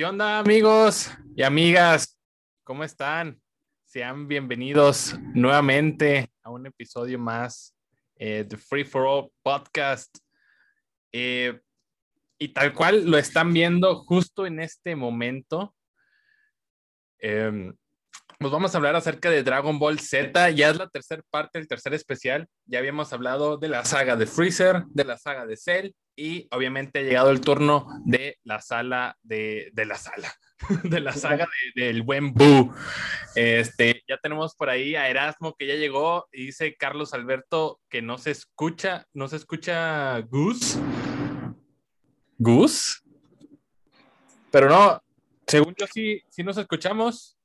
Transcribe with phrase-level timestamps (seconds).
[0.00, 2.18] ¿Qué onda amigos y amigas?
[2.64, 3.38] ¿Cómo están?
[3.84, 7.76] Sean bienvenidos nuevamente a un episodio más
[8.16, 10.08] eh, de Free for All Podcast.
[11.12, 11.60] Eh,
[12.38, 15.76] y tal cual lo están viendo justo en este momento.
[17.18, 17.70] Eh,
[18.40, 20.50] pues vamos a hablar acerca de Dragon Ball Z.
[20.52, 22.48] Ya es la tercera parte, el tercer especial.
[22.64, 27.00] Ya habíamos hablado de la saga de Freezer, de la saga de Cell y obviamente
[27.00, 30.32] ha llegado el turno de la sala de, de la sala,
[30.84, 32.74] de la saga del buen Boo.
[33.34, 38.00] Este, ya tenemos por ahí a Erasmo que ya llegó y dice Carlos Alberto que
[38.00, 40.78] no se escucha, no se escucha Gus.
[42.38, 43.04] Gus.
[44.50, 45.02] Pero no,
[45.46, 47.36] según yo sí, sí nos escuchamos.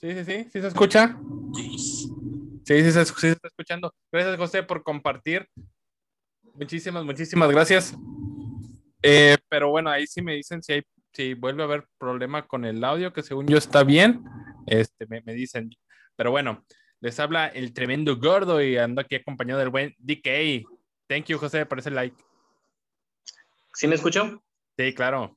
[0.00, 1.18] Sí, sí, sí, sí se escucha.
[1.54, 3.92] Sí, sí se, sí se está escuchando.
[4.12, 5.48] Gracias, José, por compartir.
[6.54, 7.96] Muchísimas, muchísimas gracias.
[9.02, 12.64] Eh, pero bueno, ahí sí me dicen si hay, si vuelve a haber problema con
[12.64, 14.22] el audio, que según yo está bien,
[14.66, 15.70] este, me, me dicen.
[16.14, 16.64] Pero bueno,
[17.00, 20.64] les habla el tremendo gordo y ando aquí acompañado del buen DK.
[21.08, 22.16] Thank you, José, por ese like.
[23.74, 24.42] ¿Sí me escuchó?
[24.76, 25.36] Sí, claro.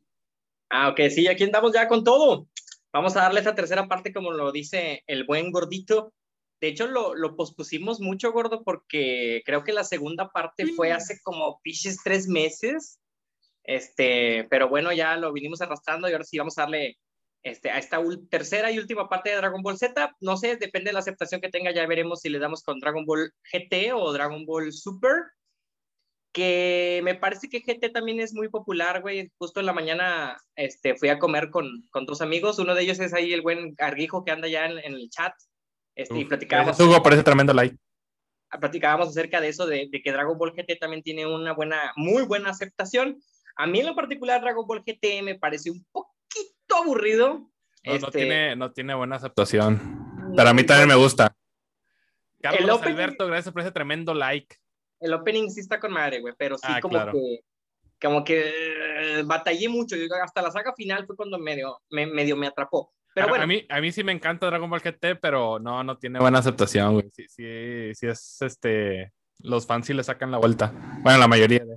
[0.70, 2.48] Ah, ok, sí, aquí andamos ya con todo.
[2.94, 6.14] Vamos a darle esta tercera parte como lo dice el buen gordito.
[6.60, 11.20] De hecho, lo, lo pospusimos mucho, gordo, porque creo que la segunda parte fue hace
[11.24, 13.00] como piches tres meses.
[13.64, 16.98] Este, pero bueno, ya lo vinimos arrastrando y ahora sí vamos a darle
[17.44, 20.16] este, a esta tercera y última parte de Dragon Ball Z.
[20.20, 23.06] No sé, depende de la aceptación que tenga, ya veremos si le damos con Dragon
[23.06, 25.24] Ball GT o Dragon Ball Super.
[26.34, 29.32] Que me parece que GT también es muy popular, güey.
[29.38, 32.60] Justo en la mañana este, fui a comer con, con dos amigos.
[32.60, 35.34] Uno de ellos es ahí el buen Arguijo que anda ya en, en el chat.
[35.96, 36.80] Este, Uf, y platicábamos.
[36.80, 37.76] Hugo, por ese tremendo like.
[38.60, 42.24] Platicábamos acerca de eso, de, de, que Dragon Ball GT también tiene una buena, muy
[42.24, 43.22] buena aceptación.
[43.56, 47.50] A mí en lo particular Dragon Ball GT me parece un poquito aburrido.
[47.84, 48.06] No, este...
[48.06, 50.34] no, tiene, no tiene buena aceptación.
[50.36, 51.36] Pero a mí también me gusta.
[52.42, 54.56] Carlos Alberto, gracias por ese tremendo like.
[55.02, 57.12] El opening sí está con madre, güey, pero sí ah, como claro.
[57.12, 57.42] que
[58.02, 59.96] como que uh, batallé mucho.
[60.24, 62.94] Hasta la saga final fue cuando medio me, medio me atrapó.
[63.14, 63.44] Pero a, bueno.
[63.44, 66.40] a, mí, a mí sí me encanta Dragon Ball GT, pero no, no tiene buena
[66.40, 67.10] aceptación, güey.
[67.12, 69.12] Sí, sí, sí es este.
[69.40, 70.72] Los fans sí le sacan la vuelta.
[71.02, 71.76] Bueno, la mayoría de.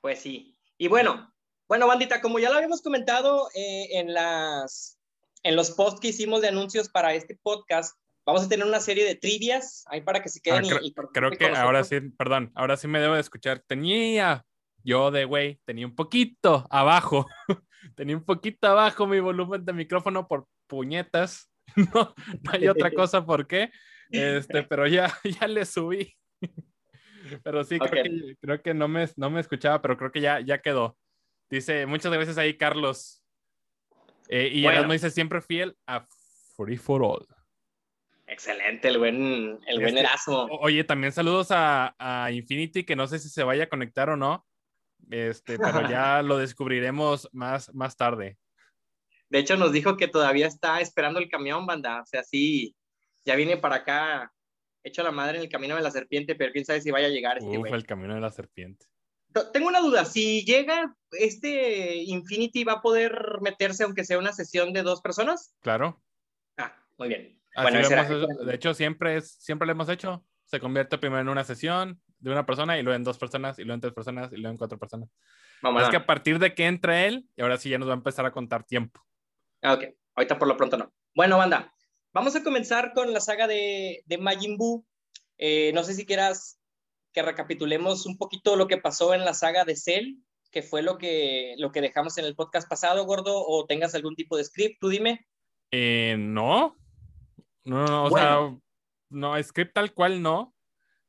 [0.00, 0.56] Pues sí.
[0.76, 1.32] Y bueno,
[1.68, 4.98] bueno, bandita, como ya lo habíamos comentado eh, en, las,
[5.42, 7.96] en los posts que hicimos de anuncios para este podcast,
[8.28, 10.64] vamos a tener una serie de trivias ahí para que se queden.
[10.64, 13.60] Ah, y, creo, y creo que ahora sí, perdón, ahora sí me debo de escuchar.
[13.66, 14.44] Tenía
[14.84, 17.26] yo de güey, tenía un poquito abajo,
[17.96, 21.50] tenía un poquito abajo mi volumen de micrófono por puñetas.
[21.76, 23.70] No, no hay otra cosa por qué,
[24.10, 26.16] este, pero ya, ya le subí.
[27.44, 28.20] Pero sí, creo, okay.
[28.20, 30.96] que, creo que no me, no me escuchaba, pero creo que ya, ya quedó.
[31.50, 33.22] Dice, muchas gracias ahí, Carlos.
[34.28, 34.78] Eh, y bueno.
[34.78, 36.06] Erasmo dice, siempre fiel a
[36.56, 37.37] Free for All.
[38.28, 40.44] Excelente, el buen, el buen Erasmo.
[40.60, 44.16] Oye, también saludos a, a, Infinity, que no sé si se vaya a conectar o
[44.16, 44.46] no,
[45.10, 48.36] este, pero ya lo descubriremos más, más tarde.
[49.30, 52.02] De hecho, nos dijo que todavía está esperando el camión, banda.
[52.02, 52.76] O sea, sí,
[53.24, 54.32] ya viene para acá
[54.82, 57.10] hecho la madre en el camino de la serpiente, pero quién sabe si vaya a
[57.10, 58.86] llegar este Uf, el camino de la serpiente.
[59.52, 64.72] Tengo una duda, si llega este Infinity, ¿va a poder meterse aunque sea una sesión
[64.72, 65.54] de dos personas?
[65.60, 66.02] Claro.
[66.56, 67.37] Ah, muy bien.
[67.62, 70.24] Bueno, hemos, de hecho, siempre, es, siempre lo hemos hecho.
[70.44, 73.64] Se convierte primero en una sesión de una persona y luego en dos personas y
[73.64, 75.10] luego en tres personas y luego en cuatro personas.
[75.62, 77.92] Vamos es que a partir de que entra él, y ahora sí ya nos va
[77.92, 79.00] a empezar a contar tiempo.
[79.62, 80.92] Ah, ok, ahorita por lo pronto no.
[81.14, 81.72] Bueno, banda,
[82.12, 84.84] Vamos a comenzar con la saga de, de Majin Buu.
[85.36, 86.58] Eh, no sé si quieras
[87.12, 90.16] que recapitulemos un poquito lo que pasó en la saga de Cell,
[90.50, 94.14] que fue lo que, lo que dejamos en el podcast pasado, Gordo, o tengas algún
[94.14, 95.26] tipo de script, tú dime.
[95.70, 96.76] Eh, no,
[97.68, 98.50] no, no, o bueno.
[98.50, 98.58] sea,
[99.10, 100.54] no, script tal cual no.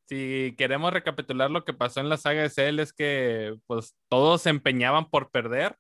[0.08, 4.42] Si queremos recapitular lo que pasó en la saga de Cell es que pues todos
[4.42, 5.78] se empeñaban por perder.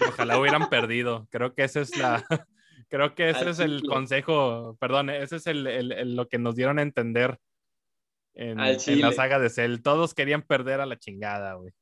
[0.00, 1.26] Y ojalá hubieran perdido.
[1.30, 2.24] Creo que esa es la,
[2.88, 6.38] Creo que ese Al es el consejo, perdón, ese es el, el, el, lo que
[6.38, 7.38] nos dieron a entender
[8.34, 9.80] en, en, la saga de Cell.
[9.82, 11.72] Todos querían perder a la chingada, güey.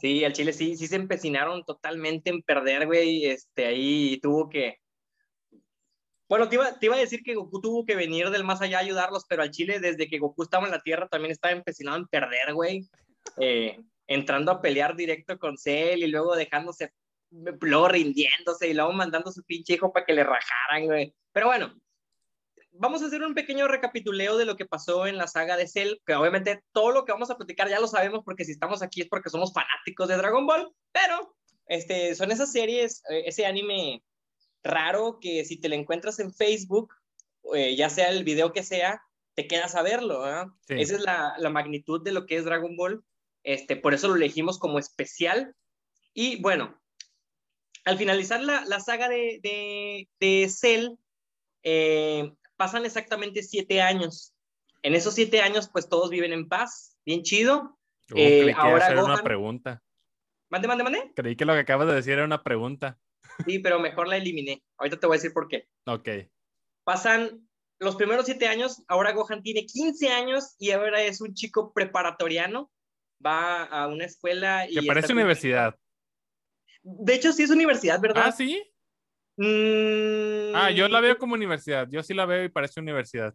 [0.00, 3.26] Sí, al Chile sí, sí se empecinaron totalmente en perder, güey.
[3.26, 4.78] Este, ahí tuvo que.
[6.30, 8.78] Bueno, te iba, te iba a decir que Goku tuvo que venir del más allá
[8.78, 11.96] a ayudarlos, pero al Chile, desde que Goku estaba en la Tierra, también estaba empecinado
[11.96, 12.88] en perder, güey.
[13.36, 16.92] Eh, entrando a pelear directo con Cell y luego dejándose
[17.32, 21.12] luego rindiéndose y luego mandando su pinche hijo para que le rajaran, güey.
[21.32, 21.74] Pero bueno,
[22.70, 25.96] vamos a hacer un pequeño recapituleo de lo que pasó en la saga de Cell,
[26.06, 29.00] que obviamente todo lo que vamos a platicar ya lo sabemos porque si estamos aquí
[29.00, 31.34] es porque somos fanáticos de Dragon Ball, pero
[31.66, 34.04] este, son esas series, eh, ese anime
[34.62, 36.94] raro que si te lo encuentras en Facebook,
[37.54, 39.02] eh, ya sea el video que sea,
[39.34, 40.26] te quedas a verlo.
[40.68, 43.04] Esa es la, la, magnitud de lo que es Dragon Ball.
[43.42, 45.54] Este, por eso lo elegimos como especial.
[46.12, 46.80] Y bueno,
[47.84, 50.96] al finalizar la, la saga de, de, de Cell,
[51.62, 54.34] eh, pasan exactamente siete años.
[54.82, 57.78] En esos siete años, pues todos viven en paz, bien chido.
[58.12, 59.82] Uh, eh, ahora hacer una pregunta.
[60.48, 61.12] Mande, mande, mande.
[61.14, 62.98] Creí que lo que acabas de decir era una pregunta.
[63.46, 64.62] Sí, pero mejor la eliminé.
[64.78, 65.66] Ahorita te voy a decir por qué.
[65.86, 66.08] Ok.
[66.84, 67.48] Pasan
[67.78, 72.70] los primeros siete años, ahora Gohan tiene 15 años y ahora es un chico preparatoriano.
[73.24, 74.74] Va a una escuela y.
[74.74, 75.74] Que parece universidad.
[76.82, 78.24] De hecho, sí es universidad, ¿verdad?
[78.26, 78.62] Ah, sí.
[79.36, 81.88] Mm, Ah, yo la veo como universidad.
[81.90, 83.34] Yo sí la veo y parece universidad.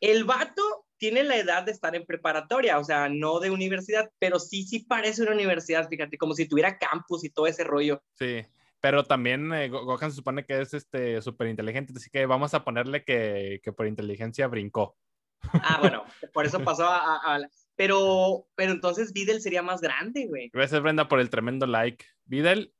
[0.00, 4.38] El vato tiene la edad de estar en preparatoria, o sea, no de universidad, pero
[4.38, 8.02] sí, sí parece una universidad, fíjate, como si tuviera campus y todo ese rollo.
[8.14, 8.44] Sí,
[8.80, 12.64] pero también eh, Gohan se supone que es este súper inteligente, así que vamos a
[12.64, 14.96] ponerle que, que, por inteligencia brincó.
[15.52, 17.40] Ah, bueno, por eso pasó a, a,
[17.76, 20.50] Pero, pero entonces Videl sería más grande, güey.
[20.52, 22.04] Gracias, Brenda, por el tremendo like.
[22.24, 22.72] Videl,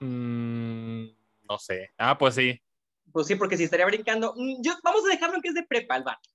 [0.00, 1.04] mmm,
[1.48, 1.90] no sé.
[1.98, 2.60] Ah, pues sí.
[3.12, 4.34] Pues sí, porque si estaría brincando.
[4.36, 6.30] Mm, yo, vamos a dejarlo en que es de prepa el vato.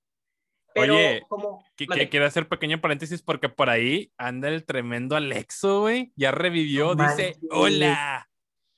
[0.74, 1.64] Pero Oye, como.
[1.74, 6.12] que, que quiero hacer pequeño paréntesis porque por ahí anda el tremendo Alexo, güey.
[6.16, 7.48] Ya revivió, No dice, manches.
[7.50, 8.28] hola.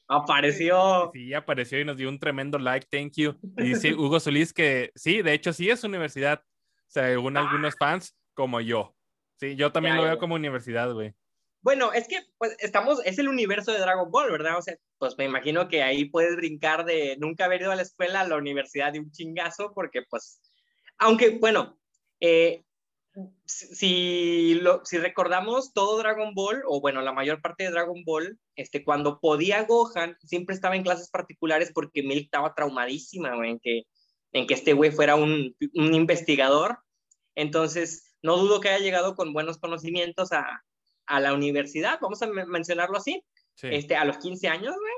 [0.08, 1.10] Apareció.
[1.12, 3.38] Sí, apareció y nos dio un tremendo like, thank you.
[3.58, 6.42] Y dice Hugo Solís que sí, de hecho sí es universidad,
[6.86, 8.96] según algunos fans, como yo.
[9.38, 11.14] Sí, yo también Ya, lo veo como universidad, güey.
[11.60, 14.56] Bueno, es que pues estamos, es el universo de Dragon Ball, ¿verdad?
[14.56, 17.82] O sea, pues me imagino que ahí puedes brincar de nunca haber ido a la
[17.82, 20.40] escuela a la universidad de un chingazo, porque pues,
[20.98, 21.78] aunque bueno,
[22.20, 22.64] eh,
[23.44, 28.38] si, lo, si recordamos todo Dragon Ball, o bueno, la mayor parte de Dragon Ball,
[28.56, 33.58] este, cuando podía Gohan, siempre estaba en clases particulares porque Milk estaba traumadísima, güey, en
[33.60, 33.82] que,
[34.32, 36.78] en que este güey fuera un, un investigador.
[37.34, 40.64] Entonces, no dudo que haya llegado con buenos conocimientos a,
[41.06, 43.22] a la universidad, vamos a men- mencionarlo así,
[43.54, 43.66] Sí.
[43.72, 44.92] este, a los 15 años, güey.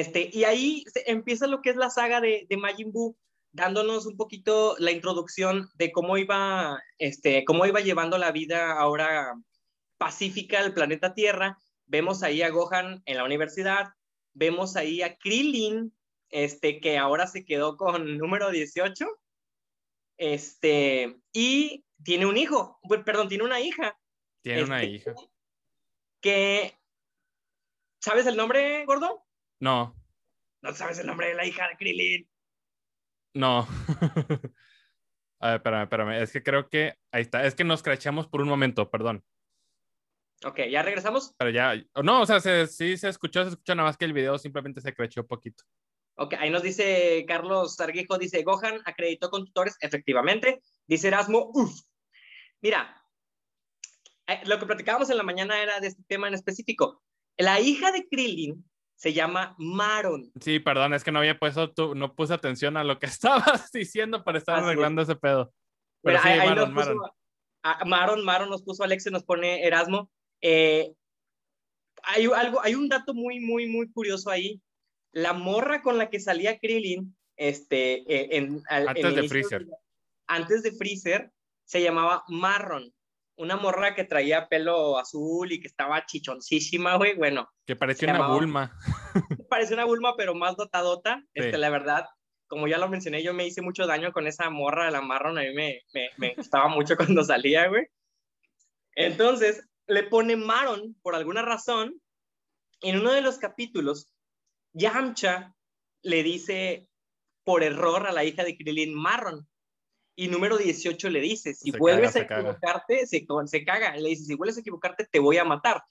[0.00, 3.16] Este, y ahí empieza lo que es la saga de, de Majin Buu,
[3.54, 9.32] dándonos un poquito la introducción de cómo iba, este, cómo iba llevando la vida ahora
[9.96, 11.56] pacífica el planeta Tierra.
[11.86, 13.90] Vemos ahí a Gohan en la universidad,
[14.32, 15.96] vemos ahí a Krillin,
[16.30, 19.06] este, que ahora se quedó con número 18,
[20.16, 23.96] este, y tiene un hijo, perdón, tiene una hija,
[24.42, 25.14] Tiene una este, hija.
[26.20, 26.76] que,
[28.00, 29.24] ¿sabes el nombre, gordo?
[29.60, 29.94] No,
[30.60, 32.33] No sabes el nombre de la hija de Krillin.
[33.34, 33.66] No.
[35.40, 36.22] A ver, espérame, espérame.
[36.22, 37.44] Es que creo que ahí está.
[37.44, 39.22] Es que nos crachamos por un momento, perdón.
[40.44, 41.34] Ok, ya regresamos.
[41.38, 44.12] Pero ya, no, o sea, se- sí se escuchó, se escuchó nada más que el
[44.12, 45.64] video simplemente se crachó poquito.
[46.16, 50.60] Ok, ahí nos dice Carlos Sarguijo, dice Gohan acreditó con tutores, efectivamente.
[50.86, 51.80] Dice Erasmo, uff.
[52.60, 53.02] Mira,
[54.26, 57.02] eh, lo que platicábamos en la mañana era de este tema en específico.
[57.36, 58.64] La hija de Krillin
[58.96, 60.30] se llama Maron.
[60.40, 63.06] Sí, perdón, es que no había puesto, tu- no puse atención a lo que
[63.60, 64.68] estabas diciendo para estar Así es.
[64.68, 65.52] arreglando ese pedo.
[66.02, 67.10] Pero sí, ahí, ahí Maron, nos puso, Maron.
[67.62, 70.10] a- Maron, Maron nos puso Alex, nos pone Erasmo.
[70.40, 70.92] Eh,
[72.02, 74.60] hay, algo, hay un dato muy, muy, muy curioso ahí.
[75.12, 79.66] La morra con la que salía Krillin, este, eh, en, al- Antes en de Freezer.
[80.26, 81.30] Antes de Freezer,
[81.64, 82.92] se llamaba Marron.
[83.36, 87.16] Una morra que traía pelo azul y que estaba chichoncísima, güey.
[87.16, 88.78] Bueno, Que parecía una llamaba- Bulma.
[89.50, 91.18] parece una Bulma, pero más dotadota.
[91.34, 91.40] Sí.
[91.40, 92.06] Este, la verdad,
[92.46, 95.36] como ya lo mencioné, yo me hice mucho daño con esa morra de la Marron.
[95.38, 97.86] A mí me, me, me gustaba mucho cuando salía, güey.
[98.94, 102.00] Entonces, le pone Maron por alguna razón.
[102.80, 104.10] En uno de los capítulos,
[104.72, 105.54] Yamcha
[106.02, 106.86] le dice
[107.44, 109.48] por error a la hija de Krillin Marron.
[110.16, 112.40] Y número 18 le dice, si Se vuelves caga, a se caga.
[112.40, 113.96] equivocarte, se, se caga.
[113.96, 115.82] Le dice, si vuelves a equivocarte, te voy a matar.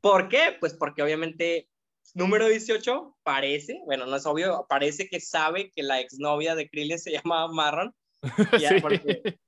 [0.00, 0.56] ¿Por qué?
[0.60, 1.68] Pues porque obviamente
[2.14, 6.98] número 18 parece, bueno, no es obvio, parece que sabe que la exnovia de Krillin
[6.98, 7.94] se llama Marron.
[8.58, 8.66] Sí.
[8.80, 9.38] porque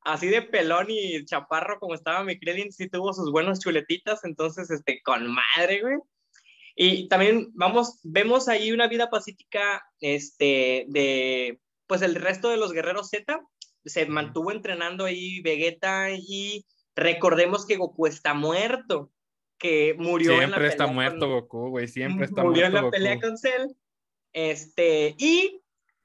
[0.00, 4.70] así de pelón y chaparro como estaba mi Krillin, sí tuvo sus buenos chuletitas, entonces,
[4.70, 5.96] este, con madre, güey.
[6.74, 12.72] Y también vamos, vemos ahí una vida pacífica, este, de, pues el resto de los
[12.72, 13.40] guerreros Z,
[13.88, 16.64] se mantuvo entrenando ahí Vegeta y
[16.96, 19.10] recordemos que Goku está muerto,
[19.58, 21.88] que murió en la Siempre está pelea muerto con- Goku, güey.
[21.88, 22.90] Siempre está murió en muerto la Goku.
[22.92, 23.66] pelea con Cell.
[24.32, 25.60] Este, y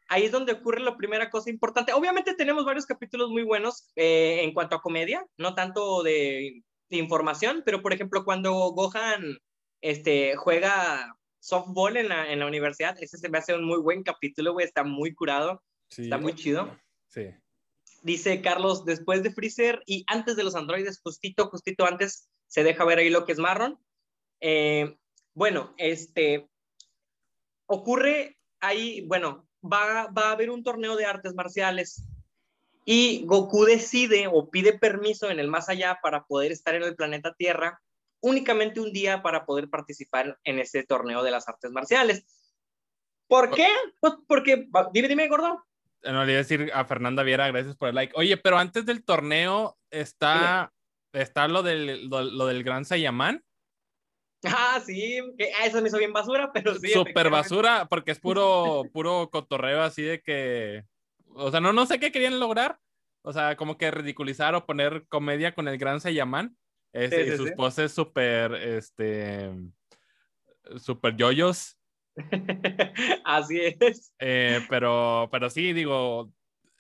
[0.08, 1.94] ahí es donde ocurre la primera cosa importante.
[1.94, 6.98] Obviamente tenemos varios capítulos muy buenos eh, en cuanto a comedia, no tanto de, de
[6.98, 9.38] información, pero por ejemplo cuando Gohan
[9.82, 12.96] este, juega softball en la, en la universidad.
[13.02, 16.76] Ese se me hace un muy buen capítulo, güey, está muy curado, está muy chido.
[17.10, 17.28] Sí.
[18.04, 22.86] Dice Carlos, después de Freezer y antes de los androides, justito, justito antes, se deja
[22.86, 23.80] ver ahí lo que es Marron.
[24.42, 24.98] Eh,
[25.34, 26.48] bueno, este,
[27.66, 32.04] ocurre ahí, bueno, va, va a haber un torneo de artes marciales
[32.86, 36.96] y Goku decide o pide permiso en el más allá para poder estar en el
[36.96, 37.82] planeta Tierra
[38.24, 42.26] únicamente un día para poder participar en ese torneo de las artes marciales.
[43.28, 43.68] ¿Por qué?
[44.00, 45.64] Pues porque, dime, dime, gordo.
[46.04, 48.14] No, le iba a decir a Fernanda Viera, gracias por el like.
[48.16, 50.74] Oye, pero antes del torneo está,
[51.14, 53.44] está lo, del, lo, del Gran Sayaman.
[54.46, 56.90] Ah, sí, ah, eso me hizo bien basura, pero sí.
[56.90, 60.84] Super basura, porque es puro, puro cotorreo así de que
[61.36, 62.80] o sea, no, no sé qué querían lograr.
[63.22, 66.58] O sea, como que ridiculizar o poner comedia con el gran Sayaman.
[66.94, 69.52] y sus poses súper, este,
[70.78, 71.78] súper yoyos.
[73.26, 74.14] Así es.
[74.20, 76.32] Eh, pero, pero sí, digo,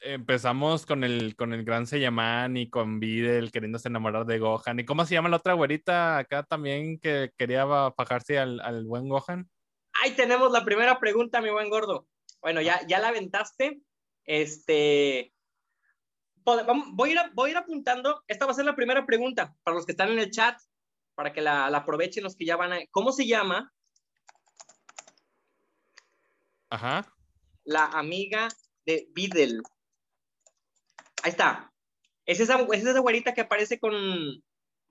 [0.01, 4.79] empezamos con el, con el gran Sayaman y con Videl queriéndose enamorar de Gohan.
[4.79, 9.09] ¿Y cómo se llama la otra güerita acá también que quería bajarse al, al buen
[9.09, 9.49] Gohan?
[10.01, 12.07] Ahí tenemos la primera pregunta, mi buen gordo.
[12.41, 13.81] Bueno, ya, ya la aventaste.
[14.25, 15.33] Este,
[16.43, 19.75] voy a, ir, voy a ir apuntando, esta va a ser la primera pregunta para
[19.75, 20.57] los que están en el chat,
[21.15, 22.79] para que la, aprovechen los que ya van a...
[22.91, 23.71] ¿Cómo se llama?
[26.73, 27.05] Ajá.
[27.65, 28.49] La amiga
[28.87, 29.61] de Videl.
[31.21, 31.71] Ahí está.
[32.25, 33.93] Es esa, es esa güerita que aparece con,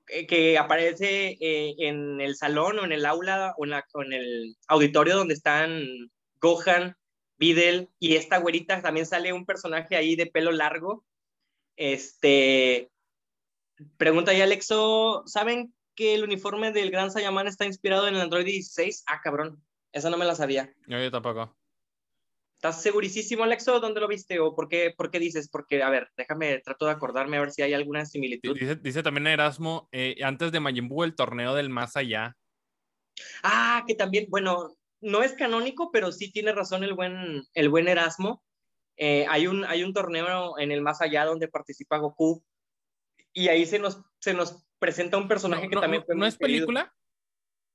[0.06, 4.02] eh, que aparece eh, en el salón o en el aula o en, la, o
[4.02, 5.82] en, el auditorio donde están
[6.40, 6.96] Gohan,
[7.36, 11.04] Videl y esta güerita también sale un personaje ahí de pelo largo.
[11.76, 12.92] Este,
[13.96, 18.44] pregunta ya Alexo, ¿saben que el uniforme del Gran Sayaman está inspirado en el Android
[18.44, 19.02] 16?
[19.08, 19.60] Ah, cabrón,
[19.90, 20.72] esa no me la sabía.
[20.86, 21.56] Yo, tampoco.
[22.62, 23.80] ¿Estás segurísimo, Alexo?
[23.80, 25.48] ¿Dónde lo viste o por qué, por qué dices?
[25.48, 28.56] Porque, a ver, déjame, trato de acordarme a ver si hay alguna similitud.
[28.80, 32.36] Dice, también Erasmo, eh, antes de Majin el torneo del más allá.
[33.42, 37.88] Ah, que también, bueno, no es canónico, pero sí tiene razón el buen, el buen
[37.88, 38.44] Erasmo.
[38.96, 42.44] Eh, hay, un, hay un torneo en el más allá donde participa Goku
[43.32, 46.94] y ahí se nos, se nos presenta un personaje que también fue ¿No es película?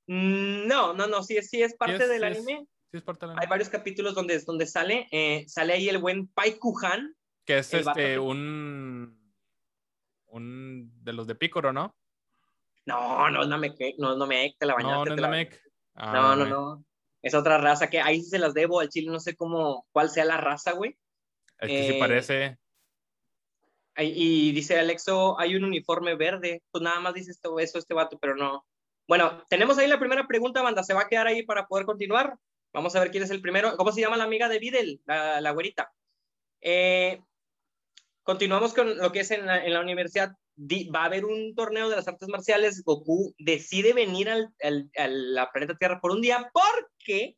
[0.07, 2.65] Mm, no, no, no, sí, sí es parte del anime.
[2.91, 3.03] Sí es.
[3.37, 7.15] Hay varios capítulos donde, donde sale, eh, sale ahí el buen Pai Kuhan.
[7.45, 9.33] Que es este, un,
[10.27, 11.95] un de los de Picoro, ¿no?
[12.85, 14.95] No, no es Namek, no, no me te la bañaste.
[14.95, 15.61] No, no es Namek.
[15.95, 16.87] Ah, no, no, no
[17.21, 20.09] es otra raza que ahí sí se las debo al chile, no sé cómo, cuál
[20.09, 20.97] sea la raza, güey.
[21.59, 22.57] Es que sí eh, parece.
[23.97, 26.61] Y, dice Alexo, hay un uniforme verde.
[26.71, 28.65] Pues nada más dice esto, eso este vato, pero no.
[29.07, 30.83] Bueno, tenemos ahí la primera pregunta, banda.
[30.83, 32.37] Se va a quedar ahí para poder continuar.
[32.73, 33.75] Vamos a ver quién es el primero.
[33.77, 35.91] ¿Cómo se llama la amiga de Videl, la, güerita?
[36.61, 37.21] Eh,
[38.23, 40.33] continuamos con lo que es en la, universidad.
[40.57, 42.83] va a haber un torneo de las artes marciales.
[42.83, 47.35] Goku decide venir al, al, a la planeta Tierra por un día porque,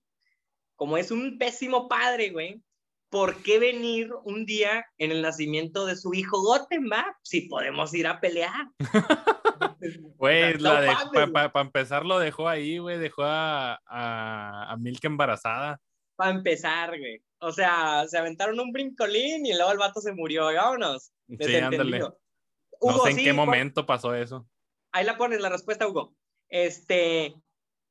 [0.76, 2.62] como es un pésimo padre, güey,
[3.10, 7.18] ¿por qué venir un día en el nacimiento de su hijo Goten, va?
[7.24, 8.68] Si podemos ir a pelear.
[10.18, 15.80] Güey, para empezar lo dejó ahí, güey, dejó a, a, a Milk embarazada.
[16.16, 17.24] Para empezar, güey.
[17.40, 21.12] O sea, se aventaron un brincolín y luego el vato se murió, vámonos.
[21.40, 22.00] Sí, ándale.
[22.00, 24.48] no sé en qué momento pasó eso.
[24.92, 26.14] Ahí la pones la respuesta, Hugo.
[26.50, 27.36] Este,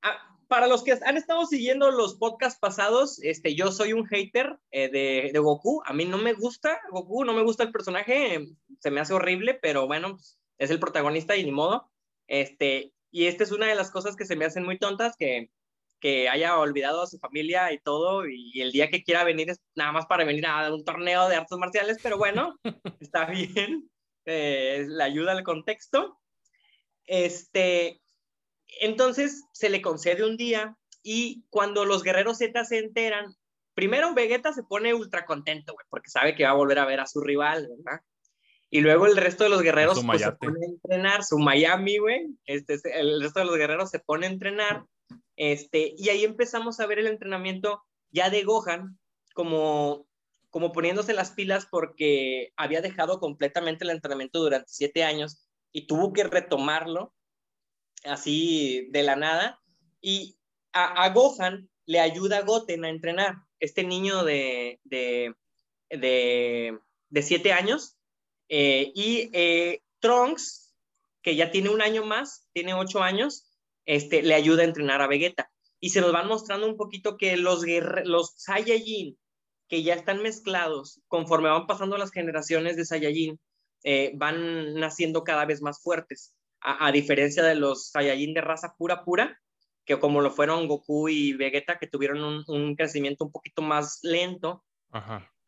[0.03, 4.59] ah, para los que han estado siguiendo los podcasts pasados, este, yo soy un hater
[4.71, 5.83] eh, de, de, Goku.
[5.87, 8.49] A mí no me gusta Goku, no me gusta el personaje,
[8.81, 11.91] se me hace horrible, pero bueno, pues, es el protagonista y ni modo.
[12.27, 15.51] Este, y esta es una de las cosas que se me hacen muy tontas, que
[16.01, 19.61] que haya olvidado a su familia y todo, y el día que quiera venir es
[19.75, 22.57] nada más para venir a un torneo de artes marciales, pero bueno,
[23.01, 23.91] está bien,
[24.25, 26.19] eh, le ayuda al contexto.
[27.05, 28.01] Este,
[28.81, 33.35] entonces se le concede un día y cuando los guerreros Z se enteran,
[33.75, 37.07] primero Vegeta se pone ultra contento, porque sabe que va a volver a ver a
[37.07, 38.03] su rival, ¿verdad?
[38.71, 42.27] Y luego el resto de los guerreros pues, se pone a entrenar, su Miami, güey,
[42.45, 44.85] este, el resto de los guerreros se pone a entrenar
[45.39, 48.99] este, y ahí empezamos a ver el entrenamiento ya de Gohan
[49.35, 50.09] como,
[50.51, 56.13] como poniéndose las pilas porque había dejado completamente el entrenamiento durante siete años y tuvo
[56.13, 57.15] que retomarlo
[58.05, 59.61] así de la nada.
[60.01, 60.37] Y
[60.73, 63.37] a, Gohan le ayuda a Goten a entrenar.
[63.61, 65.35] Este niño de, de,
[65.91, 67.98] de, siete años.
[68.49, 70.75] Eh, y eh, Trunks,
[71.23, 73.49] que ya tiene un año más, tiene ocho años,
[73.85, 75.51] este, le ayuda a entrenar a Vegeta.
[75.81, 77.65] Y se nos van mostrando un poquito que los,
[78.05, 79.19] los Saiyajin,
[79.69, 83.39] que ya están mezclados, conforme van pasando las generaciones de Saiyajin,
[83.85, 89.05] eh, van naciendo cada vez más fuertes, a, diferencia de los Saiyajin de raza pura
[89.05, 89.41] pura,
[89.85, 94.65] que como lo fueron Goku y Vegeta, que tuvieron un, crecimiento un poquito más lento,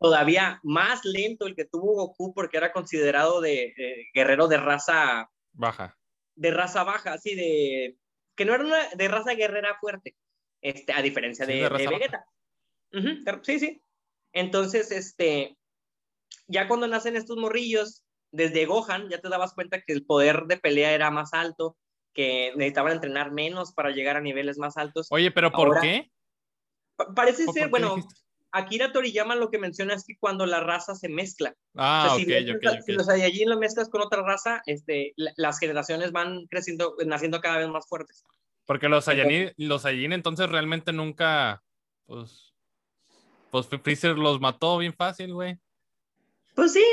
[0.01, 3.73] todavía más lento el que tuvo Goku porque era considerado de,
[4.15, 5.95] guerrero de raza baja.
[6.35, 7.97] De raza baja, así de
[8.35, 10.15] que no era una de raza guerrera fuerte,
[10.61, 12.25] este, a diferencia de, Vegeta.
[13.43, 13.83] sí, sí.
[14.33, 15.55] Entonces, este,
[16.47, 20.57] ya cuando nacen estos morrillos, desde Gohan ya te dabas cuenta que el poder de
[20.57, 21.77] pelea era más alto,
[22.13, 25.07] que necesitaban entrenar menos para llegar a niveles más altos.
[25.11, 26.09] Oye, pero ¿por qué?
[27.15, 27.97] parece ser, bueno,
[28.51, 31.55] Akira Toriyama lo que menciona es que cuando la raza se mezcla.
[31.75, 36.95] Ah, si, si los Saiyajin lo mezclas con otra raza, este, las generaciones van creciendo,
[37.05, 38.25] naciendo cada vez más fuertes.
[38.65, 41.63] Porque los Saiyajin, los Saiyajin entonces realmente nunca,
[42.05, 42.53] pues,
[43.51, 45.57] pues Freezer los mató bien fácil, güey.
[46.55, 46.85] Pues sí,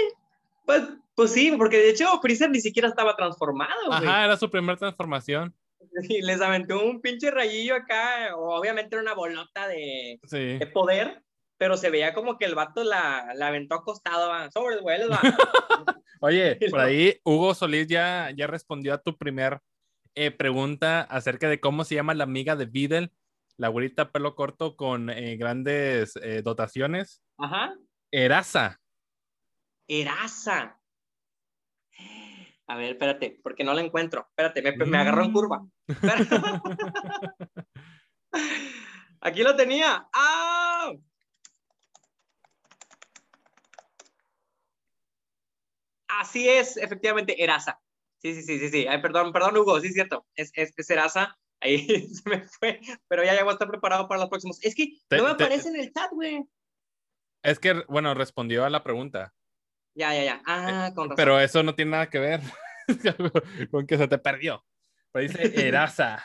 [0.64, 0.82] pues,
[1.14, 4.06] pues sí, porque de hecho Freezer ni siquiera estaba transformado, güey.
[4.06, 5.54] Ajá, era su primera transformación.
[6.08, 11.22] Y les aventó un pinche rayillo acá, obviamente era una bolota de, de poder,
[11.58, 15.00] pero se veía como que el vato la, la aventó acostado, sobre güey,
[16.20, 19.60] Oye, por ahí Hugo Solís ya, ya respondió a tu primer
[20.14, 23.12] eh, pregunta acerca de cómo se llama la amiga de Videl,
[23.56, 27.22] la güerita pelo corto con eh, grandes eh, dotaciones.
[27.36, 27.74] Ajá.
[28.10, 28.80] Erasa.
[29.88, 30.80] Erasa.
[32.70, 34.26] A ver, espérate, porque no la encuentro.
[34.28, 35.66] Espérate, me, me agarró en curva.
[39.20, 40.08] Aquí lo tenía.
[40.12, 40.92] ¡Ah!
[46.08, 47.80] Así es, efectivamente, Erasa.
[48.20, 48.86] Sí, sí, sí, sí, sí.
[48.88, 50.26] Ay, perdón, perdón, Hugo, sí es cierto.
[50.34, 51.38] Es, es, es Erasa.
[51.60, 54.58] Ahí se me fue, pero ya ya voy a estar preparado para los próximos.
[54.62, 56.44] Es que no me aparece en el chat, güey.
[57.42, 59.34] Es que, bueno, respondió a la pregunta.
[59.94, 60.42] Ya, ya, ya.
[60.46, 61.16] Ah, con razón.
[61.16, 62.40] Pero eso no tiene nada que ver
[63.70, 64.64] con que se te perdió.
[65.12, 66.24] Pero dice Erasa.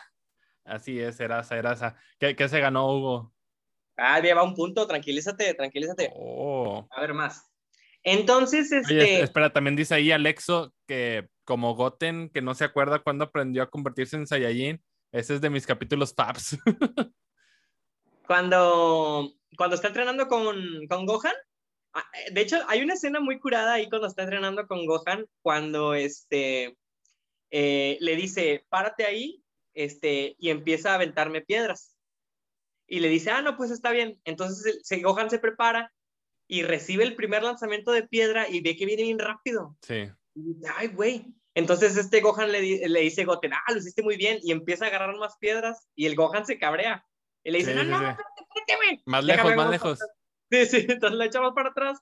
[0.63, 1.95] Así es, Erasa, Erasa.
[2.19, 3.33] ¿Qué, ¿Qué, se ganó, Hugo?
[3.97, 4.87] Ah, lleva un punto.
[4.87, 6.11] Tranquilízate, tranquilízate.
[6.15, 6.87] Oh.
[6.91, 7.52] A ver más.
[8.03, 9.21] Entonces, este...
[9.21, 13.69] espera, también dice ahí Alexo que como Goten, que no se acuerda cuándo aprendió a
[13.69, 14.81] convertirse en Saiyajin.
[15.11, 16.57] Ese es de mis capítulos Fabs.
[18.27, 21.35] cuando, cuando está entrenando con, con Gohan,
[21.93, 25.93] ah, de hecho, hay una escena muy curada ahí cuando está entrenando con Gohan, cuando
[25.93, 26.77] este,
[27.51, 31.95] eh, le dice, párate ahí este, y empieza a aventarme piedras.
[32.87, 34.19] Y le dice, ah, no, pues está bien.
[34.23, 35.91] Entonces Gohan se prepara
[36.47, 39.77] y recibe el primer lanzamiento de piedra y ve que viene bien rápido.
[39.81, 40.09] Sí.
[40.35, 41.33] Y dice, ay, güey.
[41.55, 44.87] Entonces este Gohan le, le dice Goten, ah, lo hiciste muy bien, y empieza a
[44.87, 47.05] agarrar más piedras, y el Gohan se cabrea.
[47.43, 49.99] Y le dice, no, no, espérate, espérate, Más lejos, más lejos.
[50.51, 51.99] Sí, sí, entonces le echamos para atrás,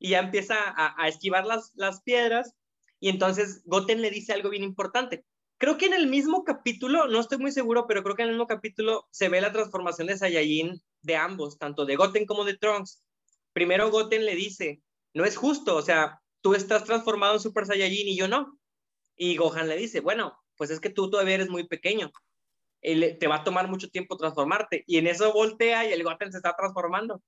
[0.00, 2.56] y ya empieza a, a esquivar las, las piedras,
[2.98, 5.24] y entonces Goten le dice algo bien importante.
[5.58, 8.34] Creo que en el mismo capítulo, no estoy muy seguro, pero creo que en el
[8.34, 12.56] mismo capítulo se ve la transformación de Saiyajin de ambos, tanto de Goten como de
[12.56, 13.03] Trunks
[13.54, 14.82] primero Goten le dice,
[15.14, 18.58] no es justo, o sea, tú estás transformado en Super Saiyajin y yo no.
[19.16, 22.10] Y Gohan le dice, bueno, pues es que tú todavía eres muy pequeño.
[22.82, 24.84] te va a tomar mucho tiempo transformarte.
[24.86, 27.22] Y en eso voltea y el Goten se está transformando.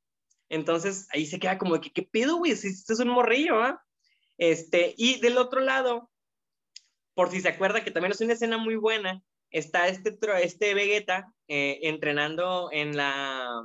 [0.48, 2.54] Entonces ahí se queda como que, ¿qué pedo, güey?
[2.56, 3.82] Si este es un morrillo, ¿ah?
[4.36, 6.10] Este, y del otro lado,
[7.14, 11.32] por si se acuerda que también es una escena muy buena, está este, este Vegeta
[11.48, 13.64] eh, entrenando en la,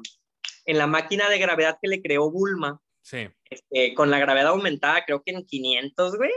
[0.66, 2.80] en la máquina de gravedad que le creó Bulma.
[3.02, 3.30] Sí.
[3.50, 6.32] Este, con la gravedad aumentada, creo que en 500, güey.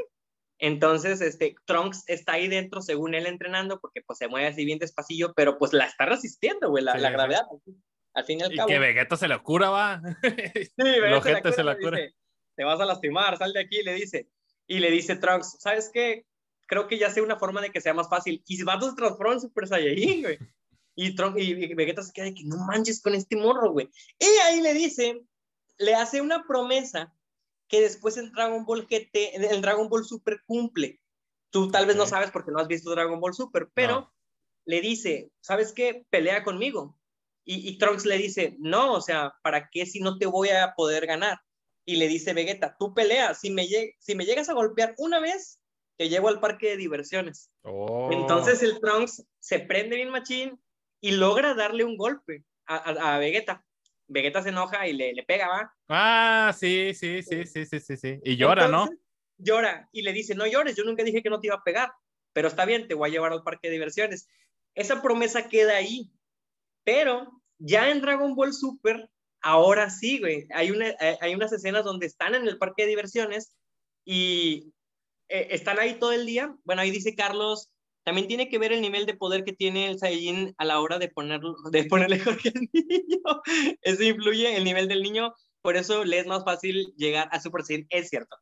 [0.59, 4.79] Entonces, este, Trunks está ahí dentro, según él entrenando, porque pues se mueve así bien
[4.79, 7.43] despacillo, pero pues la está resistiendo, güey, la, la gravedad.
[8.15, 8.69] Al fin y al cabo.
[8.69, 10.01] Y que Vegeta se lo cura, va.
[10.23, 11.99] sí, Vegeta se, la cura.
[12.57, 14.29] Te vas a lastimar, sal de aquí, le dice.
[14.67, 16.25] Y le dice Trunks, ¿sabes qué?
[16.67, 18.43] Creo que ya sé una forma de que sea más fácil.
[18.47, 20.39] Y va a transformar en Super Saiyajin, güey.
[20.95, 23.91] Y, y Vegeta se queda de que no manches con este morro, güey.
[24.19, 25.25] Y ahí le dice,
[25.79, 27.15] le hace una promesa
[27.69, 31.01] que después en Dragon Ball GT, el Dragon Ball Super cumple.
[31.51, 34.13] Tú tal vez no sabes porque no has visto Dragon Ball Super, pero
[34.65, 36.07] le dice, ¿sabes qué?
[36.11, 36.97] Pelea conmigo.
[37.45, 40.75] Y, y, Trunks le dice, no, o sea, ¿para qué si no te voy a
[40.75, 41.39] poder ganar?
[41.85, 43.67] Y le dice Vegeta, tú peleas, si me,
[43.99, 45.61] si me llegas a golpear una vez,
[45.99, 47.51] te llevo al parque de diversiones.
[47.63, 48.09] Oh.
[48.11, 50.59] Entonces el Trunks se prende bien machín,
[51.01, 53.65] y logra darle un golpe a, Vegeta.
[54.07, 55.75] Vegeta se enoja y le, le, pega, ¿va?
[55.89, 58.21] Ah, sí, sí, sí, sí, sí, sí, sí.
[58.23, 58.89] Y llora, ¿no?
[59.39, 61.93] Llora y le dice, no llores, yo nunca dije que no te iba a pegar,
[62.33, 64.29] pero está bien, te voy a llevar al parque de diversiones.
[64.75, 66.11] esa promesa queda ahí.
[66.85, 71.85] Pero ya en Dragon Ball Super, ahora sí, güey, hay, una, eh, hay unas escenas
[71.85, 73.55] donde están en el parque de diversiones
[74.05, 74.73] y
[75.29, 76.55] eh, están ahí todo el día.
[76.65, 77.71] Bueno, ahí dice Carlos,
[78.05, 80.99] también tiene que ver el nivel de poder que tiene el Saiyajin a la hora
[80.99, 83.43] de, ponerlo, de ponerle Jorge al niño.
[83.83, 87.63] Eso influye el nivel del niño, por eso le es más fácil llegar a Super
[87.63, 88.37] Saiyan, es cierto.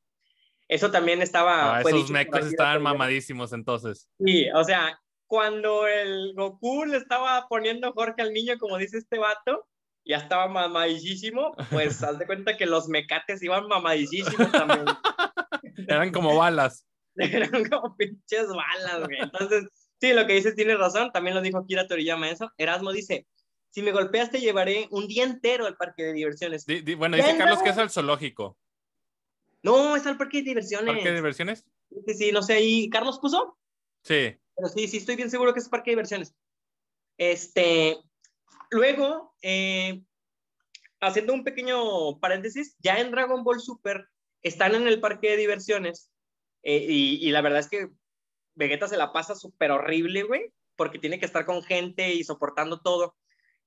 [0.69, 1.77] Eso también estaba...
[1.77, 4.09] Ah, esos mecos estaban mamadísimos entonces.
[4.25, 9.19] Sí, o sea, cuando el Goku le estaba poniendo Jorge al niño, como dice este
[9.19, 9.67] vato,
[10.05, 14.85] ya estaba mamadísimo, pues haz de cuenta que los mecates iban mamadísimos también.
[15.89, 16.87] Eran como balas.
[17.51, 19.19] Eran como pinches balas, güey.
[19.21, 19.65] Entonces,
[20.01, 22.51] sí, lo que dices tiene razón, también lo dijo Kira Toriyama eso.
[22.57, 23.27] Erasmo dice,
[23.71, 26.67] si me golpeas te llevaré un día entero al parque de diversiones.
[26.97, 28.59] bueno, dice Carlos que es al zoológico.
[29.63, 30.95] No, es al parque de diversiones.
[30.95, 31.65] ¿Parque de diversiones?
[32.07, 33.59] Sí, sí, no sé, ¿y Carlos puso?
[34.03, 34.37] Sí.
[34.57, 36.35] Pero sí, sí, estoy bien seguro que es parque de diversiones.
[37.17, 37.99] Este,
[38.71, 40.03] luego, eh,
[41.01, 44.09] haciendo un pequeño paréntesis, ya en Dragon Ball Super
[44.43, 46.12] están en el parque de diversiones
[46.63, 47.89] eh, y, y, la verdad es que
[48.55, 52.81] Vegeta se la pasa súper horrible, güey, porque tiene que estar con gente y soportando
[52.81, 53.17] todo.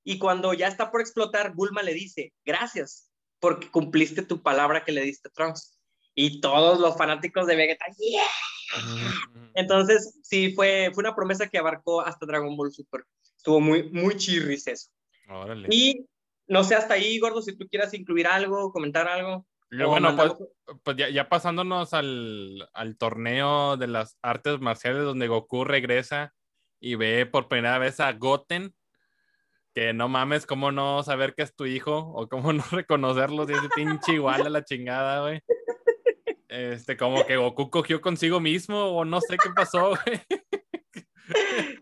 [0.04, 4.92] Y cuando ya está por explotar, Bulma le dice, gracias, porque cumpliste tu palabra que
[4.92, 5.78] le diste a Trunks
[6.14, 8.22] y todos los fanáticos de Vegeta, ¡yeah!
[9.54, 13.04] Entonces, sí, fue, fue una promesa que abarcó hasta Dragon Ball Super.
[13.36, 14.90] Estuvo muy, muy chirris eso.
[15.28, 15.68] Órale.
[15.70, 16.06] Y
[16.46, 19.46] no sé, hasta ahí, Gordo, si tú quieras incluir algo, comentar algo.
[19.70, 20.34] Bueno, pues,
[20.82, 26.34] pues, ya, ya, pasándonos al, al, torneo de las artes marciales donde Goku regresa
[26.80, 28.74] y ve por primera vez a Goten,
[29.74, 33.52] que no mames, cómo no saber que es tu hijo o cómo no reconocerlo si
[33.52, 35.40] es pinche igual a la chingada, güey.
[36.48, 40.20] Este, como que Goku cogió consigo mismo o no sé qué pasó, güey.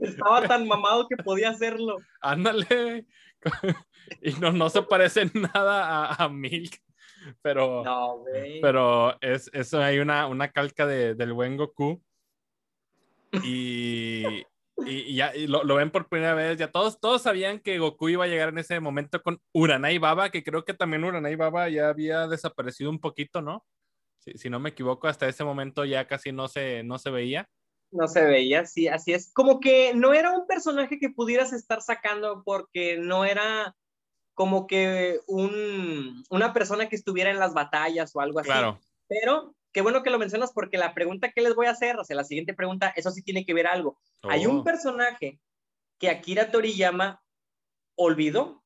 [0.01, 1.99] Estaba tan mamado que podía hacerlo.
[2.21, 3.07] Ándale.
[4.21, 6.79] Y no, no se parece nada a, a Milk.
[7.43, 8.25] Pero, no,
[8.61, 12.03] pero es, eso hay una, una calca de, del buen Goku.
[13.43, 14.45] Y,
[14.85, 16.59] y, ya y lo, lo, ven por primera vez.
[16.59, 20.31] Ya todos, todos sabían que Goku iba a llegar en ese momento con Uranai Baba,
[20.31, 23.65] que creo que también Uranai Baba ya había desaparecido un poquito, ¿no?
[24.35, 27.49] si, no me equivoco, hasta ese momento ya casi no se, no se veía.
[27.91, 29.33] No se veía, sí, así es.
[29.33, 33.77] Como que no era un personaje que pudieras estar sacando porque no era
[34.35, 38.51] como que un, una persona que estuviera en las batallas o algo así.
[38.51, 38.81] Claro.
[39.09, 42.05] Pero qué bueno que lo mencionas porque la pregunta que les voy a hacer, o
[42.05, 43.99] sea, la siguiente pregunta, eso sí tiene que ver algo.
[44.23, 44.65] Hay un oh.
[44.65, 45.41] personaje
[45.99, 47.23] que Akira Toriyama
[47.97, 48.63] olvidó.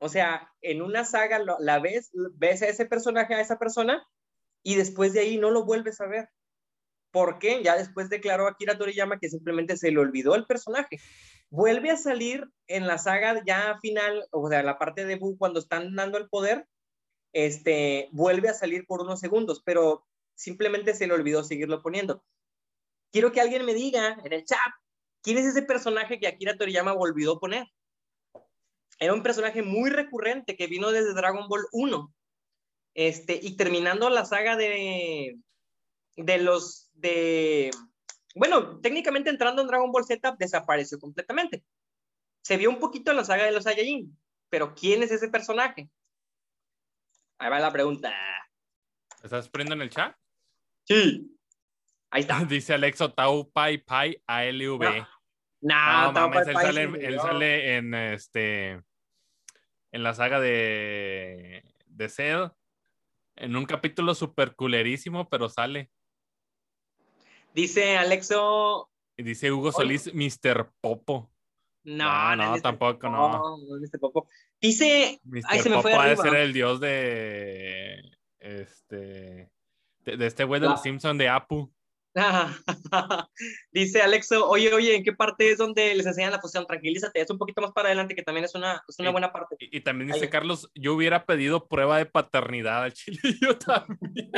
[0.00, 4.06] O sea, en una saga la ves, ves a ese personaje, a esa persona,
[4.62, 6.28] y después de ahí no lo vuelves a ver.
[7.10, 7.62] ¿Por qué?
[7.62, 10.98] Ya después declaró Akira Toriyama que simplemente se le olvidó el personaje.
[11.50, 15.60] Vuelve a salir en la saga ya final, o sea, la parte de Buu cuando
[15.60, 16.66] están dando el poder,
[17.32, 22.22] este, vuelve a salir por unos segundos, pero simplemente se le olvidó seguirlo poniendo.
[23.10, 24.58] Quiero que alguien me diga en el chat,
[25.22, 27.66] ¿quién es ese personaje que Akira Toriyama volvió a poner?
[28.98, 32.14] Era un personaje muy recurrente que vino desde Dragon Ball 1
[32.94, 35.38] este, y terminando la saga de,
[36.16, 37.70] de los, de,
[38.34, 41.64] bueno, técnicamente entrando en Dragon Ball Z, desapareció completamente.
[42.42, 44.16] Se vio un poquito en la saga de los Saiyajin,
[44.48, 45.90] pero ¿quién es ese personaje?
[47.38, 48.12] Ahí va la pregunta.
[49.22, 50.16] ¿Estás poniendo en el chat?
[50.84, 51.36] Sí.
[52.10, 52.44] Ahí está.
[52.48, 55.06] Dice Alexo Tau Pai Pai ALV.
[55.60, 58.80] No, no, no él, sale, él sale en este
[59.90, 62.50] en la saga de de Cell
[63.34, 65.90] en un capítulo súper culerísimo, pero sale.
[67.54, 68.90] Dice Alexo.
[69.16, 70.70] Dice Hugo Solís, Mr.
[70.80, 71.30] Popo.
[71.84, 73.56] No, no, tampoco, no.
[73.58, 73.98] no Mr.
[73.98, 74.28] Popo.
[74.60, 75.20] Dice.
[75.24, 75.42] Mr.
[75.48, 78.00] Ay, se me fue puede ser el dios de.
[78.38, 79.50] Este.
[80.04, 81.72] De, este güey de los Simpsons de Apu.
[83.72, 86.66] Dice Alexo, oye, oye, ¿en qué parte es donde les enseñan la fusión?
[86.66, 89.56] Tranquilízate, es un poquito más para adelante, que también es una, es una buena parte.
[89.58, 94.30] Y, también dice Carlos, yo hubiera pedido prueba de paternidad al chile, yo también.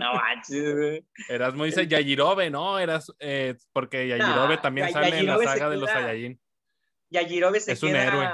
[0.00, 1.04] No manches.
[1.28, 2.78] Erasmo dice Yajirobe, ¿no?
[2.78, 6.40] Eras, eh, porque Yajirobe también sale en la saga de los Saiyajin.
[7.10, 8.30] Yajirobe se es queda, un héroe.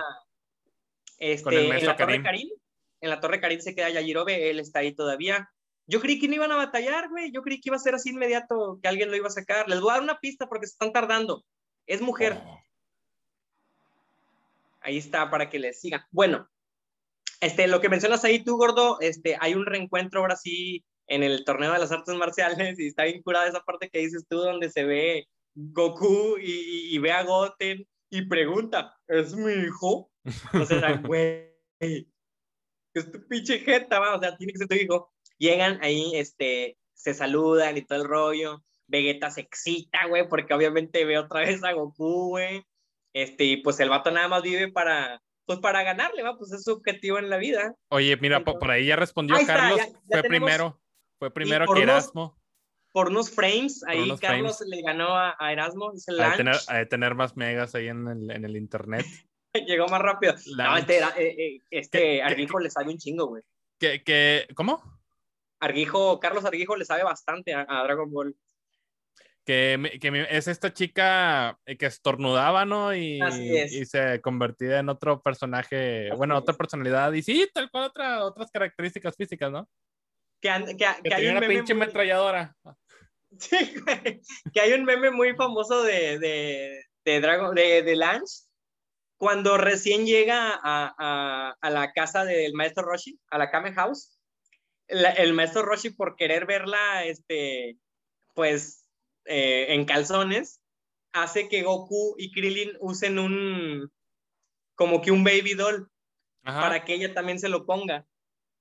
[1.18, 2.48] Este, Con el en la Torre Karim.
[3.00, 5.48] En la Torre Karim se queda Yajirobe, él está ahí todavía.
[5.86, 7.30] Yo creí que no iban a batallar, güey.
[7.30, 9.68] Yo creí que iba a ser así inmediato, que alguien lo iba a sacar.
[9.68, 11.44] Les voy a dar una pista porque se están tardando.
[11.86, 12.40] Es mujer.
[12.42, 12.58] Oh.
[14.80, 16.02] Ahí está para que les sigan.
[16.10, 16.48] Bueno,
[17.40, 21.44] este, lo que mencionas ahí tú, gordo, este, hay un reencuentro ahora sí en el
[21.44, 24.70] torneo de las artes marciales y está bien curada esa parte que dices tú donde
[24.70, 30.10] se ve Goku y, ve a Goten y pregunta, ¿es mi hijo?
[30.52, 35.12] O sea, güey, es tu pinche jeta, o sea, tiene que ser tu hijo.
[35.38, 38.64] Llegan ahí, este, se saludan y todo el rollo.
[38.86, 42.64] Vegeta se excita, güey, porque obviamente ve otra vez a Goku, güey.
[43.12, 46.64] Este, y pues el vato nada más vive para, pues para ganarle, va, pues es
[46.64, 47.74] su objetivo en la vida.
[47.88, 50.80] Oye, mira, por ahí ya respondió Carlos, fue primero,
[51.18, 52.38] fue primero que Erasmo.
[52.92, 57.14] por unos frames, ahí Carlos le ganó a, Erasmo, es el a tener, a tener
[57.14, 59.06] más megas ahí en el, en el internet.
[59.66, 60.34] Llegó más rápido.
[60.56, 63.42] No, este, eh, eh, este Arguijo le sabe un chingo, güey.
[63.78, 64.82] ¿Qué, qué, ¿Cómo?
[65.60, 68.36] Arguijo, Carlos Arguijo le sabe bastante a, Dragon Ball.
[69.44, 72.94] Que, que, es esta chica eh, que estornudaba, ¿no?
[72.94, 77.12] Y, y se convertía en otro personaje, bueno, otra personalidad.
[77.12, 79.68] Y sí, tal cual otra, otras características físicas, ¿no?
[80.44, 82.54] Que, que, hay una pinche ametralladora.
[83.36, 83.74] Sí.
[84.52, 88.44] Que hay un meme muy famoso de, de, de Dragon, de, de Lance,
[89.16, 94.20] cuando recién llega a, la casa del maestro Roshi, a la Kame House,
[94.86, 97.76] el maestro Roshi por querer verla, este,
[98.34, 98.86] pues,
[99.24, 100.60] eh, en calzones,
[101.12, 103.90] hace que Goku y Krillin usen un,
[104.76, 105.90] como que un baby doll,
[106.44, 108.06] para que ella también se lo ponga.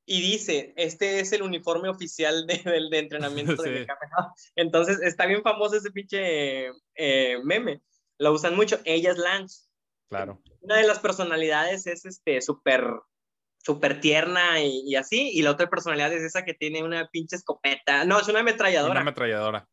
[0.05, 2.57] Y dice, este es el uniforme oficial de,
[2.89, 4.51] de, entrenamiento de Kame House.
[4.55, 7.81] Entonces, está bien famoso ese pinche eh, meme.
[8.17, 8.79] Lo usan mucho.
[8.83, 9.69] Ella es Lance.
[10.09, 10.41] Claro.
[10.61, 12.83] Una de las personalidades es este súper
[13.63, 18.03] súper tierna y, así, y la otra personalidad es esa que tiene una pinche escopeta,
[18.03, 18.91] no, es una ametralladora.
[18.91, 19.67] Una ametralladora.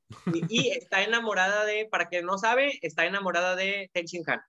[0.49, 4.41] Y, está enamorada de, para quien no sabe, está enamorada de Ten Shin Han.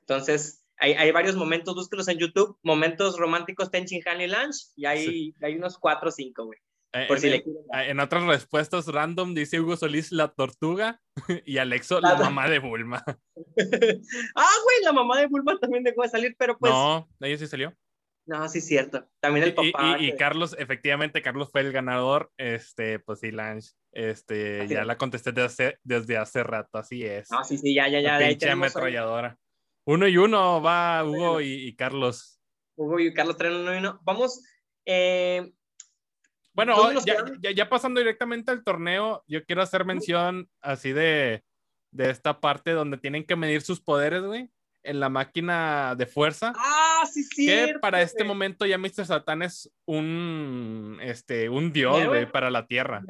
[0.00, 4.72] Entonces, hay, hay, varios momentos, búsquelos en YouTube, momentos románticos Ten Shin Han y Lunch,
[4.76, 6.58] y hay, hay unos cuatro o cinco, güey.
[6.92, 11.02] Eh, por si le en otras respuestas random dice Hugo Solís la tortuga
[11.44, 13.04] y Alexo la, mamá de Bulma.
[13.06, 16.72] ah, güey, la mamá de Bulma también dejó de salir, pero pues.
[16.72, 17.74] No, ella sí salió.
[18.26, 19.08] No, sí, cierto.
[19.20, 19.98] También el papá.
[20.00, 22.32] Y, Carlos, efectivamente, Carlos fue el ganador.
[22.36, 23.68] Este, pues sí, Lange.
[23.92, 27.28] Este, ya la contesté desde hace, desde hace rato, así es.
[27.30, 28.18] Ah, sí, sí, ya, ya, ya.
[28.18, 29.38] Pinche ametralladora.
[29.86, 32.40] Uno y uno va Hugo y, Carlos.
[32.76, 34.00] Hugo y Carlos traen uno y uno.
[34.04, 34.42] Vamos,
[34.84, 35.52] eh,
[36.56, 36.74] bueno,
[37.54, 41.44] ya, pasando directamente al torneo, yo quiero hacer mención así de,
[41.90, 44.50] de esta parte donde tienen que medir sus poderes, güey,
[44.82, 46.54] en la máquina de fuerza.
[46.56, 47.46] Ah, sí, sí.
[47.46, 49.04] Que para este momento ya Mr.
[49.04, 53.04] Satan es un, este, un dios, güey, para la Tierra.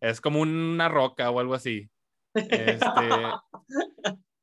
[0.00, 1.88] Es como una roca o algo así.
[2.34, 3.08] Este,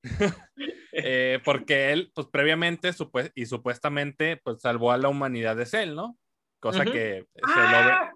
[0.91, 2.91] eh, porque él, pues previamente
[3.35, 6.17] y supuestamente, pues salvó a la humanidad de Cell, ¿no?
[6.59, 6.91] Cosa que
[7.33, 8.11] se lo ve ¡Ah!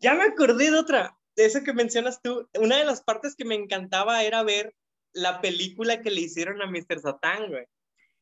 [0.00, 2.48] Ya me acordé de otra, de eso que mencionas tú.
[2.54, 4.74] Una de las partes que me encantaba era ver
[5.12, 7.00] la película que le hicieron a Mr.
[7.00, 7.66] Satan, güey.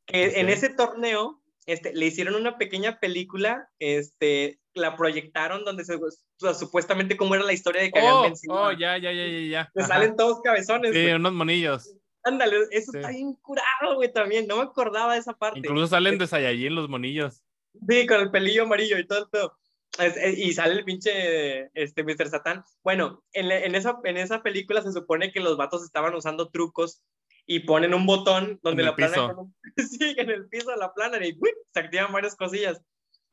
[0.07, 5.99] Que en ese torneo este, le hicieron una pequeña película, este, la proyectaron donde se,
[6.55, 8.55] supuestamente cómo era la historia de que habían oh, vencido.
[8.55, 9.87] Oh, ya, ya, ya, ya, ya.
[9.87, 10.95] salen todos cabezones.
[10.95, 11.93] Sí, unos monillos.
[12.27, 14.49] Ándale, eso está bien curado, güey, también.
[14.49, 15.61] No me acordaba de esa parte.
[15.61, 17.45] Incluso salen de Saiyajin los monillos.
[17.89, 19.57] Sí, con el pelillo amarillo y todo el pedo.
[20.01, 22.29] Eh, y sale el pinche este, Mr.
[22.29, 22.65] Satan.
[22.83, 27.01] Bueno, en, en, esa, en esa película se supone que los vatos estaban usando trucos
[27.47, 29.33] y ponen un botón donde la plana.
[29.77, 31.39] sí, en el piso la plana y
[31.73, 32.83] se activan varias cosillas.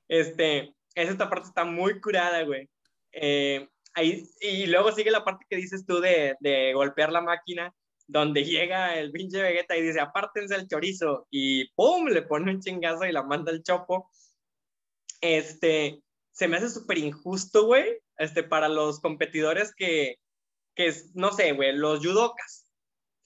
[0.07, 2.69] Este, esta parte está muy curada, güey.
[3.11, 7.73] Eh, ahí, y luego sigue la parte que dices tú de, de golpear la máquina,
[8.07, 12.07] donde llega el pinche Vegeta y dice, apártense el chorizo, y ¡pum!
[12.07, 14.09] le pone un chingazo y la manda el chopo.
[15.21, 20.17] Este, se me hace súper injusto, güey, este, para los competidores que,
[20.75, 22.65] que no sé, güey, los judokas,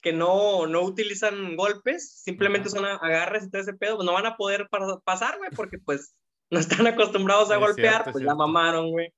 [0.01, 4.27] que no, no utilizan golpes, simplemente son agarres y todo ese pedo, pues no van
[4.27, 4.69] a poder
[5.03, 6.13] pasar, güey, porque pues
[6.49, 9.13] no están acostumbrados a golpear, pues la mamaron, güey.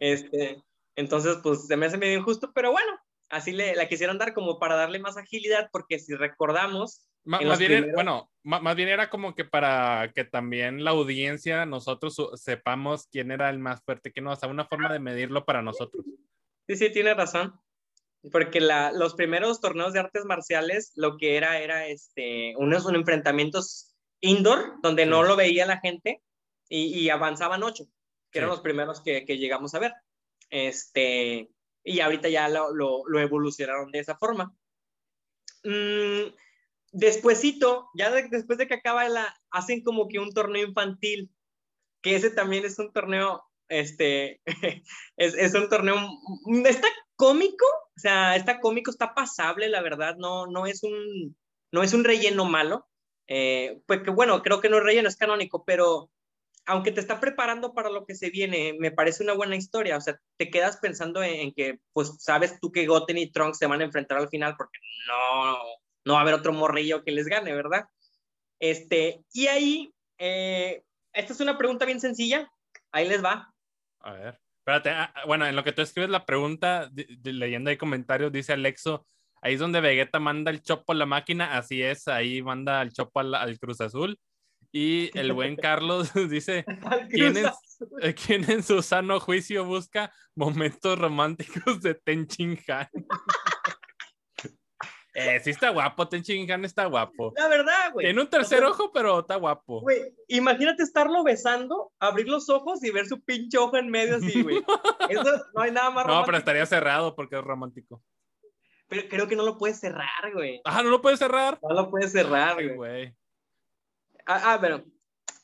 [0.00, 0.62] Este,
[0.96, 2.92] entonces, pues se me hace medio injusto, pero bueno,
[3.32, 7.92] así le, la quisieron dar como para darle más agilidad, porque si recordamos, más bien,
[7.94, 13.48] bueno, más bien era como que para que también la audiencia, nosotros sepamos quién era
[13.48, 16.04] el más fuerte, que no, o sea, una forma de medirlo para nosotros.
[16.66, 17.54] Sí, sí, tiene razón.
[18.30, 23.94] Porque la, los primeros torneos de artes marciales, lo que era, era este, unos enfrentamientos
[24.20, 26.22] indoor, donde no lo veía la gente,
[26.68, 27.84] y, avanzaban ocho,
[28.30, 29.92] que eran los primeros que, que, llegamos a ver.
[30.48, 31.50] Este,
[31.84, 34.54] y ahorita ya lo, lo, evolucionaron de esa forma.
[35.64, 36.32] Mm,
[36.92, 41.30] Despuésito, ya después de que acaba la, hacen como que un torneo infantil,
[42.02, 44.42] que ese también es un torneo, este,
[45.16, 45.96] es, es un torneo,
[46.66, 47.64] está cómico,
[47.96, 51.36] O sea, está cómico, está pasable, la verdad, no, no, es, un,
[51.72, 52.86] no es un relleno malo.
[53.26, 56.10] Eh, pues que bueno, creo que no es relleno, es canónico, pero
[56.66, 59.96] aunque te está preparando para lo que se viene, me parece una buena historia.
[59.96, 63.66] O sea, te quedas pensando en, que, pues, sabes tú que Goten y Trunks se
[63.66, 65.58] van a enfrentar al final porque no,
[66.04, 67.86] no va a haber otro morrillo que les gane, ¿verdad?
[68.60, 72.48] Este, y ahí, eh, esta es una pregunta bien sencilla.
[72.92, 73.52] Ahí les va.
[74.00, 74.90] A ver, espérate.
[74.90, 76.90] Ah, ah, bueno, en lo que tú escribes la pregunta,
[77.24, 79.04] leyendo ahí comentarios, dice Alexo,
[79.40, 82.92] ahí es donde Vegeta manda el chopo a la máquina, así es, ahí manda el
[82.92, 84.16] chopo al Cruz Azul.
[84.72, 86.64] Y el buen Carlos dice,
[87.10, 87.52] ¿quién, es,
[88.26, 92.26] ¿quién, en su sano juicio busca momentos románticos de Ten
[92.68, 92.88] Han?
[95.14, 97.34] eh, sí está guapo, Ten Han está guapo.
[97.36, 98.06] La verdad, güey.
[98.06, 99.82] Tiene un tercer ojo, pero está guapo.
[99.82, 104.42] Güey, imagínate estarlo besando, abrir los ojos y ver su pinche ojo en medio así,
[104.42, 104.64] güey.
[105.10, 106.20] Eso no hay nada más romántico.
[106.20, 108.02] No, pero estaría cerrado porque es romántico.
[108.88, 110.62] Pero creo que no lo puedes cerrar, güey.
[110.64, 111.58] Ah, ¿no lo puedes cerrar?
[111.62, 113.14] No lo puedes cerrar, güey.
[114.26, 114.84] Ah, ah, bueno.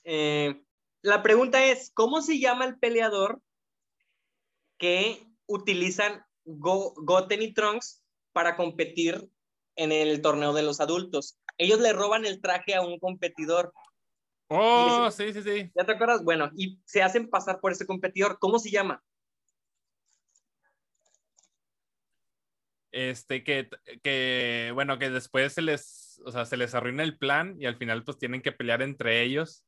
[0.05, 0.63] Eh,
[1.03, 3.41] la pregunta es, ¿cómo se llama el peleador
[4.79, 9.29] que utilizan Goten y Trunks para competir
[9.77, 11.39] en el torneo de los adultos?
[11.57, 13.73] Ellos le roban el traje a un competidor.
[14.49, 15.71] Oh, sí, sí, sí.
[15.75, 16.25] ¿Ya te acuerdas?
[16.25, 18.39] Bueno, y se hacen pasar por ese competidor.
[18.39, 19.03] ¿Cómo se llama?
[22.91, 23.69] Este, que,
[24.03, 27.77] que, bueno, que después se les, o sea, se les arruina el plan y al
[27.77, 29.65] final pues tienen que pelear entre ellos.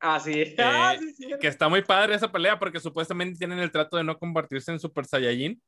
[0.00, 0.32] Ah, sí.
[0.56, 0.96] Eh, ah,
[1.40, 4.80] que está muy padre esa pelea porque supuestamente tienen el trato de no convertirse en
[4.80, 5.60] Super Saiyajin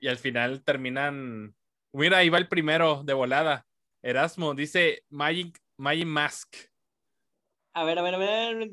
[0.00, 1.54] y al final terminan...
[1.92, 3.66] Mira, ahí va el primero de volada.
[4.02, 6.56] Erasmo dice Magic, Magic Mask.
[7.72, 8.68] A ver, a ver, a ver.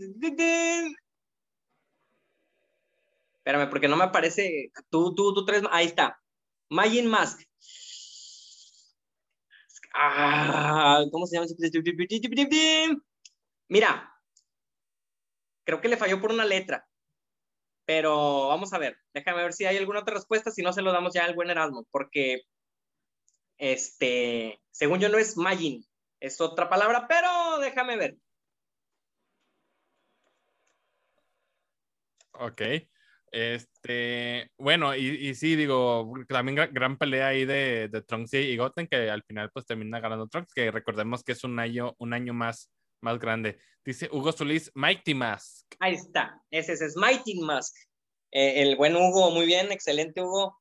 [3.38, 4.72] Espérame, porque no me aparece.
[4.90, 5.64] Tú, tú, tú tres.
[5.72, 6.20] Ahí está.
[6.70, 7.42] Majin Mask.
[9.98, 11.48] Ah, ¿Cómo se llama?
[13.70, 14.14] Mira,
[15.64, 16.88] creo que le falló por una letra.
[17.86, 20.92] Pero vamos a ver, déjame ver si hay alguna otra respuesta, si no se lo
[20.92, 22.42] damos ya al buen Erasmo, porque
[23.58, 25.86] este, según yo no es Majin,
[26.20, 28.18] es otra palabra, pero déjame ver.
[32.34, 32.62] Ok.
[33.36, 38.88] Este, bueno, y, y sí, digo, también gran, pelea ahí de, de Trunks y Goten,
[38.88, 42.34] que al final pues termina ganando Trunks, que recordemos que es un año, un año
[42.34, 42.72] más,
[43.02, 43.60] más grande.
[43.84, 45.68] Dice Hugo Solís, Mighty Mask.
[45.82, 47.76] Ahí está, ese, es Mighty Mask.
[48.32, 50.58] Eh, el buen Hugo, muy bien, excelente Hugo.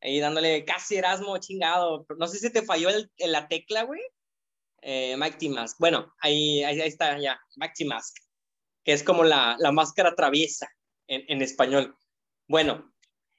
[0.00, 2.06] Ahí dándole casi Erasmo chingado.
[2.18, 4.00] No sé si te falló la tecla, güey.
[4.80, 5.76] Eh, Mighty Mask.
[5.80, 8.16] Bueno, ahí, ahí, está ya, Mighty Mask,
[8.84, 10.68] que es como la, la máscara traviesa
[11.08, 11.96] en, en español.
[12.48, 12.92] Bueno,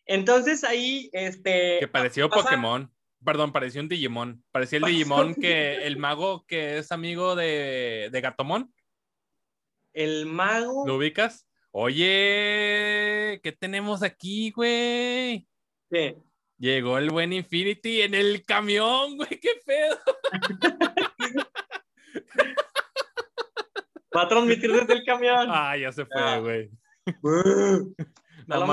[0.05, 1.77] entonces ahí, este...
[1.79, 2.91] Que pareció Pokémon.
[3.23, 4.43] Perdón, pareció un Digimon.
[4.51, 8.73] Parecía el Digimon que el mago que es amigo de, de Gatomon.
[9.93, 10.85] El mago.
[10.85, 11.47] ¿Lo ubicas?
[11.71, 15.47] Oye, ¿qué tenemos aquí, güey?
[15.89, 16.17] ¿Qué?
[16.57, 19.97] Llegó el buen Infinity en el camión, güey, qué pedo.
[24.15, 25.47] Va a transmitir desde el camión.
[25.49, 26.37] Ah, ya se fue, ah.
[26.39, 26.69] güey.
[28.47, 28.65] Nada,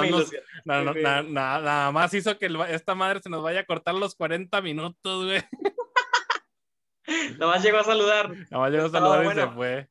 [1.93, 5.43] más hizo que esta madre se nos vaya a cortar los 40 minutos, güey.
[7.39, 8.31] Nada más llegó a saludar.
[8.31, 9.89] Nada más llegó a saludar y se fue.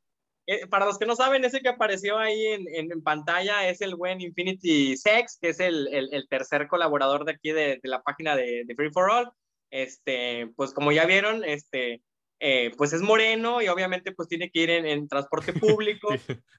[0.52, 3.94] Eh, para los que no saben, ese que apareció ahí en, en, pantalla es el
[3.96, 8.36] buen Infinity Sex, que es el, el, tercer colaborador de aquí de, de la página
[8.36, 9.32] de, de, Free for All.
[9.70, 12.02] Este, pues como ya vieron, este,
[12.40, 16.10] eh, pues es moreno y obviamente pues tiene que ir en, transporte público.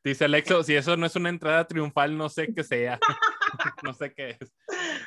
[0.05, 2.99] Dice Alexo, si eso no es una entrada triunfal, no sé qué sea.
[3.83, 4.53] no sé qué es.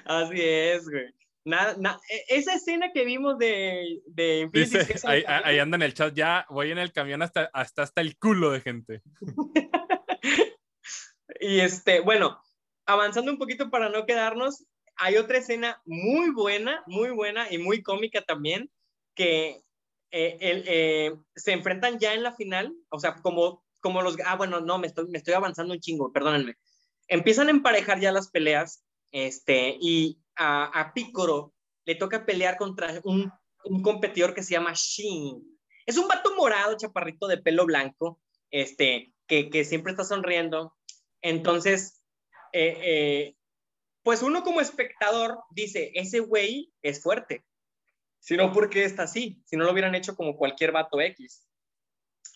[0.05, 1.13] Así es, güey.
[1.45, 6.13] Nada, e, esa escena que vimos de, de Dice, ahí, ahí, anda en el chat,
[6.13, 9.01] ya voy en el camión hasta, hasta, hasta el culo de gente.
[11.41, 12.41] y este, bueno,
[12.85, 14.65] avanzando un poquito para no quedarnos,
[14.95, 18.71] hay otra escena muy buena, muy buena y muy cómica también,
[19.15, 19.59] que
[20.15, 24.61] eh, eh, se enfrentan ya en la final, o sea, como, como los, ah, bueno,
[24.61, 26.55] no, me estoy, me estoy avanzando un chingo, perdónenme.
[27.07, 31.55] Empiezan a emparejar ya las peleas, este, y a, a Picoro
[31.85, 33.31] le toca pelear contra un,
[33.65, 35.41] un competidor que se llama Shin.
[35.87, 40.75] Es un vato morado, chaparrito de pelo blanco, este, que, que siempre está sonriendo.
[41.21, 42.03] Entonces,
[42.51, 43.35] eh,
[44.03, 47.43] pues uno como espectador dice, ese güey es fuerte,
[48.23, 51.45] sino porque está así, si no lo hubieran hecho como cualquier vato X.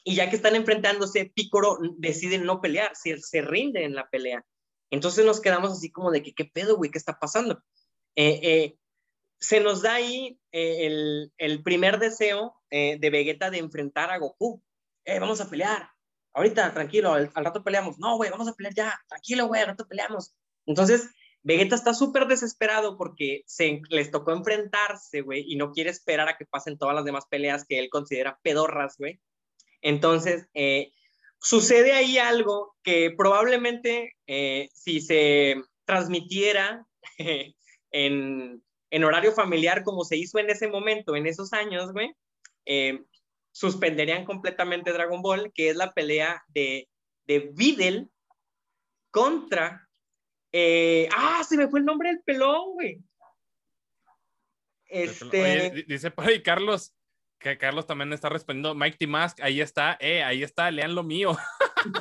[0.04, 4.46] Y ya que están enfrentándose, Picoro decide no pelear, se, se rinde en la pelea.
[4.90, 6.92] Entonces nos quedamos así como de que, ¿qué pedo, güey?
[6.92, 7.64] ¿Qué está pasando?
[8.16, 8.78] Eh, eh,
[9.40, 14.62] se nos da ahí eh, el, primer deseo de Vegeta de enfrentar a Goku.
[15.06, 15.90] Eh, vamos a pelear.
[16.34, 17.98] Ahorita, tranquilo, al, rato peleamos.
[17.98, 19.00] No, güey, vamos a pelear ya.
[19.08, 20.36] Tranquilo, güey, al rato peleamos.
[20.66, 21.10] Entonces,
[21.44, 26.38] Vegeta está súper desesperado porque se, les tocó enfrentarse, güey, y no quiere esperar a
[26.38, 29.20] que pasen todas las demás peleas que él considera pedorras, güey.
[29.82, 30.92] Entonces, eh,
[31.40, 36.86] sucede ahí algo que probablemente eh, si se transmitiera
[37.92, 42.12] en, en, horario familiar como se hizo en ese momento, en esos años, güey,
[42.66, 43.04] eh,
[43.52, 46.90] suspenderían completamente Dragon Ball, que es la pelea de,
[47.26, 48.10] de Videl
[49.12, 49.87] contra...
[51.16, 53.02] ah, se me fue el nombre del pelón, güey.
[54.90, 55.86] Este...
[55.88, 56.96] dice por ahí Carlos,
[57.40, 59.08] que Carlos también está respondiendo, Mike T.
[59.08, 61.38] Mask, ahí está, eh, ahí está, lean lo mío.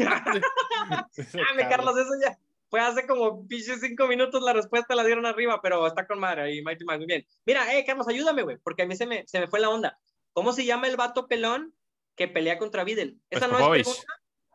[1.32, 2.38] Dame, Carlos, eso ya
[2.68, 6.42] fue hace como pinches cinco minutos la respuesta la dieron arriba, pero está con madre
[6.42, 6.84] ahí, Mike T.
[6.84, 7.26] Mask, muy bien.
[7.44, 9.99] Mira, eh, Carlos, ayúdame, güey, porque a mí se me, se me fue la onda.
[10.32, 11.74] ¿Cómo se llama el vato pelón
[12.14, 13.20] que pelea contra Videl?
[13.30, 14.12] Esa no es pregunta.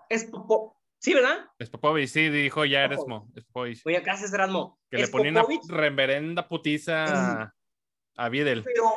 [0.09, 0.80] Es Popo...
[1.01, 1.45] Sí, ¿verdad?
[1.57, 3.27] Es Popovich, sí, dijo ya Erasmo.
[3.35, 3.81] Es Popovich.
[3.85, 4.79] Oye, gracias, Erasmo.
[4.87, 7.55] Que le ponía una reverenda putiza
[8.15, 8.63] a Videl.
[8.63, 8.91] Pero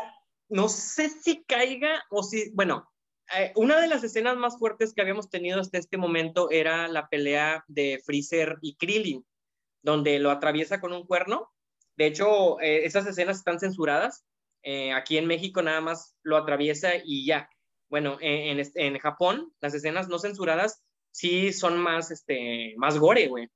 [0.51, 2.93] no sé si caiga o si, bueno,
[3.35, 7.09] eh, una de las escenas más fuertes que habíamos tenido hasta este momento era la
[7.09, 9.25] pelea de Freezer y Krillin,
[9.83, 11.51] donde lo atraviesa con un cuerno.
[11.97, 14.27] De hecho, eh, esas escenas están censuradas.
[14.63, 17.49] Eh, aquí en México nada más lo atraviesa y ya.
[17.89, 20.83] Bueno, en, en, Japón las escenas no censuradas
[21.15, 23.49] sí son más, este, más gore, güey.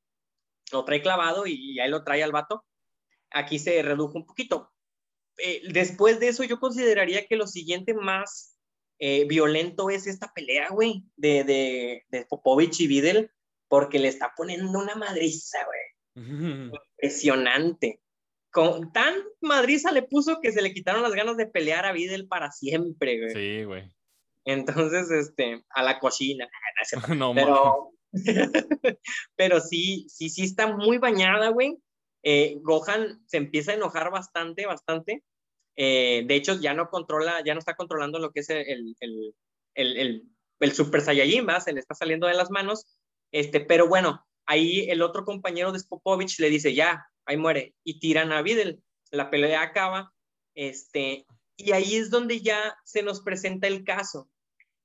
[0.73, 2.65] Lo trae clavado y, y ahí lo trae al vato.
[3.31, 4.73] Aquí se redujo un poquito.
[5.39, 8.57] Eh, después de eso yo consideraría que lo siguiente más
[8.99, 13.31] eh, violento es esta pelea, güey, de, de, de, Popovich y Videl,
[13.69, 16.71] porque le está poniendo una madriza, güey.
[17.01, 18.01] Impresionante.
[18.51, 22.27] Con, tan madriza le puso que se le quitaron las ganas de pelear a Videl
[22.27, 23.31] para siempre, güey.
[23.33, 23.98] Sí, güey.
[24.49, 26.49] Entonces, este, a la cocina.
[27.19, 27.93] no, pero,
[29.37, 31.77] pero sí, sí, sí está muy bañada, güey.
[32.23, 35.23] Eh, Gohan se empieza a enojar bastante, bastante.
[35.77, 39.35] Eh, de hecho, ya no controla, ya no está controlando lo que es el, el,
[39.75, 40.23] el,
[40.61, 41.61] el Super Saiyajin, ¿va?
[41.61, 42.87] se le está saliendo de las manos.
[43.31, 48.01] Este, pero bueno, ahí el otro compañero de Spopovich le dice, ya, ahí muere, y
[48.01, 48.83] tiran a Videl.
[49.11, 50.15] La pelea acaba,
[50.55, 51.27] este,
[51.59, 54.31] y ahí es donde ya se nos presenta el caso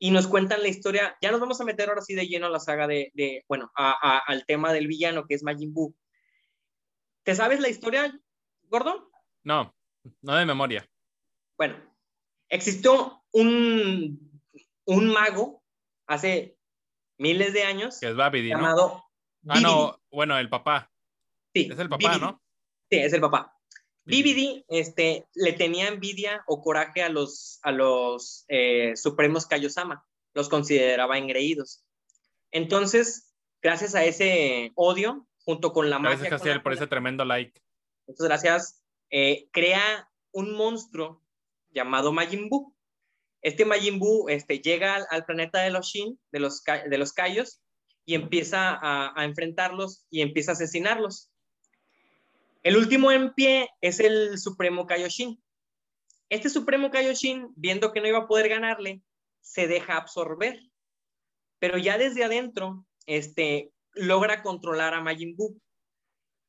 [0.04, 1.18] y nos cuentan la historia.
[1.22, 3.72] Ya nos vamos a meter ahora sí de lleno a la saga de, de bueno,
[3.74, 5.95] a, al tema del villano que es Majin Buu.
[7.24, 8.14] ¿Te sabes la historia,
[8.64, 9.01] Gordon?
[9.43, 9.74] No,
[10.22, 10.86] no de memoria.
[11.58, 11.78] Bueno,
[12.49, 14.41] existió un,
[14.84, 15.64] un mago
[16.06, 16.58] hace
[17.18, 18.01] miles de años.
[18.01, 19.06] Que es Babidi, llamado
[19.47, 20.91] Ah, no, bueno, el papá.
[21.56, 21.70] Sí.
[21.72, 22.43] Es el papá, ¿no?
[22.91, 23.58] Sí, es el papá.
[24.06, 30.49] Bibidi este, le tenía envidia o coraje a los, a los eh, supremos Kaiosama, los
[30.49, 31.84] consideraba engreídos.
[32.51, 36.30] Entonces, gracias a ese odio, junto con la magia.
[36.30, 37.62] Gracias, por ese tremendo like.
[38.08, 38.84] Muchas gracias.
[39.10, 41.24] Eh, crea un monstruo
[41.72, 42.76] llamado Majin Buu.
[43.41, 47.62] Este Majin Buu este, llega al, planeta de los Shin, de los, de los Kaios,
[48.06, 51.30] y empieza a, enfrentarlos y empieza a asesinarlos.
[52.64, 55.41] El último en pie es el Supremo Kaioshin.
[56.30, 59.03] Este Supremo Kaioshin, viendo que no iba a poder ganarle,
[59.41, 60.59] se deja absorber.
[61.59, 65.59] Pero ya desde adentro, este, logra controlar a Majin Buu.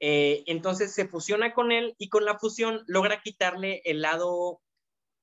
[0.00, 4.60] Eh, entonces se fusiona con él y con la fusión logra quitarle el lado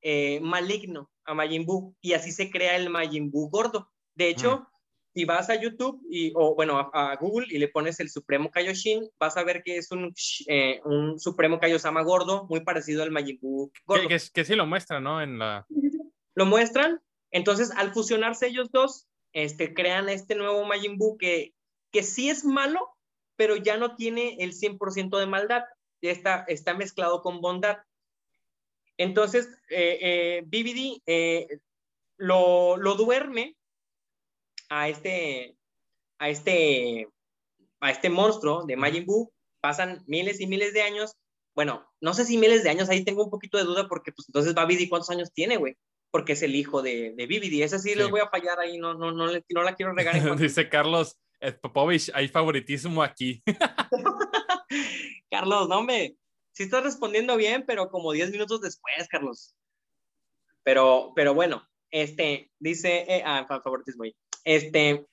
[0.01, 3.91] eh, maligno a Majin Buu y así se crea el Majin Buu gordo.
[4.15, 4.70] De hecho, mm.
[5.13, 9.09] Si vas a YouTube y, o bueno, a, Google y le pones el Supremo Kaioshin,
[9.19, 10.13] vas a ver que es un,
[10.47, 14.07] eh, un Supremo Kaiosama gordo, muy parecido al Majin Buu gordo.
[14.07, 15.21] Que, que, sí lo muestra, ¿no?
[15.21, 15.65] En la...
[16.35, 17.01] Lo muestran.
[17.31, 21.53] Entonces, al fusionarse ellos dos, este, crean este nuevo Majin Buu que
[21.91, 22.79] que sí es malo,
[23.35, 25.63] pero ya no tiene el 100% de maldad,
[26.01, 27.77] está, está mezclado con bondad.
[28.97, 31.59] Entonces, eh, eh BBD eh,
[32.17, 33.55] lo, lo, duerme
[34.71, 35.57] a este,
[36.17, 37.09] a este,
[37.81, 41.11] a este monstruo de Majin Buu, pasan miles y miles de años,
[41.53, 44.29] bueno, no sé si miles de años, ahí tengo un poquito de duda porque pues
[44.29, 45.75] entonces BBD cuántos años tiene, güey,
[46.09, 48.93] porque es el hijo de, de BBD, ese sí, les voy a fallar ahí, no,
[48.93, 50.13] no, no, no la quiero regar.
[50.39, 51.17] Dice Carlos,
[51.61, 53.43] Popovich, hay favoritismo aquí.
[55.29, 56.15] Carlos, no me,
[56.53, 59.53] sí estás respondiendo bien, pero como 10 minutos después, Carlos.
[60.63, 64.05] Pero, pero bueno, este, dice, eh, ah, favoritismo.
[64.43, 65.05] Este,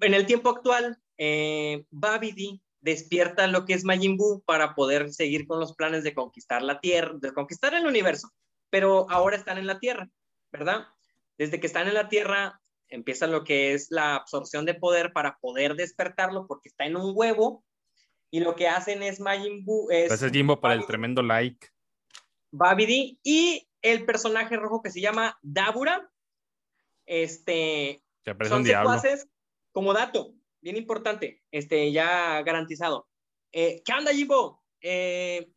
[0.00, 5.46] en el tiempo actual, eh, Babidi despierta lo que es Majin Buu para poder seguir
[5.46, 8.30] con los planes de conquistar la Tierra, de conquistar el universo,
[8.70, 10.08] pero ahora están en la Tierra,
[10.52, 10.86] ¿verdad?
[11.36, 15.38] Desde que están en la Tierra empieza lo que es la absorción de poder para
[15.38, 17.64] poder despertarlo porque está en un huevo
[18.30, 21.68] y lo que hacen es Majin Buu es Gracias Jimbo para el tremendo like.
[22.50, 26.10] Babidi y el personaje rojo que se llama Dabura.
[27.06, 28.02] Este
[28.46, 29.28] son secuaces,
[29.72, 33.08] como dato, bien importante, este, ya garantizado.
[33.52, 34.62] Eh, ¿Qué onda, Jimbo?
[34.80, 35.50] Eh,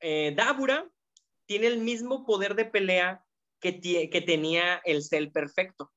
[0.00, 0.90] eh, Dabura
[1.46, 3.24] tiene el mismo poder de pelea
[3.60, 5.92] que, que tenía el Cell Perfecto.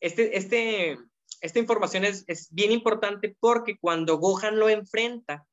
[0.00, 0.98] Este, este,
[1.40, 5.46] esta información es, es bien importante porque cuando Gohan lo enfrenta,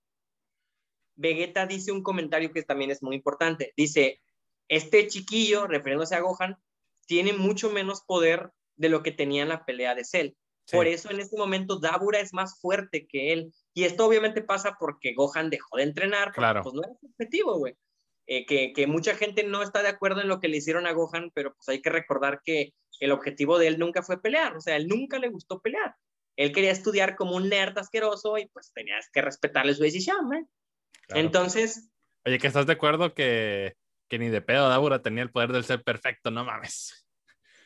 [1.16, 3.74] Vegeta dice un comentario que también es muy importante.
[3.76, 4.22] Dice,
[4.68, 6.58] este chiquillo, refiriéndose a Gohan,
[7.08, 10.32] tiene mucho menos poder de lo que tenía en la pelea de Cell.
[10.66, 10.76] Sí.
[10.78, 13.54] Por eso en este momento Dabura es más fuerte que él.
[13.74, 16.62] Y esto obviamente pasa porque Gohan dejó de entrenar, Claro.
[16.64, 17.76] pues no era su objetivo, güey.
[18.28, 20.94] Eh, que, que mucha gente no está de acuerdo en lo que le hicieron a
[20.94, 24.62] Gohan, pero pues hay que recordar que el objetivo de él nunca fue pelear, o
[24.62, 25.96] sea, él nunca le gustó pelear.
[26.38, 30.30] Él quería estudiar como un nerd asqueroso y pues tenías que respetarle su decisión.
[30.30, 30.48] Claro.
[31.22, 31.90] Entonces,
[32.26, 33.76] Oye, que estás de acuerdo que,
[34.12, 37.08] que ni de pedo Dabura tenía el poder del ser perfecto, no mames.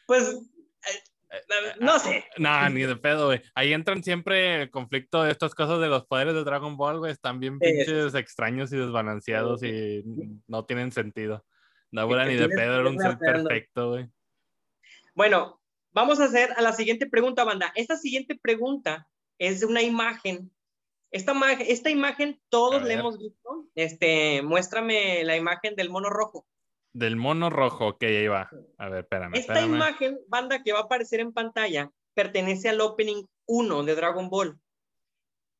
[0.05, 2.23] pues, eh, no sé.
[2.37, 3.41] No, ni de pedo, güey.
[3.55, 7.11] Ahí entran siempre el conflicto de estas cosas de los poderes de Dragon Ball, güey.
[7.11, 10.03] Están bien sí, pinches extraños y desbalanceados Sí, y
[10.45, 11.43] no tienen sentido.
[11.89, 14.07] Dabura ni de pedo era un ser perfecto, güey.
[15.15, 15.59] Bueno,
[15.93, 17.71] vamos a hacer a la siguiente pregunta, banda.
[17.73, 20.51] Esta siguiente pregunta es de una imagen.
[21.15, 22.99] Esta, esta imagen todos ver.
[22.99, 23.69] hemos visto.
[23.73, 26.45] Este, muéstrame la imagen del mono rojo.
[26.91, 28.49] Del mono rojo, ok, ahí va.
[28.77, 29.75] A ver, espérame, Esta espérame.
[29.75, 34.59] imagen, banda, que va a aparecer en pantalla, pertenece al opening 1 de Dragon Ball.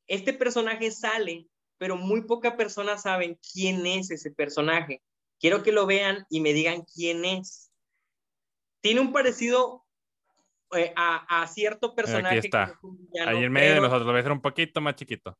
[0.07, 1.47] Este personaje sale,
[1.77, 5.01] pero muy pocas personas saben quién es ese personaje.
[5.39, 7.71] Quiero que lo vean y me digan quién es.
[8.81, 9.84] Tiene un parecido
[10.73, 12.41] eh, a, a cierto personaje.
[12.41, 12.79] que está.
[12.81, 15.37] villano, Ahí en medio de nosotros, lo voy a hacer un poquito más chiquito.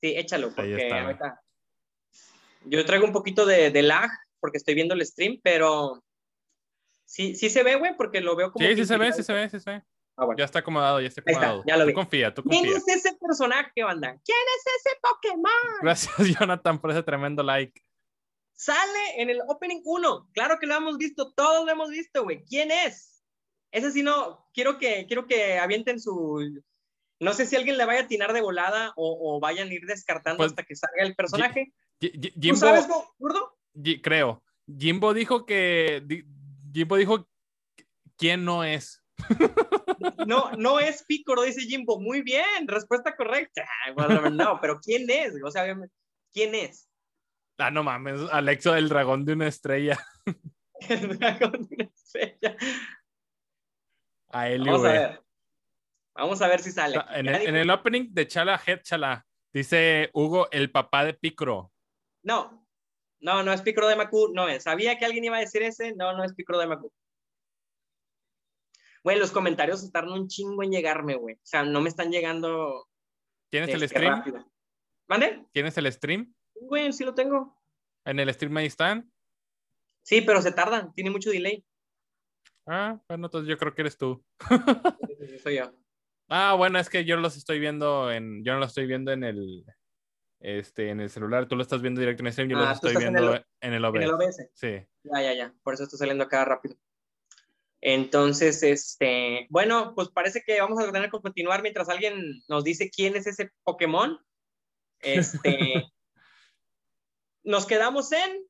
[0.00, 1.40] Sí, échalo, porque está, ahorita-
[2.66, 4.10] Yo traigo un poquito de, de lag
[4.40, 6.02] porque estoy viendo el stream, pero
[7.04, 8.66] sí, sí se ve, güey, porque lo veo como.
[8.66, 9.82] Sí, sí se ve, sí se ve, sí se ve.
[10.16, 10.38] Ah, bueno.
[10.38, 11.64] Ya está acomodado, ya está Ahí está, acomodado.
[11.66, 11.94] ya lo tú vi.
[11.94, 12.76] confía, tú ¿Quién confía.
[12.78, 14.08] es ese personaje, banda?
[14.24, 15.80] ¿Quién es ese Pokémon?
[15.82, 17.82] Gracias, Jonathan, por ese tremendo like.
[18.52, 20.30] Sale en el Opening 1.
[20.32, 22.44] Claro que lo hemos visto, todos lo hemos visto, güey.
[22.44, 23.13] ¿Quién es?
[23.74, 26.62] Ese sí no, quiero que, quiero que avienten su...
[27.20, 29.84] No sé si alguien le vaya a atinar de volada o, o vayan a ir
[29.86, 31.72] descartando Pues, hasta que salga el personaje.
[31.98, 32.08] ¿Tú
[32.40, 33.58] Jimbo, sabes, Go- gordo?
[34.02, 34.42] Creo.
[34.78, 36.04] Jimbo dijo que.
[36.72, 37.28] Jimbo dijo
[38.16, 39.02] quién no es.
[40.26, 42.00] No, no es Picoro, dice Jimbo.
[42.00, 43.66] Muy bien, respuesta correcta.
[43.94, 45.32] Bueno, no, pero ¿quién es?
[45.42, 45.64] O sea,
[46.32, 46.88] ¿quién es?
[47.58, 49.98] Ah, no mames, Alexo del dragón de una estrella.
[50.88, 52.56] El dragón de una estrella.
[54.34, 55.22] A él, Vamos a ver.
[56.16, 56.96] Vamos a ver si sale.
[57.10, 61.14] En el, dijo- en el opening de Chala Head Chala, dice Hugo, el papá de
[61.14, 61.72] Picro.
[62.22, 62.66] No,
[63.20, 64.64] no, no es Picro de Macu, no es.
[64.64, 66.92] Sabía que alguien iba a decir ese, no, no es Picro de Macu.
[69.02, 71.34] Güey, los comentarios tardan un chingo en llegarme, güey.
[71.34, 72.88] O sea, no me están llegando.
[73.50, 74.16] ¿Tienes el este, stream?
[74.16, 74.50] rápido.
[75.06, 75.44] ¿Mande?
[75.52, 76.34] ¿Tienes el stream?
[76.54, 77.60] Güey, sí lo tengo.
[78.04, 79.12] En el stream ahí están.
[80.02, 81.64] Sí, pero se tardan, tiene mucho delay.
[82.66, 84.24] Ah, bueno, entonces yo creo que eres tú.
[85.20, 85.72] Sí, Soy yo.
[86.28, 89.24] Ah, bueno, es que yo los estoy viendo en, yo no lo estoy viendo en
[89.24, 89.64] el,
[90.40, 91.46] este, en el celular.
[91.46, 93.34] Tú lo estás viendo directo en el stream, yo Ah, los estoy estás en viendo
[93.34, 94.14] el- en el En el OBS.
[94.14, 94.50] OBS.
[94.54, 94.86] Sí.
[95.04, 95.54] Ya, ya, ya.
[95.62, 96.76] Por eso está saliendo acá rápido.
[97.82, 102.88] Entonces, este, bueno, pues parece que vamos a tener que continuar mientras alguien nos dice
[102.90, 104.18] quién es ese Pokémon.
[105.00, 105.42] Este,
[107.44, 108.46] nos quedamos en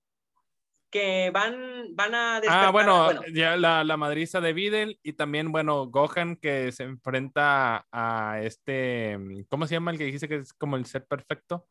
[0.94, 2.68] que van, van a despertar.
[2.68, 7.84] Ah, bueno, ya la, la madriza de Videl y también, bueno, Gohan que se enfrenta
[7.90, 9.18] a este,
[9.48, 11.66] ¿cómo se llama el que dice que es como el ser perfecto?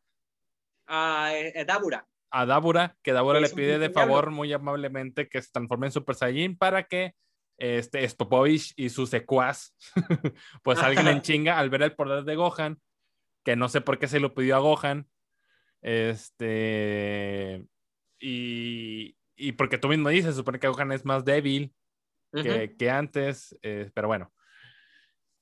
[0.87, 2.05] a eh, Dabura.
[2.31, 6.15] A Dabura, que Dabura le pide de favor muy amablemente que se transforme en Super
[6.15, 7.15] Saiyajin para que
[7.57, 9.73] este Stopovich y su secuaz,
[10.63, 12.81] pues alguien en chinga al ver el poder de Gohan,
[13.45, 15.07] que no sé por qué se lo pidió a Gohan,
[15.81, 17.63] este,
[18.23, 21.73] y, y porque tú mismo dices, supone que Gohan es más débil
[22.77, 24.33] que, antes, eh, pero bueno.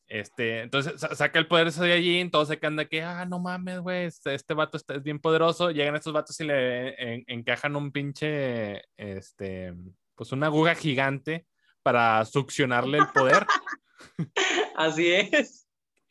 [0.07, 3.39] Este, entonces sa- saca el poder de Saiyajin, todos se quedan de que, ah, no
[3.39, 5.71] mames, güey, este, este vato está, es bien poderoso.
[5.71, 9.73] Llegan estos vatos y le en- encajan un pinche, este,
[10.15, 11.45] pues una aguja gigante
[11.81, 13.45] para succionarle el poder.
[14.75, 15.60] Así es.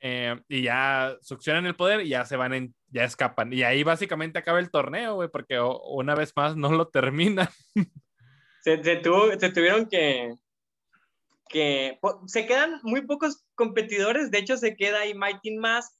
[0.01, 3.53] Eh, y ya succionan el poder y ya se van en, ya escapan.
[3.53, 7.49] Y ahí básicamente acaba el torneo, güey, porque una vez más no lo terminan.
[8.63, 10.35] Se, se, tuvo, se tuvieron que,
[11.49, 15.95] que se quedan muy pocos competidores, de hecho se queda ahí Mighty Mask,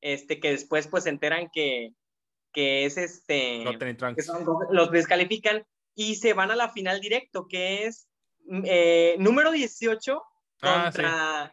[0.00, 1.92] este, que después pues se enteran que,
[2.54, 4.24] que es este, que
[4.70, 8.08] los descalifican y se van a la final directo, que es
[8.64, 10.22] eh, número 18
[10.62, 11.52] ah,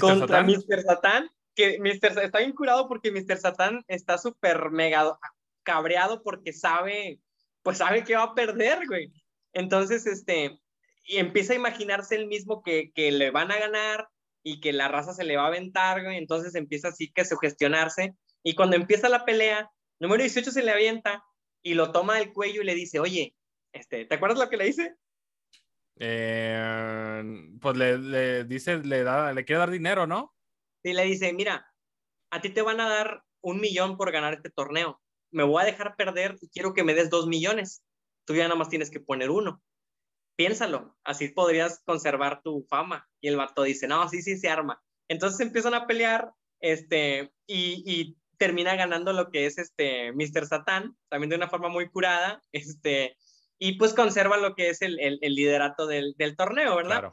[0.00, 0.82] contra, contra Mr.
[0.82, 2.22] Satan, que Mr.
[2.22, 3.38] está bien curado porque Mr.
[3.38, 5.18] Satan está súper mega
[5.62, 7.20] cabreado porque sabe,
[7.62, 9.12] pues sabe que va a perder, güey.
[9.52, 10.60] Entonces, este,
[11.04, 14.08] y empieza a imaginarse el mismo que, que le van a ganar
[14.42, 16.18] y que la raza se le va a aventar, güey.
[16.18, 18.14] Entonces empieza así que a sugestionarse.
[18.42, 21.24] Y cuando empieza la pelea, número 18 se le avienta
[21.62, 23.34] y lo toma del cuello y le dice, oye,
[23.72, 24.94] este, ¿te acuerdas lo que le dice?
[25.98, 27.22] Eh,
[27.60, 30.34] pues le, le, dice, le, da, le quiere dar dinero, ¿no?
[30.82, 31.66] Sí, le dice, mira,
[32.30, 35.00] a ti te van a dar un millón por ganar este torneo.
[35.30, 37.82] Me voy a dejar perder y quiero que me des dos millones.
[38.26, 39.62] Tú ya nada más tienes que poner uno.
[40.36, 43.08] Piénsalo, así podrías conservar tu fama.
[43.20, 44.82] Y el vato dice, no, sí, sí, se arma.
[45.08, 50.46] Entonces empiezan a pelear, este, y, y termina ganando lo que es este Mr.
[50.46, 53.16] Satan, también de una forma muy curada, este,
[53.58, 57.10] y pues conserva lo que es el, el, liderato del, del, torneo, ¿verdad?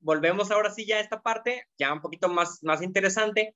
[0.00, 3.54] Volvemos ahora sí ya a esta parte, ya un poquito más, más interesante.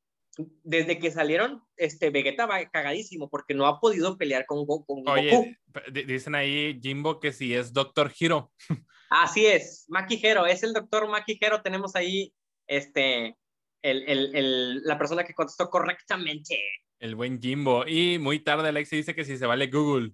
[0.63, 5.59] Desde que salieron, este Vegeta va cagadísimo porque no ha podido pelear con, con Oye,
[6.07, 8.51] Dicen ahí Jimbo que si es Doctor Hero.
[9.11, 11.61] Así es, Maki Hero, es el doctor Maki Hero.
[11.61, 12.33] Tenemos ahí
[12.67, 13.37] este,
[13.83, 16.59] el, el, el, la persona que contestó correctamente.
[16.99, 17.87] El buen Jimbo.
[17.87, 20.13] Y muy tarde Alexi dice que si se vale Google.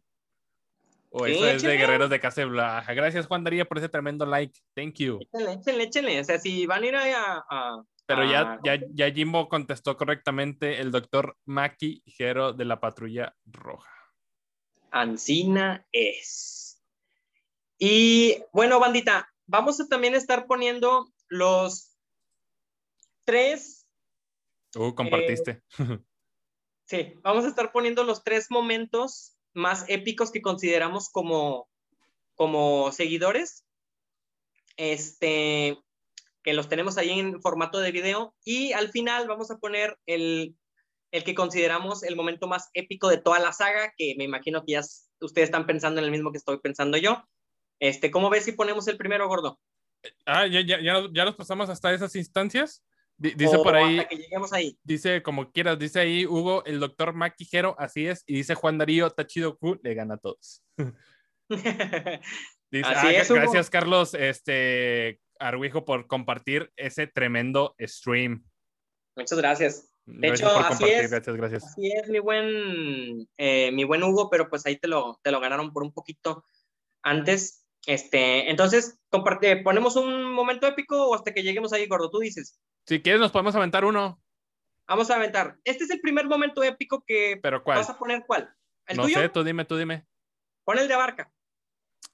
[1.19, 2.95] O eso es de Guerreros de Casa Blaja.
[2.95, 4.59] Gracias, Juan Daría, por ese tremendo like.
[4.75, 5.19] Thank you.
[5.21, 6.21] Échenle, échenle, échenle.
[6.21, 7.83] O sea, si van a ir a.
[8.07, 13.93] Pero ya, ya, ya Jimbo contestó correctamente el doctor Maki Jero de la Patrulla Roja.
[14.91, 16.83] Ancina es.
[17.79, 21.97] Y bueno, bandita, vamos a también estar poniendo los
[23.25, 23.87] tres.
[24.75, 25.63] Uh, compartiste.
[25.79, 25.99] Eh,
[26.85, 31.69] sí, vamos a estar poniendo los tres momentos más épicos que consideramos como,
[32.35, 33.65] como seguidores.
[34.77, 35.77] Este,
[36.43, 38.35] que los tenemos ahí en formato de video.
[38.45, 40.57] Y al final vamos a poner el,
[41.11, 44.73] el que consideramos el momento más épico de toda la saga, que me imagino que
[44.73, 44.81] ya
[45.21, 47.25] ustedes están pensando en el mismo que estoy pensando yo.
[47.81, 49.59] Este, ¿Cómo ves si ponemos el primero, gordo?
[50.27, 52.83] Ah, ya, ya, ya, ya nos pasamos hasta esas instancias.
[53.19, 54.79] Dice por ahí, que lleguemos ahí.
[54.85, 59.11] Dice como quieras, dice ahí Hugo, el doctor Maquijero, así es, y dice Juan Darío,
[59.11, 60.63] Tachido Q, le gana a todos.
[62.71, 68.45] dice, ah, gracias Carlos, este, Arwijo por compartir ese tremendo stream.
[69.17, 69.93] Muchas gracias.
[70.07, 71.65] De hecho, así es, gracias, gracias.
[71.65, 75.41] Así es, mi buen, eh, mi buen Hugo, pero pues ahí te lo, te lo
[75.41, 76.45] ganaron por un poquito
[77.03, 77.67] antes.
[77.89, 82.61] Este, entonces, comparte, ponemos un momento épico o hasta que lleguemos ahí, gordo, tú dices.
[82.87, 84.21] Si quieres, nos podemos aventar uno.
[84.87, 85.57] Vamos a aventar.
[85.65, 87.79] Este es el primer momento épico que ¿Pero cuál?
[87.79, 88.25] vas a poner.
[88.27, 88.55] ¿Cuál?
[88.87, 90.07] ¿El no sé, tú dime, tú dime.
[90.65, 91.33] Pon el de Abarca.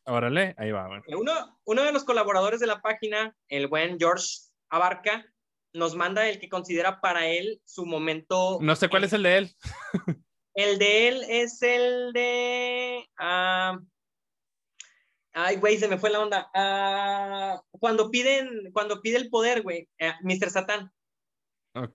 [0.04, 1.02] Órale, ahí va.
[1.08, 4.28] Uno, uno de los colaboradores de la página, el buen George
[4.68, 5.26] Abarca,
[5.72, 8.58] nos manda el que considera para él su momento.
[8.60, 9.56] No sé cuál es el de él.
[10.54, 13.08] el de él es el de.
[13.18, 13.80] Ah,
[15.36, 16.48] Ay, güey, se me fue la onda.
[16.54, 20.48] Ah, cuando piden, cuando pide el poder, güey, eh, Mr.
[20.48, 20.92] Satan.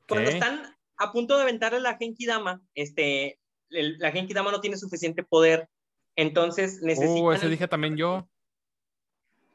[0.10, 4.76] Cuando están a punto de aventarle la Genki Dama, este, la Genki Dama no tiene
[4.76, 5.70] suficiente poder.
[6.18, 7.22] Entonces necesita.
[7.22, 8.28] Uh, ese dije también yo.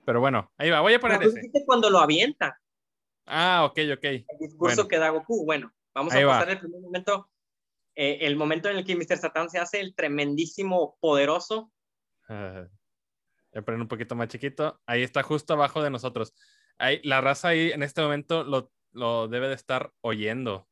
[0.07, 1.43] Pero bueno, ahí va, voy a poner ese.
[1.67, 2.59] cuando lo avienta.
[3.27, 4.05] Ah, ok, ok.
[4.05, 5.45] El discurso que da Goku.
[5.45, 7.29] Bueno, vamos a pasar el primer momento.
[7.97, 9.19] Eh, el momento en el que Mr.
[9.19, 11.71] Satan se hace el tremendísimo poderoso.
[12.31, 12.67] Uh
[13.55, 14.81] Voy a poner un poquito más chiquito.
[14.85, 16.35] Ahí está justo abajo de nosotros.
[16.77, 20.69] Ahí, la raza ahí en este momento lo, lo debe de estar oyendo.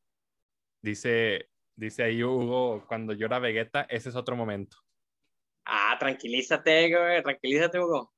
[0.81, 4.79] Dice, dice ahí Hugo, cuando llora Vegeta, ese es otro momento.
[5.65, 8.13] Ah, tranquilízate, güey, tranquilízate, Hugo.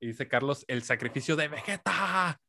[0.00, 2.40] dice Carlos, el sacrificio de Vegeta.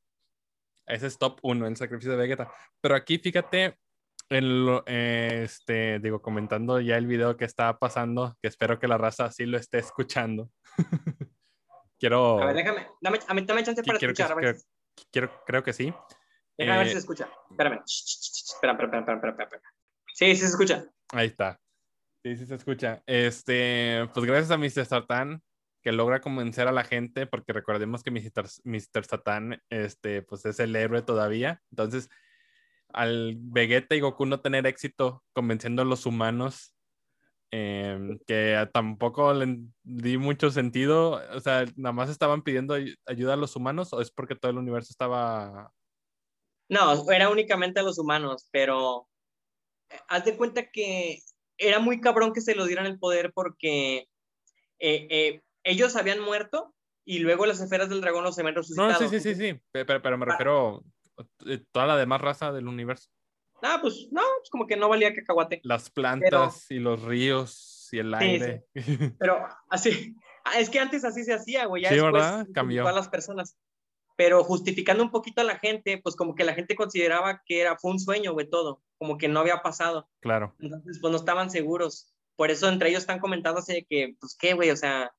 [0.85, 2.53] Ese es top uno, el sacrificio de Vegeta.
[2.79, 3.75] Pero aquí, fíjate,
[4.29, 9.31] en este, digo, comentando ya el video que está pasando, que espero que la raza
[9.31, 10.49] sí lo esté escuchando.
[11.99, 12.41] quiero.
[12.41, 14.35] A ver, déjame, dame, a mí dame chance para escuchar.
[14.39, 14.55] Que,
[15.11, 15.93] quiero, creo que sí.
[16.57, 17.29] Déjame ver si se eh, escucha.
[17.49, 17.81] Espérame.
[17.85, 19.61] Espera, espera, espera, espera, espera.
[20.13, 20.85] Sí, sí se escucha.
[21.11, 21.59] Ahí está.
[22.23, 23.01] Sí, sí se escucha.
[23.05, 24.85] Este, pues gracias a Mr.
[24.85, 25.41] Sartán
[25.81, 28.45] que logra convencer a la gente, porque recordemos que Mr.
[28.65, 29.05] Mr.
[29.05, 31.61] Satan este, pues es el héroe todavía.
[31.71, 32.09] Entonces,
[32.93, 36.73] al Vegeta y Goku no tener éxito convenciendo a los humanos,
[37.51, 42.75] em, que tampoco le di mucho sentido, o sea, nada más estaban pidiendo
[43.05, 45.71] ayuda a los humanos o es porque todo el universo estaba...
[46.67, 49.07] No, era únicamente a los humanos, pero
[49.89, 51.19] eh, haz de cuenta que
[51.57, 54.07] era muy cabrón que se lo dieran el poder porque
[54.79, 56.73] eh, eh, ellos habían muerto
[57.05, 58.91] y luego las esferas del dragón los habían resucitado.
[58.91, 60.29] No, sí, sí, sí, sí, pero, pero me ah.
[60.29, 60.83] refiero
[61.71, 63.09] toda la demás raza del universo.
[63.61, 65.59] Ah, pues no, pues como que no valía cacahuate.
[65.63, 68.65] Las plantas y los ríos y el aire.
[69.19, 70.15] Pero así,
[70.45, 71.83] ah, es que antes así se hacía, güey.
[71.83, 72.47] Ya sí, ¿verdad?
[72.53, 72.87] Cambió.
[72.87, 73.57] A las personas.
[74.15, 77.77] Pero justificando un poquito a la gente, pues como que la gente consideraba que era,
[77.77, 78.81] fue un sueño, güey, todo.
[78.97, 80.09] Como que no había pasado.
[80.19, 80.55] Claro.
[80.59, 82.13] Entonces, pues no estaban seguros.
[82.35, 85.11] Por eso entre ellos están de que, pues qué, güey, o sea,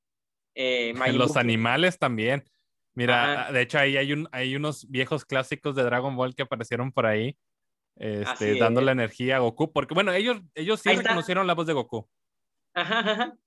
[0.55, 2.43] eh, Los animales también.
[2.93, 6.91] Mira, de hecho ahí hay, un, hay unos viejos clásicos de Dragon Ball que aparecieron
[6.91, 7.37] por ahí,
[7.95, 12.09] este, dándole energía a Goku, porque bueno, ellos, ellos sí reconocieron la voz de Goku.
[12.73, 13.37] Ajá,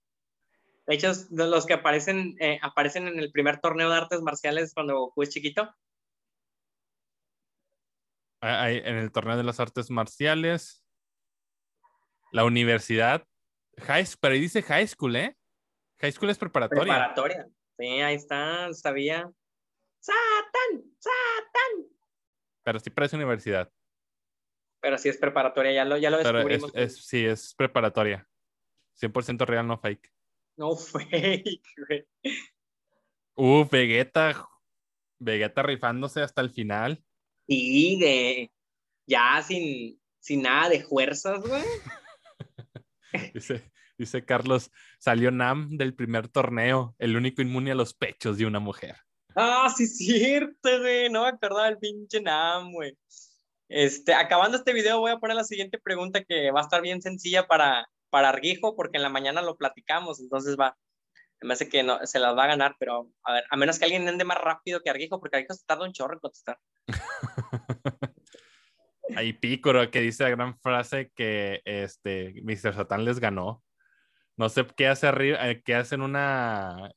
[0.86, 4.99] De hecho, los que aparecen, eh, aparecen en el primer torneo de artes marciales cuando
[4.99, 5.74] Goku es chiquito.
[8.40, 10.84] en el torneo de las artes marciales.
[12.32, 13.26] La universidad.
[13.78, 15.36] High, pero ahí dice high school, ¿eh?
[16.01, 16.95] High school es preparatoria.
[16.95, 17.49] Preparatoria.
[17.78, 19.30] Sí, ahí está, sabía.
[20.00, 20.84] ¡Satan!
[20.98, 21.88] ¡Satan!
[22.62, 23.70] Pero sí parece universidad.
[24.80, 26.70] Pero sí es preparatoria, ya lo, ya lo descubrimos.
[26.74, 28.28] Es, sí, es preparatoria.
[29.00, 30.12] 100% real, no fake.
[30.56, 32.06] No fake, güey.
[33.34, 34.48] Uh, Vegeta.
[35.18, 37.02] Vegeta rifándose hasta el final.
[37.48, 38.52] Sí, de.
[39.06, 41.62] Ya sin, sin nada de fuerzas, güey.
[43.34, 48.47] dice, Dice Carlos, salió Nam del primer torneo, el único inmune a los pechos de
[48.47, 48.97] una mujer.
[49.36, 51.11] Ah, sí, cierto, güey.
[51.11, 52.97] No me acordaba del pinche Nam, güey.
[53.68, 57.03] Este, acabando este video, voy a poner la siguiente pregunta que va a estar bien
[57.03, 60.76] sencilla para, para Arguijo, porque en la mañana lo platicamos, entonces va.
[61.40, 63.84] Me hace que no, se las va a ganar, pero a ver, a menos que
[63.84, 66.59] alguien ande más rápido que Arguijo, porque Arguijo se tarda un chorro en contestar.
[69.16, 72.74] Hay Pícoro que dice la gran frase que este Mr.
[72.74, 73.62] Satan les ganó.
[74.37, 76.91] No sé qué hace arriba, eh, qué hacen una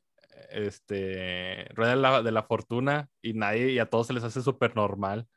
[0.50, 5.28] este, rueda de la, fortuna y nadie, y a todos se les hace súper normal.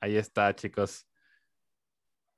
[0.00, 1.08] Ahí está, chicos.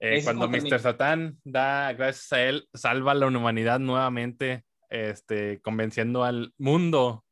[0.00, 0.78] Eh, cuando Mr.
[0.78, 7.24] Satan da, gracias a él, salva a la humanidad nuevamente, este, convenciendo al mundo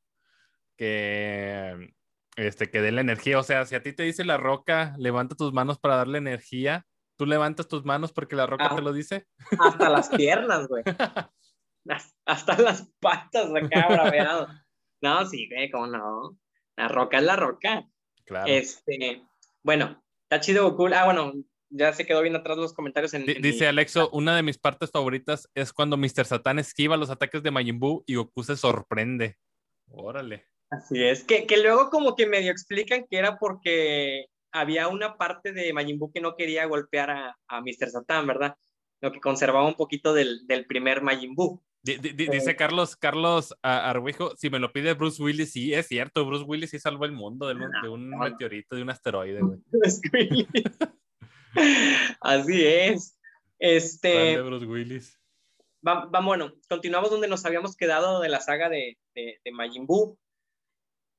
[0.76, 1.94] que,
[2.36, 3.38] este, que dé la energía.
[3.38, 6.86] O sea, si a ti te dice la roca, levanta tus manos para darle energía,
[7.16, 9.26] ¿Tú levantas tus manos porque la roca te lo dice?
[9.58, 10.84] Hasta las piernas, güey.
[12.26, 14.48] hasta las patas acá, braveado.
[15.00, 16.38] No, sí, güey, cómo no.
[16.76, 17.86] La roca es la roca.
[18.24, 18.46] Claro.
[18.46, 19.22] Este,
[19.62, 20.88] bueno, está chido Goku.
[20.94, 21.32] Ah, bueno,
[21.70, 23.14] ya se quedó bien atrás los comentarios.
[23.14, 26.24] En, dice Alexo, una de mis partes favoritas es cuando Mr.
[26.24, 29.38] Satan esquiva los ataques de Majin Buu y Goku se sorprende.
[29.88, 30.46] Órale.
[30.70, 35.52] Así es, que, que luego como que medio explican que era porque había una parte
[35.52, 37.90] de Majin Buu que no quería golpear a, a Mr.
[37.90, 38.56] Satan, ¿verdad?
[39.00, 41.62] Lo que conservaba un poquito del, del primer Majin Buu.
[41.82, 46.44] dice eh, Carlos, Carlos Arbuijo, si me lo pide Bruce Willis, sí, es cierto, Bruce
[46.44, 49.60] Willis sí salvó el mundo de, de un meteorito, de un asteroide, güey.
[52.20, 53.18] Así es.
[53.58, 54.40] Este.
[54.40, 55.18] Bruce Willis.
[55.86, 60.18] Va, bueno, continuamos donde nos habíamos quedado de la saga de, de, de Majin Buu.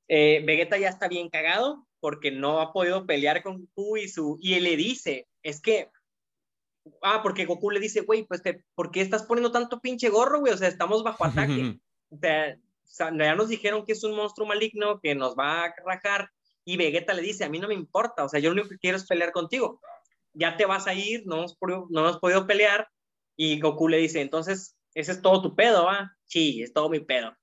[0.09, 4.37] Eh, Vegeta ya está bien cagado, porque no ha podido pelear con Goku y su
[4.41, 5.89] y él le dice, es que
[7.01, 10.39] ah, porque Goku le dice, güey, pues te, ¿por qué estás poniendo tanto pinche gorro,
[10.39, 10.53] güey?
[10.53, 11.79] O sea, estamos bajo ataque.
[12.11, 12.17] o
[12.85, 16.29] sea, ya nos dijeron que es un monstruo maligno que nos va a rajar
[16.65, 18.79] y Vegeta le dice, a mí no me importa, o sea, yo lo único que
[18.79, 19.79] quiero es pelear contigo.
[20.33, 22.89] Ya te vas a ir, no hemos, no hemos podido pelear.
[23.37, 26.11] Y Goku le dice, entonces, ese es todo tu pedo, ¿ah?
[26.25, 27.35] Sí, es todo mi pedo.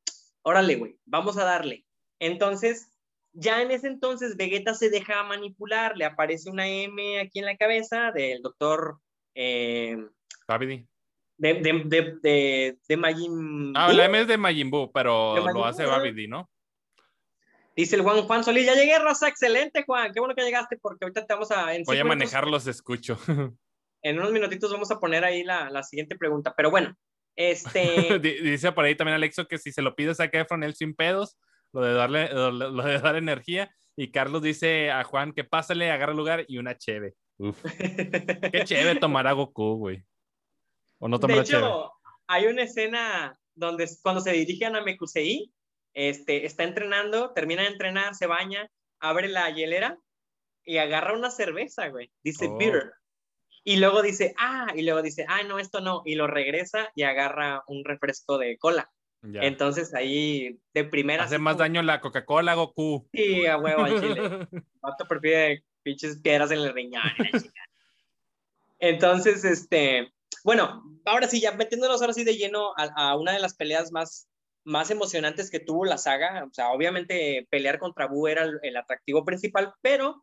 [0.42, 1.86] Órale, güey, vamos a darle.
[2.18, 2.93] Entonces,
[3.34, 7.56] ya en ese entonces Vegeta se deja manipular, le aparece una M aquí en la
[7.56, 8.98] cabeza del doctor...
[9.34, 9.96] Eh,
[10.46, 10.86] Babidi.
[11.36, 15.84] De, de, de, de, Majin Ah, la M es de Majin Buu, pero lo hace
[15.84, 16.48] Babidi, ¿no?
[17.74, 21.04] Dice el Juan Juan Solís, ya llegué, Rosa, excelente, Juan, qué bueno que llegaste, porque
[21.04, 21.72] ahorita te vamos a...
[21.84, 23.18] Voy a manejarlos, escucho.
[24.06, 26.94] En unos minutitos vamos a poner ahí la, la siguiente pregunta, pero bueno,
[27.36, 28.18] este...
[28.20, 31.38] Dice por ahí también Alexo que si se lo pides a Kefron, él sin pedos,
[31.74, 33.70] lo de darle, lo, de dar energía.
[33.96, 37.14] Y Carlos dice a Juan que pásale, agarra lugar y una cheve.
[37.36, 37.62] Uf.
[38.52, 40.04] Qué cheve tomar a Goku, güey.
[40.98, 41.92] O no tomar De hecho,
[42.28, 45.52] hay una escena donde cuando se dirige a Namekusei,
[45.92, 48.68] este, está entrenando, termina de entrenar, se baña,
[49.00, 49.98] abre la hielera
[50.64, 52.10] y agarra una cerveza, güey.
[52.22, 52.56] Dice Oh.
[52.56, 52.92] beer.
[53.64, 56.02] Y luego dice, ah, y luego dice, ah, no, esto no.
[56.04, 58.90] Y lo regresa y agarra un refresco de cola.
[59.26, 59.40] Ya.
[59.42, 61.24] Entonces ahí, de primera.
[61.24, 63.08] Hace más como- daño la Coca-Cola, Goku.
[63.12, 64.20] Sí, a huevo al chile.
[64.82, 67.02] Vato prefiere pinches piedras en el riñón.
[68.78, 70.12] Entonces, este,
[70.44, 73.92] bueno, ahora sí, ya metiéndonos ahora sí de lleno a, a una de las peleas
[73.92, 74.28] más,
[74.64, 76.44] más emocionantes que tuvo la saga.
[76.44, 80.22] O sea, obviamente pelear contra Buu era el, el atractivo principal, pero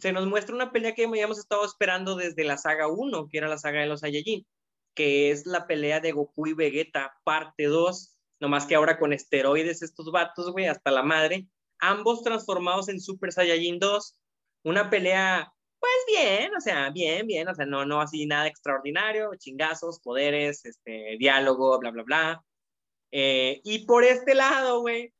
[0.00, 3.38] se nos muestra una pelea que ya hemos estado esperando desde la saga 1, que
[3.38, 4.46] era la saga de los Saiyajin,
[4.94, 9.82] que es la pelea de Goku y Vegeta, parte 2, nomás que ahora con esteroides
[9.82, 11.46] estos vatos, güey, hasta la madre,
[11.78, 14.18] ambos transformados en Super Saiyajin 2,
[14.64, 19.30] una pelea, pues bien, o sea, bien, bien, o sea, no, no así nada extraordinario,
[19.36, 22.44] chingazos, poderes, este, diálogo, bla, bla, bla.
[23.12, 25.12] Eh, y por este lado, güey,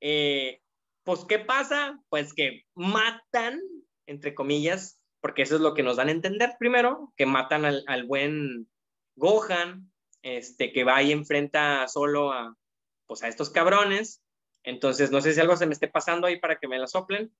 [0.00, 0.60] eh,
[1.04, 2.00] pues, ¿qué pasa?
[2.08, 3.60] Pues que matan,
[4.06, 7.82] entre comillas, porque eso es lo que nos dan a entender primero, que matan al,
[7.86, 8.68] al buen
[9.16, 9.90] Gohan,
[10.36, 12.54] este, que va y enfrenta solo a,
[13.06, 14.22] pues, a estos cabrones.
[14.64, 17.32] Entonces, no sé si algo se me esté pasando ahí para que me la soplen,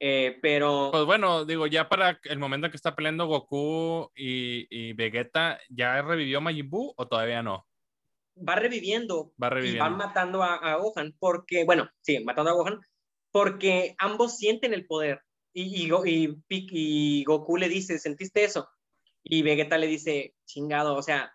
[0.00, 0.90] eh, pero...
[0.92, 6.00] Pues bueno, digo, ya para el momento que está peleando Goku y, y Vegeta, ¿ya
[6.02, 7.66] revivió Majin Buu o todavía no?
[8.36, 9.96] va reviviendo Va y van reviviendo.
[9.96, 12.80] matando a, a Gohan porque, bueno, sí, matando a Gohan
[13.32, 15.20] porque ambos sienten el poder
[15.52, 18.68] y, y, y Goku le dice, ¿sentiste eso?
[19.24, 21.32] Y Vegeta le dice, chingado, o sea,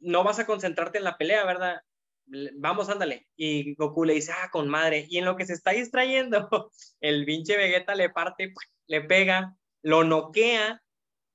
[0.00, 1.80] no vas a concentrarte en la pelea, ¿verdad?
[2.28, 3.26] Le- Vamos, ándale.
[3.36, 5.06] Y Goku le dice, ah, con madre.
[5.08, 6.48] Y en lo que se está distrayendo,
[7.00, 8.52] el pinche Vegeta le parte,
[8.88, 10.82] le pega, lo noquea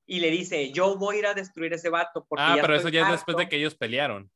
[0.05, 2.25] y le dice, yo voy a ir a destruir ese vato.
[2.27, 3.49] Porque Ah, pero eso ya es después de harto".
[3.49, 4.29] que ellos pelearon.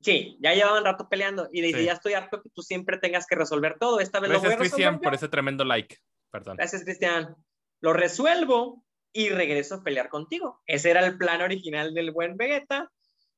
[0.00, 1.84] Sí, ya llevaban rato peleando y dice, Sí.
[1.86, 4.00] ya estoy harto que tú siempre tengas que resolver todo.
[4.00, 5.16] Esta vez lo voy Gracias, Cristian, por yo".
[5.16, 5.96] ese tremendo like.
[6.30, 6.56] Perdón.
[6.56, 7.36] Gracias, Cristian.
[7.80, 10.60] Lo resuelvo y regreso a pelear contigo.
[10.66, 12.90] Ese era el plan original del buen Vegeta.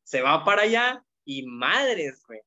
[0.04, 2.40] Se va para allá y madres, güey.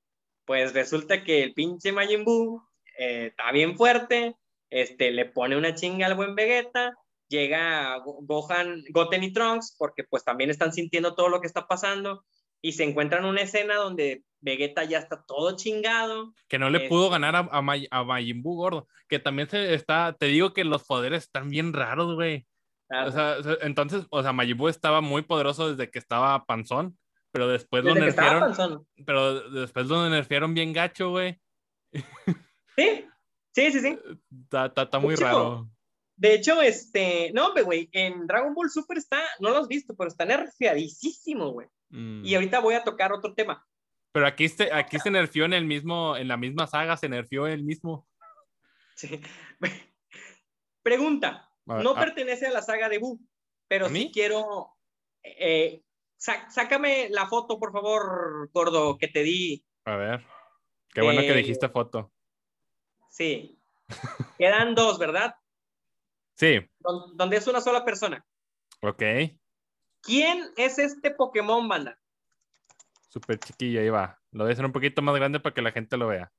[0.45, 2.62] Pues resulta que el pinche Majin Buu
[2.97, 4.36] eh, está bien fuerte,
[4.70, 6.93] este, le pone una chinga al buen Vegeta,
[7.28, 11.68] llega Go- Gohan, Goten y Trunks, porque pues también están sintiendo todo lo que está
[11.68, 12.24] pasando,
[12.62, 16.34] y se encuentran una escena donde Vegeta ya está todo chingado.
[16.47, 18.88] Que no le Este- pudo ganar a, a, May- a Majin Buu, gordo.
[19.10, 22.45] Que también se está, te digo que los poderes están bien raros, güey.
[23.05, 26.97] O sea, entonces, o sea, Majin Buu estaba muy poderoso desde que estaba panzón,
[27.38, 31.40] pero después lo Desde estaba nerfearon, pero después lo nerfearon bien gacho, güey.
[32.76, 33.06] Sí,
[33.54, 34.00] sí, sí, sí.
[34.44, 35.28] Está, está- está muy Chico.
[35.28, 35.70] raro.
[36.16, 40.08] De hecho, este, no, güey, en Dragon Ball Super está, no lo has visto, pero
[40.08, 41.68] está nerfeadísimo, güey.
[41.90, 42.26] Mm.
[42.26, 43.64] Y ahorita voy a tocar otro tema.
[44.12, 47.46] Pero aquí se, aquí se nerfió en el mismo, en la misma saga, se nerfió
[47.46, 48.08] el mismo.
[48.96, 49.22] Sí.
[50.84, 53.20] Pregunta, no a- pertenece a la saga de Buu,
[53.68, 54.70] pero ¿A sí quiero,
[55.24, 55.82] eh,
[56.18, 59.63] sácame la foto, por favor, gordo, que te di.
[59.86, 60.26] A ver.
[60.93, 62.11] Qué bueno que Eh, dijiste foto.
[63.09, 63.57] Sí.
[64.38, 65.36] Quedan dos, ¿verdad?
[66.36, 68.24] Sí, Don- donde es una sola persona.
[68.82, 69.01] ok.
[70.01, 71.99] ¿Quién es este Pokémon, banda?
[73.09, 74.20] Súper chiquillo, ahí va.
[74.32, 76.32] Lo voy a hacer un poquito más grande para que la gente lo vea.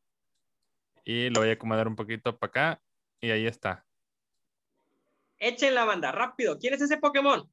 [1.05, 2.83] Y lo voy a acomodar un poquito para acá.
[3.21, 3.85] Y ahí está.
[5.39, 6.59] Echen la banda, rápido.
[6.59, 7.51] ¿Quién es ese Pokémon?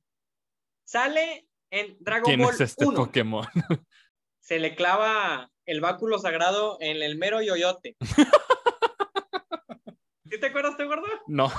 [0.83, 2.95] Sale en Dragon ¿Quién Ball es este 1.
[2.97, 3.45] Pokémon?
[4.39, 7.95] Se le clava el báculo sagrado en el mero yoyote.
[10.29, 11.05] ¿Sí te acuerdas, te gordo?
[11.27, 11.51] No,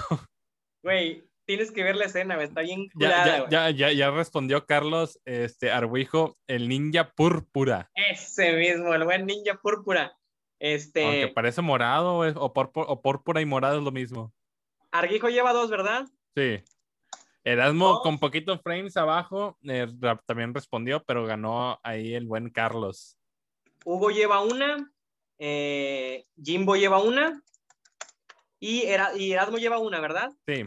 [0.83, 4.67] Güey, tienes que ver la escena, está bien ya, culada, ya, ya, ya, ya respondió
[4.67, 7.91] Carlos este, Arbuijo, el ninja púrpura.
[7.95, 10.17] Ese mismo, el buen ninja púrpura.
[10.61, 14.33] Este, Aunque parece morado es- o, púrpura, o púrpura y morado es lo mismo.
[14.93, 16.07] Arguijo lleva dos, ¿verdad?
[16.37, 16.63] Sí.
[17.47, 18.03] Erasmo Dos.
[18.03, 19.87] con poquitos frames abajo eh,
[20.27, 23.17] también respondió, pero ganó ahí el buen Carlos.
[23.85, 24.93] Hugo lleva una,
[25.39, 27.41] eh, Jimbo lleva una
[28.59, 30.33] y, Era- y Erasmo lleva una, ¿verdad?
[30.45, 30.65] Sí,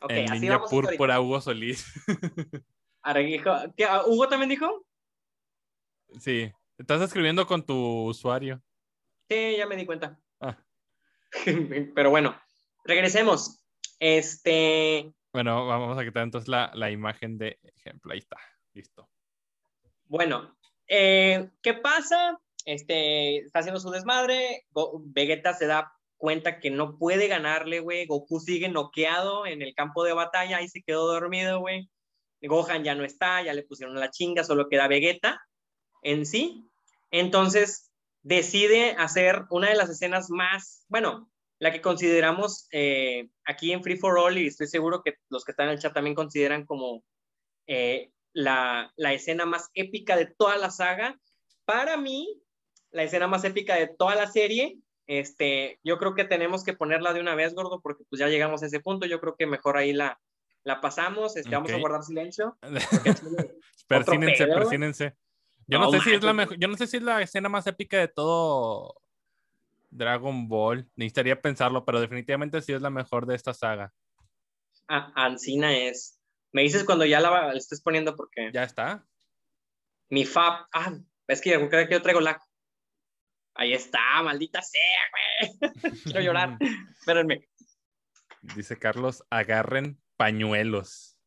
[0.00, 0.90] Ok, el así vamos ahorita.
[0.90, 1.86] púrpura Hugo Solís.
[3.76, 4.84] ¿qué, ah, ¿Hugo también dijo?
[6.20, 6.52] Sí.
[6.78, 8.60] Estás escribiendo con tu usuario.
[9.28, 10.18] Sí, ya me di cuenta.
[10.40, 10.56] Ah.
[11.94, 12.36] Pero bueno,
[12.84, 13.64] regresemos.
[14.00, 18.12] Este, Bueno, vamos a quitar entonces la, la imagen de ejemplo.
[18.12, 18.36] Ahí está.
[18.74, 19.08] Listo.
[20.06, 20.56] bueno,
[20.86, 22.38] eh, ¿qué pasa?
[22.64, 24.64] Este, está haciendo su desmadre.
[24.70, 28.06] Go- Vegeta se da cuenta que no puede ganarle, güey.
[28.06, 31.88] Goku sigue noqueado en el campo de batalla y se quedó dormido, güey.
[32.40, 35.40] Gohan ya no está, ya le pusieron la chinga, solo queda Vegeta
[36.02, 36.68] en sí.
[37.10, 37.90] Entonces,
[38.22, 43.96] decide hacer una de las escenas más, bueno, la que consideramos eh, aquí en Free
[43.96, 47.02] for All, y estoy seguro que los que están en el chat también consideran como
[47.66, 51.18] eh, la, la escena más épica de toda la saga.
[51.64, 52.40] Para mí,
[52.90, 57.12] la escena más épica de toda la serie, este, yo creo que tenemos que ponerla
[57.12, 59.06] de una vez, gordo, porque pues ya llegamos a ese punto.
[59.06, 60.20] Yo creo que mejor ahí la,
[60.64, 61.36] la pasamos.
[61.36, 62.56] Este, Vamos a guardar silencio.
[63.88, 65.16] persínense, persínense.
[65.66, 67.66] Yo no, sé si es la mejor, yo no sé si es la escena más
[67.66, 68.94] épica de todo
[69.90, 70.88] Dragon Ball.
[70.96, 73.92] Necesitaría pensarlo, pero definitivamente sí es la mejor de esta saga.
[74.88, 76.18] Ah, Ancina es.
[76.52, 78.50] Me dices cuando ya la, estés poniendo porque.
[78.52, 79.06] Ya está.
[80.10, 80.66] Mi Fab.
[80.72, 80.94] Ah,
[81.26, 82.40] es que yo creo que yo traigo la.
[83.54, 85.92] Ahí está, maldita sea, güey.
[86.04, 86.58] Quiero llorar.
[86.98, 87.48] Espérenme.
[88.54, 91.18] Dice Carlos, agarren pañuelos.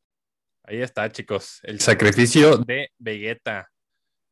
[0.64, 1.60] Ahí está, chicos.
[1.64, 3.70] El sacrificio de Vegeta.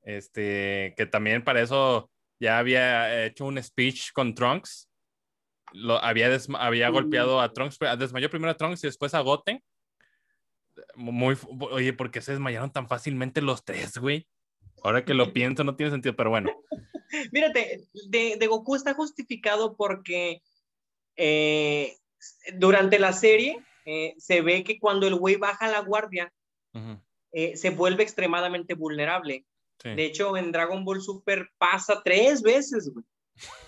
[0.01, 2.09] Este, que también para eso
[2.39, 4.89] ya había hecho un speech con Trunks.
[5.71, 9.63] Lo, había, había golpeado a Trunks, desmayó primero a Trunks y después a Goten.
[10.95, 11.37] Muy,
[11.71, 14.27] oye, ¿por qué se desmayaron tan fácilmente los tres, güey?
[14.83, 16.49] Ahora que lo pienso, no tiene sentido, pero bueno.
[17.31, 20.41] Mírate, de, Goku está justificado porque
[21.15, 21.97] eh,
[22.53, 26.31] durante la serie eh, se ve que cuando el güey baja la guardia,
[27.31, 29.45] eh, se vuelve extremadamente vulnerable.
[29.83, 33.05] De hecho, en Dragon Ball Super pasa tres veces, güey.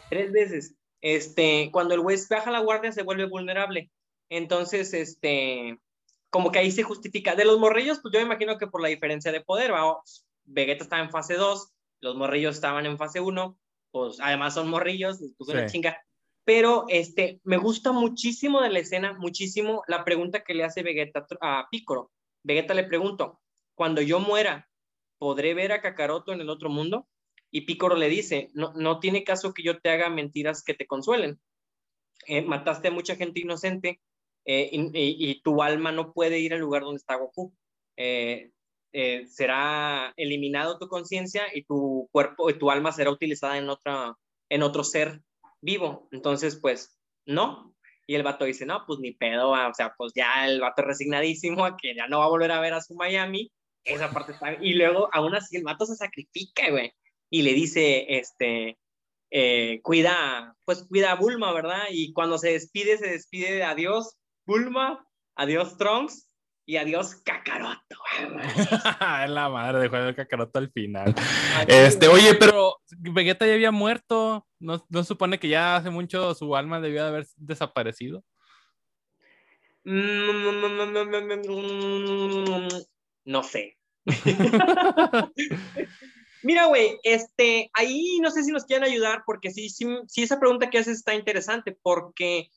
[0.10, 0.76] Tres veces.
[1.00, 3.90] Este, cuando el güey baja la guardia, se vuelve vulnerable.
[4.30, 5.80] Entonces, este,
[6.30, 7.36] como que ahí se justifica.
[7.36, 9.72] De los morrillos, pues yo me imagino que por la diferencia de poder,
[10.44, 13.58] Vegeta estaba en fase 2, los morrillos estaban en fase 1,
[13.92, 16.02] pues además son morrillos, pues una chinga.
[16.44, 21.26] Pero este, me gusta muchísimo de la escena, muchísimo la pregunta que le hace Vegeta
[21.42, 22.12] a Piccolo.
[22.44, 23.40] Vegeta le pregunto,
[23.76, 24.68] cuando yo muera,
[25.22, 27.08] ¿podré ver a Kakaroto en el otro mundo?
[27.52, 30.88] Y Picoro le dice, no, no tiene caso que yo te haga mentiras que te
[30.88, 31.40] consuelen.
[32.26, 34.02] Eh, mataste a mucha gente inocente
[34.46, 37.54] eh, y, tu alma no puede ir al lugar donde está Goku.
[37.98, 38.50] Eh,
[39.28, 44.16] será eliminado tu conciencia y tu cuerpo y tu alma será utilizada en, otra,
[44.50, 45.22] en otro ser
[45.62, 46.08] vivo.
[46.12, 47.76] Entonces, pues, no.
[48.08, 51.64] Y el vato dice, no, pues ni pedo, o sea, pues ya el vato resignadísimo
[51.64, 53.52] a que ya no va a volver a ver a su Miami
[53.84, 54.54] esa parte está.
[54.62, 56.94] Y luego, aún así, el mato se sacrifica, güey.
[57.30, 58.78] Y le dice, este,
[59.32, 61.84] eh, cuida, pues cuida a Bulma, ¿verdad?
[61.90, 65.06] Y cuando se despide, se despide de adiós, Bulma,
[65.36, 66.28] adiós, Trunks.
[66.64, 67.98] Y adiós, Kakaroto.
[69.24, 71.14] es la madre de juego de Kakaroto al final.
[71.68, 74.48] este, oye, pero Vegeta ya había muerto.
[74.60, 78.24] ¿No, ¿No supone que ya hace mucho su alma debió de haber desaparecido?
[83.26, 83.78] No sé.
[86.44, 90.40] Mira, güey, este, ahí no sé si nos quieren ayudar, porque sí, sí, sí, esa
[90.40, 92.50] pregunta que haces está interesante, porque,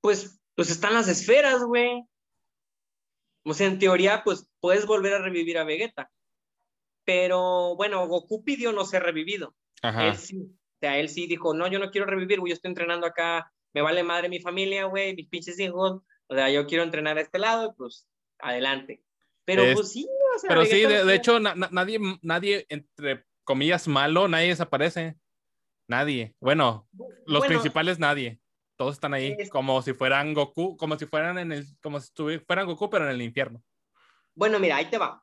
[0.00, 2.04] pues, pues están las esferas, güey.
[3.44, 6.10] O sea, en teoría, pues, puedes volver a revivir a Vegeta.
[7.04, 9.56] Pero, bueno, Goku pidió no ser revivido.
[9.82, 12.68] Él sí, o sea, él sí dijo, no, yo no quiero revivir, güey, yo estoy
[12.68, 16.84] entrenando acá, me vale madre mi familia, güey, mis pinches hijos, o sea, yo quiero
[16.84, 18.06] entrenar a este lado, pues,
[18.38, 19.02] adelante.
[19.44, 24.48] Pero pues sí, o sea, Pero sí, de, hecho, nadie, nadie, entre comillas, malo, nadie
[24.48, 25.16] desaparece.
[25.88, 26.34] Nadie.
[26.40, 26.88] Bueno,
[27.26, 28.40] los principales nadie.
[28.76, 32.12] Todos están ahí, como si fueran Goku, como si fueran en el, como si
[32.46, 33.62] fueran Goku, pero en el infierno.
[34.34, 35.22] Bueno, mira, ahí te va.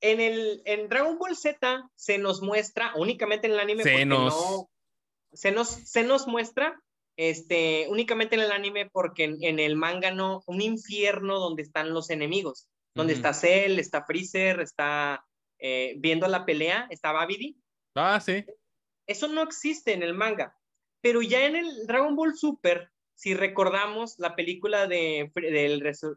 [0.00, 4.34] En el en Dragon Ball Z se nos muestra, únicamente en el anime, se nos...
[4.34, 4.70] No,
[5.32, 6.80] se nos, se nos muestra
[7.16, 11.92] este, únicamente en el anime porque en, en, el manga no, un infierno donde están
[11.92, 15.24] los enemigos donde está Cell, está Freezer, está
[15.58, 17.56] eh, viendo la pelea, está Babidi.
[17.94, 18.44] Ah, sí.
[19.06, 20.56] Eso no existe en el manga.
[21.00, 25.30] Pero ya en el Dragon Ball Super, si recordamos la película de,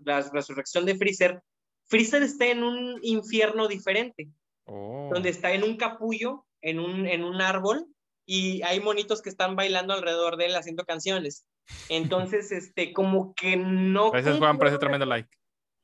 [0.06, 1.42] la resurrección de Freezer,
[1.86, 4.30] Freezer está en un infierno diferente,
[4.66, 5.10] oh.
[5.14, 7.88] donde está en un capullo, en un, en un árbol,
[8.26, 11.46] y hay monitos que están bailando alrededor de él haciendo canciones.
[11.90, 14.12] Entonces, este, como que no...
[14.12, 15.30] Gracias, Juan, por ese tremendo like.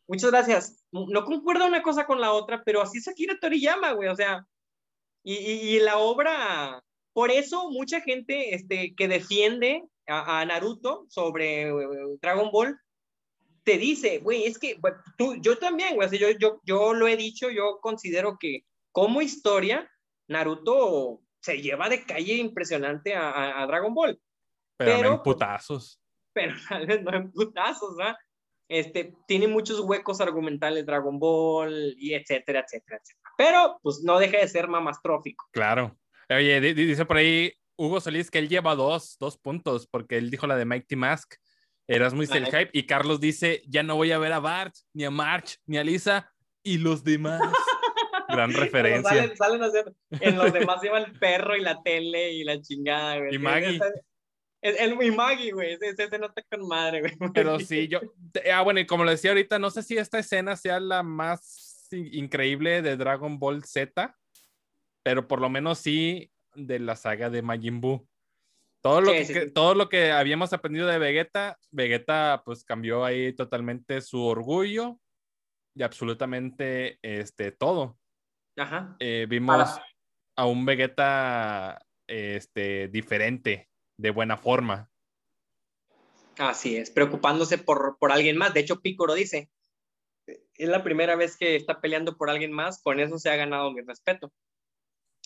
[0.08, 0.86] Muchas gracias.
[0.92, 4.46] No concuerda una cosa con la otra, pero así es Akira Toriyama, güey, o sea,
[5.24, 6.84] y, y, la obra,
[7.14, 11.74] por eso mucha gente este, que defiende a, Naruto sobre eh,
[12.22, 12.78] Dragon Ball,
[13.64, 14.78] te dice, güey, es que
[15.18, 19.90] tú, yo también, güey, yo, yo, yo lo he dicho, yo considero que como historia,
[20.28, 24.20] Naruto se lleva de calle impresionante a, Dragon Ball.
[24.78, 26.02] Pero, no en putazos.
[26.34, 28.16] Pero tal vez no en putazos, ¿verdad?
[28.74, 33.32] Este, tiene muchos huecos argumentales Dragon Ball y etcétera, etcétera, etcétera.
[33.38, 35.46] Pero, pues no deja de ser mamastrófico.
[35.52, 35.96] Claro.
[36.28, 40.48] Oye, dice por ahí Hugo Solís que él lleva dos, dos puntos, porque él dijo
[40.48, 41.36] la de Mighty Mask.
[41.88, 42.72] Eras muy el hype.
[42.74, 45.84] Y Carlos dice: Ya no voy a ver a Bart, ni a March, ni a
[45.84, 47.42] Lisa, y los demás.
[48.28, 49.36] Gran referencia.
[49.36, 53.20] Salen, a hacer, en los demás lleva el perro y la tele y la chingada,
[53.20, 53.36] güey.
[53.36, 53.80] Y Maggie.
[54.64, 55.74] Es, el, y Maggie, güey.
[55.74, 57.14] Ese, se nota con madre, güey.
[57.34, 58.00] Pero sí, yo.
[58.52, 61.88] Ah, bueno, y como lo decía ahorita, no sé si esta escena sea la más
[61.92, 64.18] increíble de Dragon Ball Z,
[65.04, 68.08] pero por lo menos sí de la saga de Majin Buu.
[68.82, 74.02] Todo lo, que, todo lo que habíamos aprendido de Vegeta, Vegeta pues cambió ahí totalmente
[74.02, 75.00] su orgullo
[75.76, 77.98] y absolutamente este, todo.
[78.58, 78.96] Ajá.
[79.00, 79.80] Eh, vimos
[80.36, 84.90] a un Vegeta este, diferente, de buena forma.
[86.38, 88.54] Así es, preocupándose por, por alguien más.
[88.54, 89.50] De hecho, Picoro dice,
[90.26, 93.72] es la primera vez que está peleando por alguien más, con eso se ha ganado
[93.72, 94.32] mi respeto.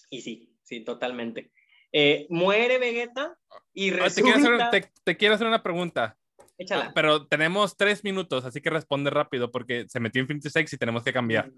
[0.09, 1.51] Y sí, sí, totalmente.
[1.91, 3.37] Eh, muere Vegeta
[3.73, 4.67] y resulta...
[4.67, 6.17] Ah, te, quiero hacer, una pregunta.
[6.57, 6.87] Échala.
[6.87, 10.77] Ah, pero tenemos tres minutos, así que responde rápido porque se metió Infinity Sex y
[10.77, 11.51] tenemos que cambiar.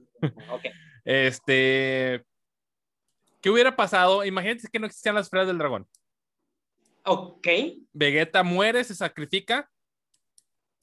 [0.50, 0.66] ok.
[1.06, 2.24] este...
[3.42, 4.26] ¿Qué hubiera pasado?
[4.26, 5.88] Imagínate que no existían las esferas del dragón.
[7.12, 7.48] Ok.
[7.92, 9.68] Vegeta muere, se sacrifica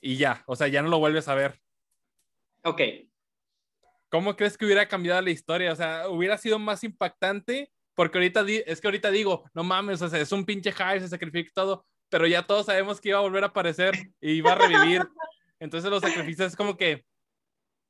[0.01, 0.43] y ya.
[0.47, 1.61] O sea, ya no lo vuelves a ver.
[2.64, 2.81] Ok.
[4.09, 5.72] ¿Cómo crees que hubiera cambiado la historia?
[5.72, 10.09] O sea, hubiera sido más impactante porque ahorita es que ahorita digo, no mames, o
[10.09, 13.22] sea, es un pinche high, se sacrifica todo, pero ya todos sabemos que iba a
[13.22, 15.03] volver a aparecer y iba a revivir.
[15.61, 17.05] Entonces los sacrificios es como que...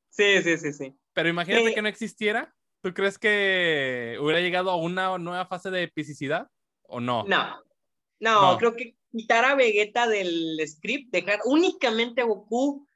[0.09, 0.95] Sí, sí, sí, sí.
[1.13, 2.53] Pero imagínate que no existiera.
[2.81, 6.47] ¿Tú crees que hubiera llegado a una nueva fase de epicidad
[6.83, 7.25] o no?
[7.27, 7.66] No.
[8.19, 12.87] No, creo que quitar a Vegeta del script, dejar únicamente a Goku.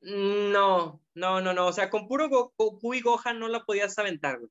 [0.00, 1.66] No, no, no, no.
[1.66, 4.50] O sea, con puro Goku y Gohan no la podías aventar, güey.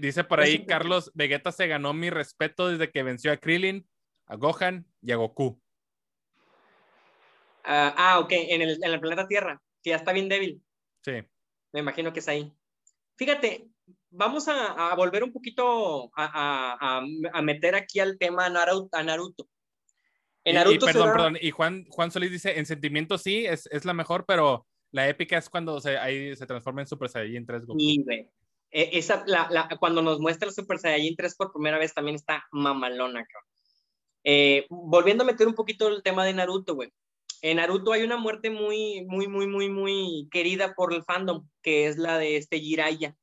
[0.00, 3.88] Dice por ahí Carlos, Vegeta se ganó mi respeto desde que venció a Krillin,
[4.26, 5.58] a Gohan y a Goku.
[7.64, 10.62] ah, ah ok, en el, en el, planeta Tierra, que ya está bien débil.
[11.02, 11.24] Sí.
[11.72, 12.52] Me imagino que es ahí.
[13.16, 13.70] Fíjate,
[14.10, 17.00] vamos a, a volver un poquito a,
[17.32, 18.96] a, meter aquí al tema Naruto.
[18.96, 19.48] A Naruto.
[20.44, 21.38] En Naruto y, perdón, perdón.
[21.40, 25.36] Y Juan, Juan Solís dice, en sentimiento sí, es, es la mejor, pero la épica
[25.38, 27.78] es cuando se, ahí se transforma en Super Saiyan 3 Goku.
[27.78, 28.28] Sí, güey.
[28.70, 32.16] E, esa, la, la, cuando nos muestra el Super Saiyajin 3 por primera vez también
[32.16, 33.48] está mamalona, cabrón.
[34.24, 36.92] Eh, volviendo a meter un poquito el tema de Naruto, güey.
[37.40, 41.86] En Naruto hay una muerte muy, muy, muy, muy, muy querida por el fandom, que
[41.86, 43.16] es la de este Jiraiya.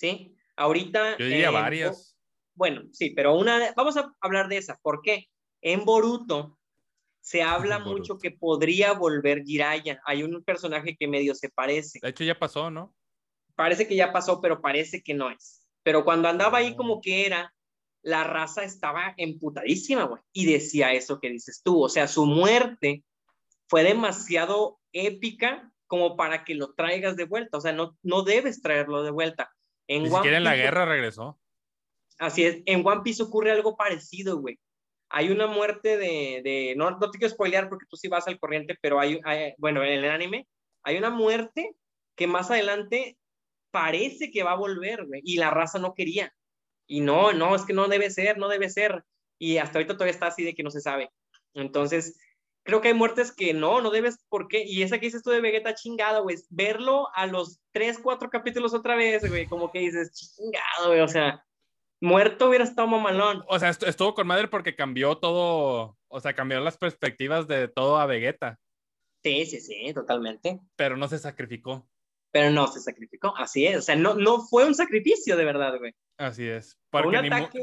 [0.00, 0.34] ¿Sí?
[0.56, 1.18] Ahorita.
[1.18, 2.16] Yo diría varias.
[2.54, 3.74] Bueno, sí, pero una.
[3.76, 4.78] Vamos a hablar de esa.
[4.80, 5.26] ¿Por qué?
[5.60, 6.58] En Boruto
[7.20, 10.00] se habla mucho que podría volver Jiraiya.
[10.06, 11.98] Hay un personaje que medio se parece.
[12.00, 12.94] De hecho, ya pasó, ¿no?
[13.56, 15.66] parece que ya pasó, pero parece que no es.
[15.82, 17.52] Pero cuando andaba ahí como que era,
[18.00, 20.22] la raza estaba emputadísima, güey.
[20.32, 21.82] Y decía eso que dices tú.
[21.82, 23.04] O sea, su muerte
[23.68, 27.58] fue demasiado épica como para que lo traigas de vuelta.
[27.58, 29.52] O sea, no, no debes traerlo de vuelta.
[29.90, 31.40] En Ni siquiera en la guerra regresó.
[32.20, 32.62] Así es.
[32.64, 34.56] En One Piece ocurre algo parecido, güey.
[35.08, 38.38] Hay una muerte de, de no, no te quiero spoilear porque tú sí vas al
[38.38, 40.46] corriente, pero hay, hay, bueno, en el anime
[40.84, 41.74] hay una muerte
[42.14, 43.18] que más adelante
[43.72, 46.32] parece que va a volver, güey, y la raza no quería.
[46.86, 49.02] Y no, no, es que no debe ser, no debe ser.
[49.40, 51.10] Y hasta ahorita todavía está así de que no se sabe.
[51.54, 52.16] Entonces,
[52.62, 54.64] creo que hay muertes que no, no debes, ¿por qué?
[54.64, 58.74] Y esa que dices tú de Vegeta chingado, güey, verlo a los 3, 4 capítulos
[58.74, 61.44] otra vez, güey, como que dices, chingado, güey, o sea,
[62.00, 63.44] muerto hubiera estado mamalón.
[63.48, 67.98] O sea, estuvo con madre porque cambió todo, o sea, cambió las perspectivas de todo
[67.98, 68.58] a Vegeta.
[69.22, 70.60] Sí, sí, sí, totalmente.
[70.76, 71.86] Pero no se sacrificó
[72.32, 73.34] pero no se sacrificó.
[73.36, 75.94] Así es, o sea, no, no fue un sacrificio de verdad, güey.
[76.16, 77.20] Así es, porque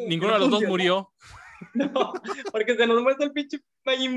[0.07, 1.11] ninguno de los dos murió.
[1.73, 2.13] No,
[2.51, 4.15] porque se nos muestra el pinche Majin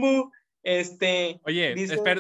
[0.63, 1.41] Este.
[1.45, 1.75] Oye,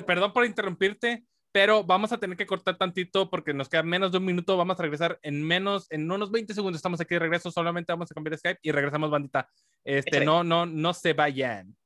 [0.06, 4.18] perdón por interrumpirte, pero vamos a tener que cortar tantito porque nos queda menos de
[4.18, 4.56] un minuto.
[4.56, 6.78] Vamos a regresar en menos, en unos 20 segundos.
[6.78, 7.50] Estamos aquí de regreso.
[7.50, 9.48] Solamente vamos a cambiar Skype y regresamos, bandita.
[9.84, 11.76] Este, no, no, no se vayan.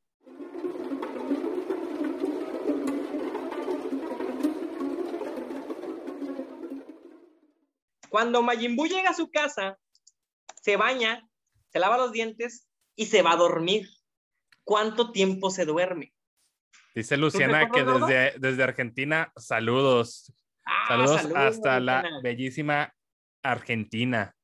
[8.14, 9.76] Cuando Majin llega a su casa,
[10.62, 11.28] se baña,
[11.70, 13.88] se lava los dientes y se va a dormir.
[14.62, 16.14] ¿Cuánto tiempo se duerme?
[16.94, 20.32] Dice Luciana que desde, desde Argentina, saludos.
[20.64, 22.94] Ah, saludos, hasta la bellísima
[23.42, 24.34] Argentina.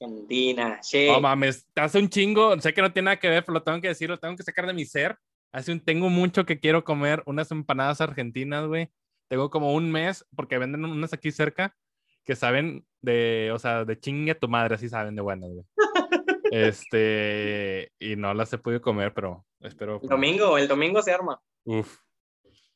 [0.00, 1.10] Argentina, che.
[1.10, 3.80] Oh, mames, hace un chingo, sé que no tiene nada que ver, pero lo tengo
[3.80, 5.16] que decir, lo tengo que sacar de mi ser.
[5.52, 8.90] Hace un, tengo mucho que quiero comer unas empanadas argentinas, güey.
[9.28, 11.76] Tengo como un mes, porque venden unas aquí cerca,
[12.24, 15.64] que saben de, o sea, de chingue tu madre, así saben de buenas, güey.
[16.50, 20.00] Este, y no las he podido comer, pero espero.
[20.02, 21.38] El domingo, el domingo se arma.
[21.68, 22.00] Uf.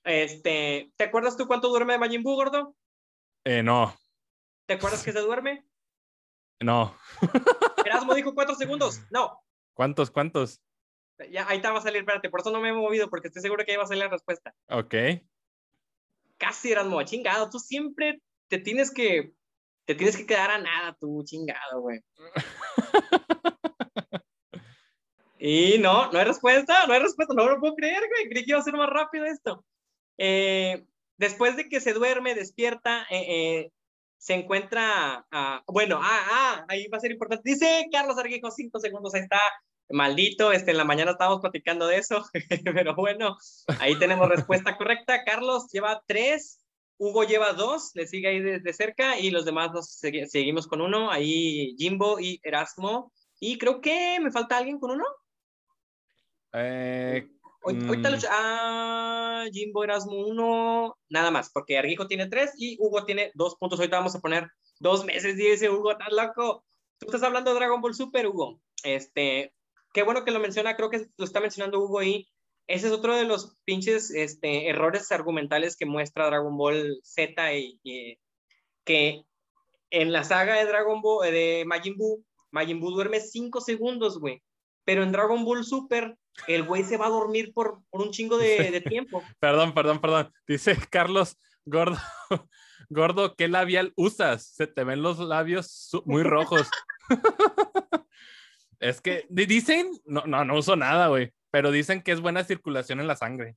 [0.04, 2.76] Este, ¿te acuerdas tú cuánto duerme Majin Buu, gordo?
[3.44, 3.96] Eh, no,
[4.66, 5.64] ¿Te acuerdas que se duerme?
[6.60, 6.94] no.
[7.86, 9.00] Erasmo dijo cuatro segundos.
[9.10, 9.42] No,
[9.72, 10.60] ¿Cuántos, cuántos?
[11.30, 13.40] ya ahí te va a salir, espérate, por eso no me he movido, porque estoy
[13.40, 14.54] seguro que ahí va a salir la respuesta.
[14.68, 14.94] Ok.
[16.36, 19.32] Casi Erasmo, chingado, tú siempre te tienes que,
[19.86, 22.00] te tienes que quedar a nada, tú, chingado, güey.
[25.44, 28.28] Y no, no hay respuesta, no hay respuesta, no lo puedo creer, güey.
[28.28, 29.64] Creí que iba a ser más rápido esto.
[30.16, 30.84] Eh,
[31.16, 33.72] después de que se duerme, despierta, eh, eh,
[34.18, 35.26] se encuentra,
[35.66, 37.42] bueno, ah, ah, ahí va a ser importante.
[37.50, 39.40] Dice Carlos Arguejo, cinco segundos, ahí está,
[39.90, 42.24] maldito, este, en la mañana estábamos platicando de eso,
[42.64, 43.36] pero bueno,
[43.80, 45.24] ahí tenemos respuesta correcta.
[45.24, 46.60] Carlos lleva tres,
[46.98, 50.80] Hugo lleva dos, le sigue ahí desde cerca y los demás nos segui- seguimos con
[50.80, 53.12] uno, ahí Jimbo y Erasmo.
[53.40, 55.04] Y creo que me falta alguien con uno.
[56.52, 57.28] Eh,
[57.64, 58.12] Hoy- Ahorita Mm.
[58.12, 63.54] los- ah, Jimbo Erasmo uno, nada más, porque Arguijo tiene tres y Hugo tiene dos
[63.54, 63.78] puntos.
[63.78, 64.48] Ahorita vamos a poner
[64.80, 66.64] dos meses, dice Hugo, estás loco.
[66.98, 68.60] Tú estás hablando de Dragon Ball Super, Hugo.
[68.82, 69.54] Este,
[69.94, 72.26] qué bueno que lo menciona, creo que lo está mencionando Hugo ahí.
[72.66, 77.78] Ese es otro de los pinches este, errores argumentales que muestra Dragon Ball Z y,
[77.84, 78.18] y
[78.84, 79.22] que
[79.90, 84.42] en la saga de Dragon Ball, de Majin Buu, Majin Buu duerme cinco segundos, güey.
[84.84, 86.16] Pero en Dragon Ball Super,
[86.46, 89.22] el güey se va a dormir por, por un chingo de, de tiempo.
[89.40, 90.32] perdón, perdón, perdón.
[90.46, 91.98] Dice Carlos, gordo,
[92.88, 94.46] gordo, ¿qué labial usas?
[94.46, 96.68] Se te ven los labios muy rojos.
[98.80, 102.44] es que di- dicen, no, no, no uso nada, güey, pero dicen que es buena
[102.44, 103.56] circulación en la sangre.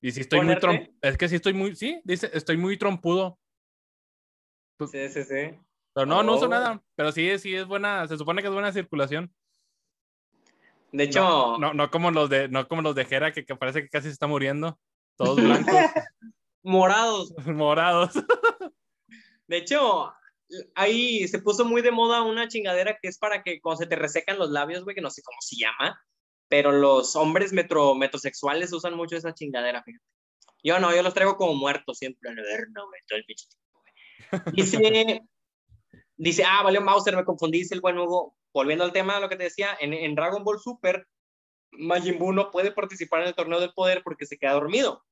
[0.00, 0.66] Y si estoy muy ¿Ponerte?
[0.66, 3.38] trom- es que sí estoy muy, sí, dice, estoy muy trompudo.
[4.78, 5.58] Sí, sí, sí.
[5.92, 6.48] Pero no, no uso Oh.
[6.48, 6.80] nada.
[6.94, 9.32] Pero sí, sí es buena, se supone que es buena circulación.
[10.92, 13.56] De hecho, No, no, no como los de, no como los de Jera, que, que
[13.56, 14.78] parece que casi se está muriendo.
[15.16, 15.36] Todos
[15.66, 15.74] blancos,
[16.62, 17.34] morados.
[17.46, 18.12] morados.
[19.46, 20.12] De hecho,
[20.74, 23.96] ahí se puso muy de moda una chingadera que es para que cuando se te
[23.96, 26.00] resecan los labios, güey, que no sé cómo se llama,
[26.48, 30.04] pero los hombres metro, metrosexuales usan mucho esa chingadera, fíjate.
[30.62, 34.52] Yo no, yo los traigo como muertos siempre verno, güey, todo el.
[34.52, 34.78] Dice,
[36.18, 38.36] dice, ah, valió Mauser, me confundí, dice el buen Hugo.
[38.52, 41.06] Volviendo al tema de lo que te decía, en, en Dragon Ball Super,
[41.72, 45.04] Majin Buu no puede participar en el torneo del poder porque se queda dormido.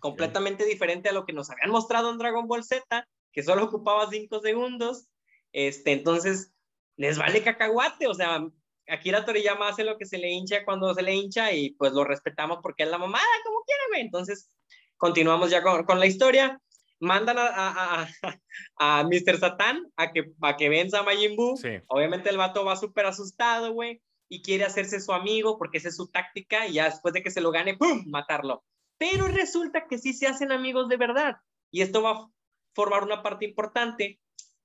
[0.00, 4.10] Completamente diferente a lo que nos habían mostrado en Dragon Ball Z, que solo ocupaba
[4.10, 5.08] cinco segundos.
[5.52, 6.52] Este, entonces,
[6.96, 8.46] les vale cacahuate, o sea,
[8.88, 12.04] Akira Toriyama hace lo que se le hincha cuando se le hincha y pues lo
[12.04, 14.00] respetamos porque es la mamada, como quiera, güey.
[14.02, 14.50] Entonces,
[14.96, 16.60] continuamos ya con, con la historia.
[16.98, 19.38] Mandan a, a, a, a Mr.
[19.38, 21.56] Satan a que, a que venza a Majin Buu.
[21.56, 21.80] Sí.
[21.88, 25.96] Obviamente el vato va súper asustado, güey, y quiere hacerse su amigo porque esa es
[25.96, 28.64] su táctica y ya después de que se lo gane, ¡pum!, matarlo.
[28.98, 31.36] Pero resulta que sí se hacen amigos de verdad
[31.70, 32.30] y esto va a
[32.74, 34.20] formar una parte importante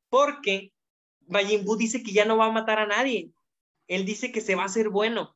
[0.10, 0.74] porque
[1.28, 3.32] Majin Buu dice que ya no va a matar a nadie.
[3.88, 5.36] Él dice que se va a hacer bueno.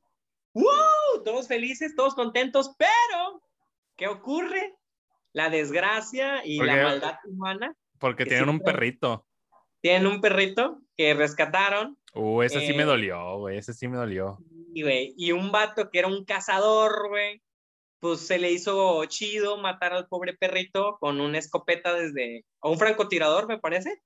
[0.53, 1.23] ¡Wow!
[1.23, 3.41] Todos felices, todos contentos, pero
[3.97, 4.75] ¿qué ocurre?
[5.35, 7.75] La desgracia y Porque- la maldad humana.
[7.99, 9.25] Porque Que tienen un perrito.
[9.81, 13.57] Tienen un perrito que rescataron Uh, ese sí me Eh, dolió, güey.
[13.57, 14.37] Ese sí me dolió.
[14.73, 17.41] Y, güey, y un vato que era un cazador, güey,
[17.99, 22.79] pues se le hizo chido matar al pobre perrito con una escopeta desde, o un
[22.79, 24.01] francotirador, me parece.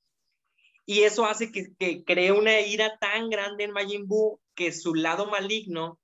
[0.87, 4.95] Y eso hace que, que cree una ira tan grande en Majin Buu que su
[4.95, 5.99] lado maligno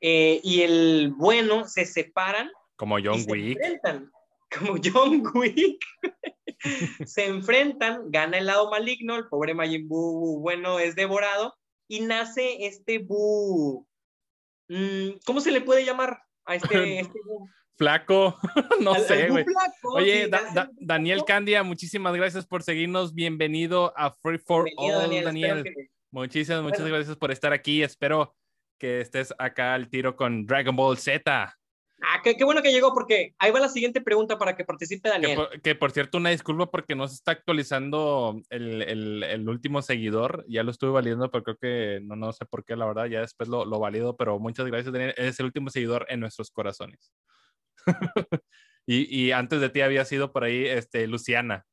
[0.00, 3.56] eh, y el bueno se separan Como y John se Wick.
[3.56, 4.10] enfrentan.
[4.56, 5.78] Como John Wick.
[7.06, 11.54] se enfrentan, gana el lado maligno, el pobre Majin Buu bueno es devorado
[11.88, 13.86] y nace este Buu.
[14.68, 17.48] mm, ¿Cómo se le puede llamar a este, este Buu?
[17.78, 18.36] Flaco.
[18.80, 19.44] no Al- sé, güey.
[19.94, 21.22] Oye, sí, Da- Da- Daniel.
[21.26, 23.14] Candia, muchísimas gracias por seguirnos.
[23.14, 25.56] Bienvenido a Free for Bienvenido, All, Daniel, Daniel.
[25.58, 26.96] espero que- Muchísimas, muchas Bueno.
[26.96, 27.82] gracias por estar aquí.
[27.82, 28.34] Espero
[28.78, 31.56] que estés acá al tiro con Dragon Ball Z.
[32.02, 35.08] Ah, qué, qué bueno que llegó porque ahí va la siguiente pregunta para que participe
[35.08, 35.34] Que Daniel.
[35.36, 39.82] por, que por cierto, una disculpa porque no se está actualizando el, el- el último
[39.82, 40.44] seguidor.
[40.48, 43.06] Ya lo estuve validando, pero creo que no, no sé por qué, la verdad.
[43.06, 45.14] Ya después lo, lo valido, pero muchas gracias, Daniel.
[45.16, 47.12] Es el último seguidor en nuestros corazones.
[48.86, 51.66] y, y antes de ti había sido por ahí este, Luciana.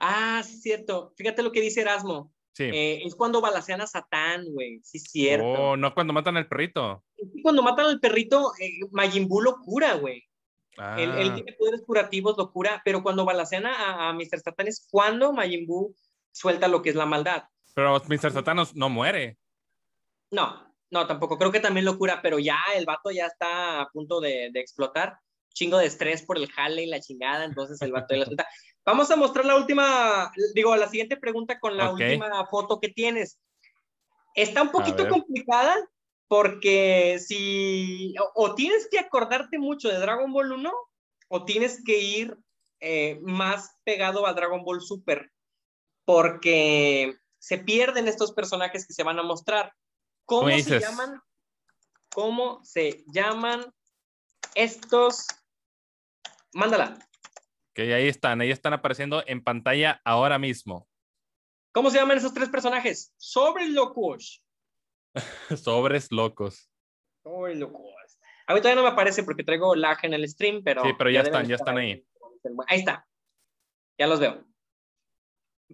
[0.00, 1.12] Ah, cierto.
[1.16, 2.32] Fíjate lo que dice Erasmo.
[2.52, 2.64] Sí.
[2.64, 4.80] Eh, es cuando balacean a Satán, güey.
[4.82, 5.46] Sí, es cierto.
[5.46, 7.04] Oh, no cuando matan al perrito.
[7.42, 10.24] Cuando matan al perrito, eh, Majin Buu lo cura, güey.
[10.76, 14.40] Ah, Él, él tiene poderes curativos, lo cura, pero cuando balacean a, a Mr.
[14.42, 15.94] Satan es cuando Majin Buu
[16.32, 17.44] suelta lo que es la maldad.
[17.74, 18.32] pero Mr.
[18.32, 19.38] Satanos no muere.
[20.30, 21.38] No, no, tampoco.
[21.38, 25.18] Creo que también locura, pero ya el vato ya está a punto de, de explotar.
[25.54, 28.46] Chingo de estrés por el jale y la chingada, entonces el vato ya la suelta.
[28.88, 33.38] Vamos a mostrar la última, digo, la siguiente pregunta con la última foto que tienes.
[34.34, 35.76] Está un poquito complicada
[36.26, 40.72] porque si o, tienes que acordarte mucho de Dragon Ball 1
[41.28, 42.38] o tienes que ir
[42.80, 45.30] eh, más pegado a Dragon Ball Super
[46.06, 49.74] porque se pierden estos personajes que se van a mostrar.
[50.24, 50.80] ¿Cómo se dices?
[50.82, 51.20] llaman?
[52.14, 53.70] ¿Cómo se llaman
[54.54, 55.26] estos?
[56.54, 57.06] Mándala.
[57.78, 60.88] Que ahí están, ahí están apareciendo en pantalla ahora mismo.
[61.72, 63.14] ¿Cómo se llaman esos tres personajes?
[63.18, 64.42] Sobre locos.
[65.56, 66.68] Sobres locos.
[67.22, 68.18] Sobre locos.
[68.48, 70.82] A mí todavía no me aparece porque traigo lag en el stream, pero.
[70.82, 72.04] Sí, pero ya deben están, ya están ahí.
[72.66, 73.06] Ahí está.
[73.96, 74.44] Ya los veo.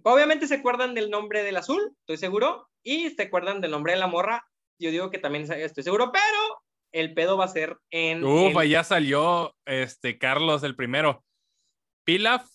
[0.03, 2.69] Obviamente se acuerdan del nombre del azul, estoy seguro.
[2.83, 4.47] Y se acuerdan del nombre de la morra.
[4.79, 6.61] Yo digo que también estoy seguro, pero
[6.91, 8.23] el pedo va a ser en.
[8.23, 11.23] Uf, en- ya salió este Carlos el primero.
[12.05, 12.47] Pilaf,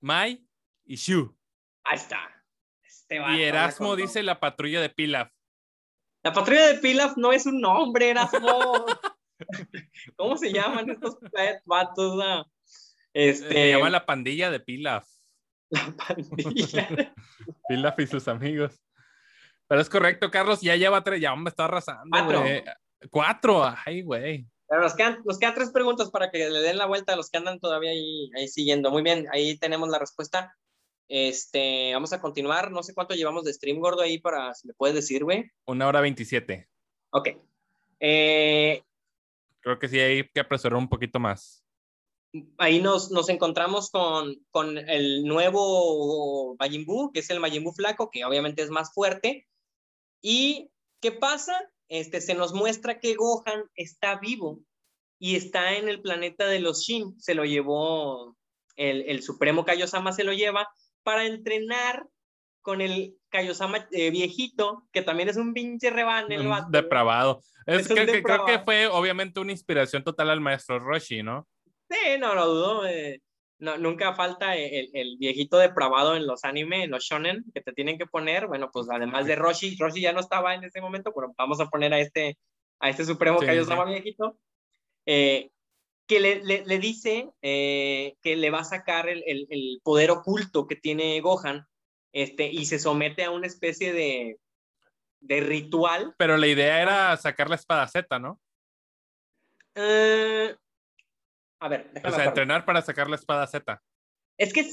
[0.00, 0.44] Mai
[0.84, 1.36] y Shu.
[1.84, 2.18] Ahí está.
[2.82, 5.30] Este Y Erasmo dice la patrulla de Pilaf.
[6.22, 8.86] La patrulla de Pilaf no es un nombre, Erasmo.
[10.16, 11.18] ¿Cómo se llaman estos
[11.66, 12.46] vatos?
[13.12, 15.06] Este, Se llama la pandilla de Pilaf.
[15.68, 17.14] la pandilla.
[17.68, 18.80] Pilaf y sus amigos.
[19.68, 22.44] Pero es correcto, Carlos, ya lleva tres, ya me está arrasando, Cuatro.
[23.10, 24.46] Cuatro, ay, güey.
[24.80, 27.38] Nos quedan, nos quedan tres preguntas para que le den la vuelta a los que
[27.38, 28.90] andan todavía ahí, ahí siguiendo.
[28.90, 30.56] Muy bien, ahí tenemos la respuesta.
[31.08, 32.70] Este, vamos a continuar.
[32.70, 35.50] No sé cuánto llevamos de stream, gordo, ahí para, si me puedes decir, güey.
[35.66, 36.68] Una hora veintisiete.
[37.10, 37.28] Ok.
[38.00, 38.82] Eh,
[39.60, 41.64] Creo que sí hay que apresurar un poquito más.
[42.58, 47.72] ahí nos, nos encontramos con, con el nuevo Majin Buu, que es el Majin Buu
[47.72, 49.46] flaco, que obviamente es más fuerte.
[50.20, 50.70] ¿Y
[51.00, 51.54] qué pasa?
[51.88, 54.60] Este, se nos muestra que Gohan está vivo
[55.18, 57.18] y está en el planeta de los Shin.
[57.20, 58.36] Se lo llevó
[58.76, 60.68] el, el Supremo Kaiosama, se lo lleva
[61.02, 62.06] para entrenar
[62.62, 66.34] con el Kaiosama eh, viejito, que también es un pinche rebane.
[66.34, 66.68] el vato.
[66.70, 67.40] depravado.
[67.66, 71.46] Es, que, creo que fue obviamente una inspiración total al maestro Roshi, ¿no?
[71.90, 72.86] Sí, no lo dudo.
[72.86, 73.20] eh,
[73.64, 77.72] no, nunca falta el, el viejito depravado en los anime, en los shonen, que te
[77.72, 78.46] tienen que poner.
[78.46, 81.66] Bueno, pues además de Roshi, Roshi ya no estaba en ese momento, pero vamos a
[81.66, 82.38] poner a este,
[82.78, 83.84] a este supremo Sí, sí.
[83.88, 84.38] viejito,
[85.06, 85.50] eh,
[86.06, 90.10] que le, le, le dice eh, que le va a sacar el, el, el poder
[90.10, 91.66] oculto que tiene Gohan
[92.12, 94.38] este, y se somete a una especie de,
[95.20, 96.14] de ritual.
[96.18, 98.38] Pero la idea era sacar la espada Z, ¿no?
[99.74, 100.54] Eh,
[101.64, 102.28] a ver, O sea, acuerdo.
[102.28, 103.82] entrenar para sacar la espada Z.
[104.36, 104.68] Es que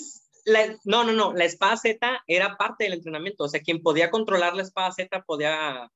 [0.45, 4.11] la- no, no, no, la espada Z era parte del entrenamiento, o sea, quien podía
[4.11, 5.89] controlar la espada Z podía...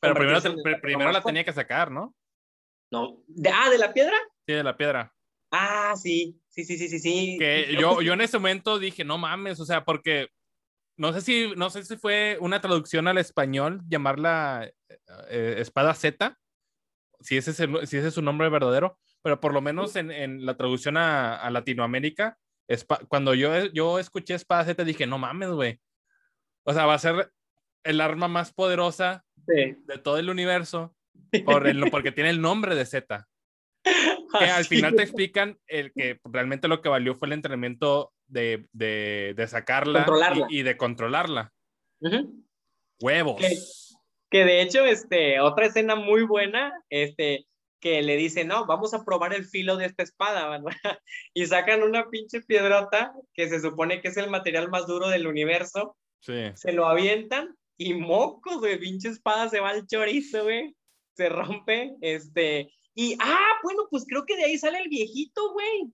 [0.00, 2.14] Pero primero, te- el primero la tenía que sacar, ¿no?
[2.90, 4.16] No, de, ah, ¿de la piedra?
[4.46, 5.14] Sí, de la piedra.
[5.50, 7.36] Ah, sí, sí, sí, sí, sí, sí.
[7.38, 10.28] Que yo, yo en ese momento dije, no mames, o sea, porque
[10.96, 14.68] no sé si, no sé si fue una traducción al español llamarla
[15.28, 16.36] eh, espada Z,
[17.20, 20.10] si ese, es el- si ese es su nombre verdadero, pero por lo menos en,
[20.10, 22.38] en la traducción a, a Latinoamérica,
[22.68, 25.80] espa- cuando yo, yo escuché espada Z dije, no mames, güey.
[26.64, 27.32] O sea, va a ser
[27.84, 29.76] el arma más poderosa Sí.
[29.86, 30.94] de todo el universo
[31.46, 33.26] por el- porque tiene el nombre de Z.
[33.82, 38.66] que al final te explican el que realmente lo que valió fue el entrenamiento de,
[38.72, 40.04] de, de sacarla
[40.50, 41.50] y, y de controlarla.
[42.00, 42.44] Ujú.
[43.00, 43.40] Huevos.
[43.40, 43.56] ¿Qué?
[44.30, 47.46] Que de hecho, este, otra escena muy buena, este,
[47.80, 50.98] que le dice, no, vamos a probar el filo de esta espada, ¿verdad?
[51.34, 55.26] Y sacan una pinche piedrota que se supone que es el material más duro del
[55.26, 56.50] universo, Sí.
[56.56, 60.74] se lo avientan y mocos, de pinche espada se va al chorizo, güey.
[61.16, 62.72] Se rompe, este.
[62.94, 65.92] Y, ah, bueno, pues creo que de ahí sale el viejito, güey.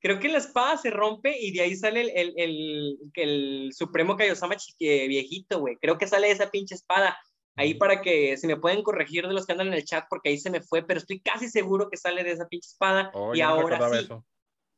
[0.00, 4.16] Creo que la espada se rompe y de ahí sale el, el, el, el Supremo
[4.16, 5.76] Kaiosama viejito, güey.
[5.76, 7.18] Creo que sale esa pinche espada.
[7.56, 10.30] Ahí para que se me pueden corregir de los que andan en el chat porque
[10.30, 13.10] ahí se me fue, pero estoy casi seguro que sale de esa pinche espada.
[13.12, 14.24] Oh, y ahora sí, eso.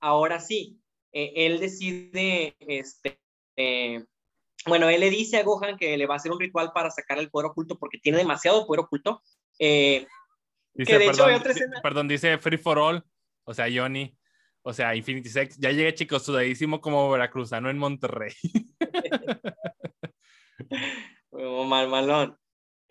[0.00, 0.80] ahora sí,
[1.12, 3.20] eh, él decide, este,
[3.56, 4.04] eh,
[4.66, 7.18] bueno, él le dice a Gohan que le va a hacer un ritual para sacar
[7.18, 9.22] el poder oculto porque tiene demasiado poder oculto.
[9.58, 10.06] Eh,
[10.74, 13.04] Dice, que de perdón, hay otra di- escena- perdón, dice Free for All,
[13.44, 14.16] o sea, Johnny,
[14.62, 15.58] o sea, Infinity Sex.
[15.58, 18.32] Ya llegué, chicos, sudadísimo como veracruzano en Monterrey.
[21.30, 22.38] como mal malón.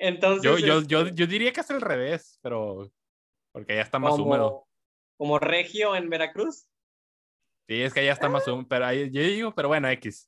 [0.04, 2.92] Entonces, Yo, yo, este, yo, yo diría que es al revés, pero
[3.52, 4.68] porque ya está más como, húmedo.
[5.16, 6.68] como regio en Veracruz,
[7.68, 8.54] Sí, es que ya está más Ah.
[8.54, 10.28] húmedo, pero ahí, yo digo, pero bueno, X.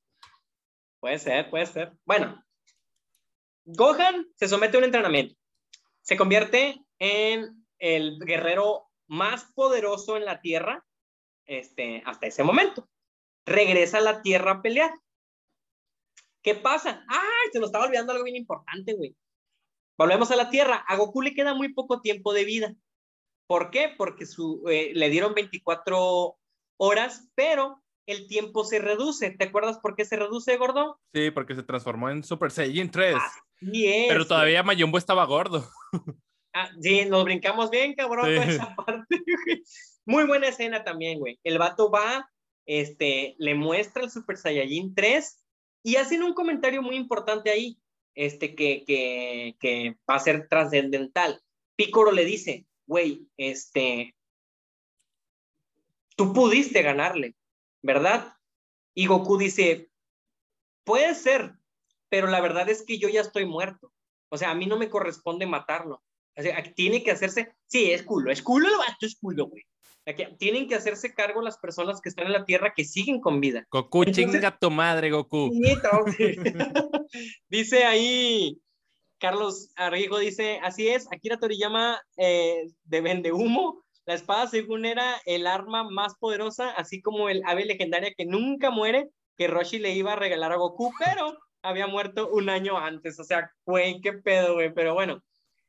[0.99, 1.91] puede ser, puede ser.
[2.05, 2.41] Bueno,
[3.65, 5.35] Gohan se somete a un entrenamiento.
[6.01, 10.85] Se convierte en el guerrero más poderoso en la Tierra
[11.45, 12.87] este, hasta ese momento.
[13.45, 14.91] Regresa a la Tierra a pelear.
[16.43, 17.03] ¿Qué pasa?
[17.09, 17.49] ¡Ay!
[17.51, 19.15] Se nos estaba olvidando algo bien importante, güey.
[19.97, 20.83] Volvemos a la Tierra.
[20.87, 22.75] A Goku le queda muy poco tiempo de vida.
[23.47, 23.93] ¿Por qué?
[23.97, 26.37] Porque su, eh, le dieron 24
[26.77, 29.31] horas, pero el tiempo se reduce.
[29.31, 30.99] ¿Te acuerdas por qué se reduce, gordo?
[31.13, 33.15] Sí, porque se transformó en Super Saiyan 3.
[33.15, 35.67] Así Pero todavía Mayumbo estaba gordo.
[36.55, 39.23] Ah, sí, nos brincamos bien, cabrón, esa parte,
[40.05, 41.39] Muy buena escena también, güey.
[41.43, 42.29] El vato va,
[42.67, 45.43] este, le muestra el Super Saiyajin 3
[45.83, 47.79] y hacen un comentario muy importante ahí,
[48.15, 51.41] este, que, que, que va a ser trascendental.
[51.75, 54.15] Picoro le dice, güey, este,
[56.15, 57.35] tú pudiste ganarle,
[57.81, 58.37] ¿verdad?
[58.93, 59.89] Y Goku dice,
[60.83, 61.55] puede ser,
[62.09, 63.91] pero la verdad es que yo ya estoy muerto.
[64.29, 66.03] O sea, a mí no me corresponde matarlo.
[66.35, 69.63] O sea, tiene que hacerse, sí, es culo, es culo el es culo, güey.
[70.37, 73.65] Tienen que hacerse cargo las personas que están en la Tierra que siguen con vida.
[73.71, 75.51] Goku, chinga tu madre, Goku.
[77.49, 78.59] dice ahí
[79.17, 85.15] Carlos Arrigo, dice, así es, Akira Toriyama eh, de Vende Humo, la espada según era
[85.25, 89.93] el arma más poderosa, así como el ave legendaria que nunca muere, que Roshi le
[89.93, 93.17] iba a regalar a Goku, pero había muerto un año antes.
[93.19, 94.73] O sea, güey, qué pedo, güey.
[94.73, 95.23] Pero bueno,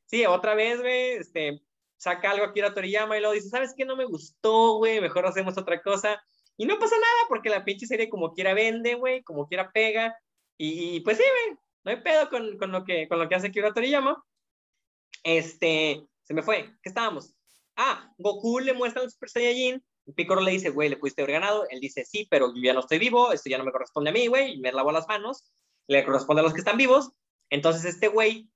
[0.06, 1.60] sí, otra vez, güey, este,
[2.04, 3.86] saca algo aquí a Toriyama y luego dice, ¿sabes qué?
[3.86, 6.22] No me gustó, güey, mejor hacemos otra cosa.
[6.58, 10.14] Y no pasa nada porque la pinche serie como quiera vende, güey, como quiera pega.
[10.58, 13.46] Y, pues sí, güey, no hay pedo con, con, lo que, con lo que hace
[13.46, 14.22] Akira Toriyama.
[15.22, 17.34] Este, se me fue, ¿qué estábamos?
[17.74, 19.82] Ah, Goku le muestra al Super Saiyajin.
[20.14, 21.66] Piccolo le dice, güey, le pudiste haber ganado.
[21.70, 24.12] Él dice, sí, pero yo ya no estoy vivo, esto ya no me corresponde a
[24.12, 25.50] mí, güey, y me lavo las manos.
[25.88, 27.12] Le corresponde a los que están vivos.
[27.48, 28.50] Entonces este güey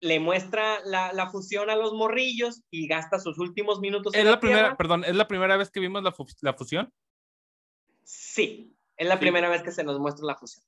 [0.00, 4.14] le muestra la, la, fusión a los morrillos y gasta sus últimos minutos.
[4.14, 6.92] ¿Es la, primera, perdón, ¿es la primera vez que vimos la, la fusión?
[8.02, 10.64] Sí, es la primera vez que se nos muestra la fusión.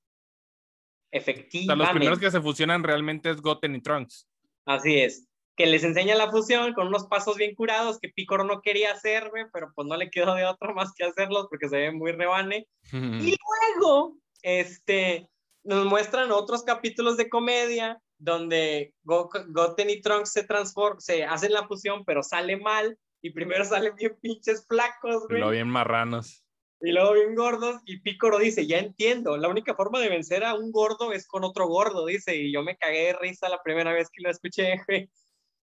[1.10, 1.72] Efectivamente.
[1.72, 4.28] O sea, los primeros que se fusionan realmente es Goten y Trunks.
[4.66, 5.28] Así es.
[5.56, 9.30] Que les enseña la fusión con unos pasos bien curados que Picoro no quería hacer,
[9.52, 12.66] pero pues no le quedó de otra más que hacerlos porque se ve muy rebane.
[12.92, 13.36] y
[13.76, 15.28] luego, este,
[15.64, 21.66] nos muestran otros capítulos de comedia donde Goten y Trunks se transforman, se hacen la
[21.66, 25.38] fusión, pero sale mal y primero salen bien pinches flacos, güey.
[25.38, 26.44] Y luego bien marranos.
[26.80, 30.54] Y luego bien gordos y Picoro dice, ya entiendo, la única forma de vencer a
[30.54, 33.92] un gordo es con otro gordo, dice, y yo me cagué de risa la primera
[33.92, 35.10] vez que lo escuché, güey.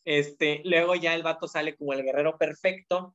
[0.04, 3.14] Este, luego ya el vato sale como el guerrero perfecto,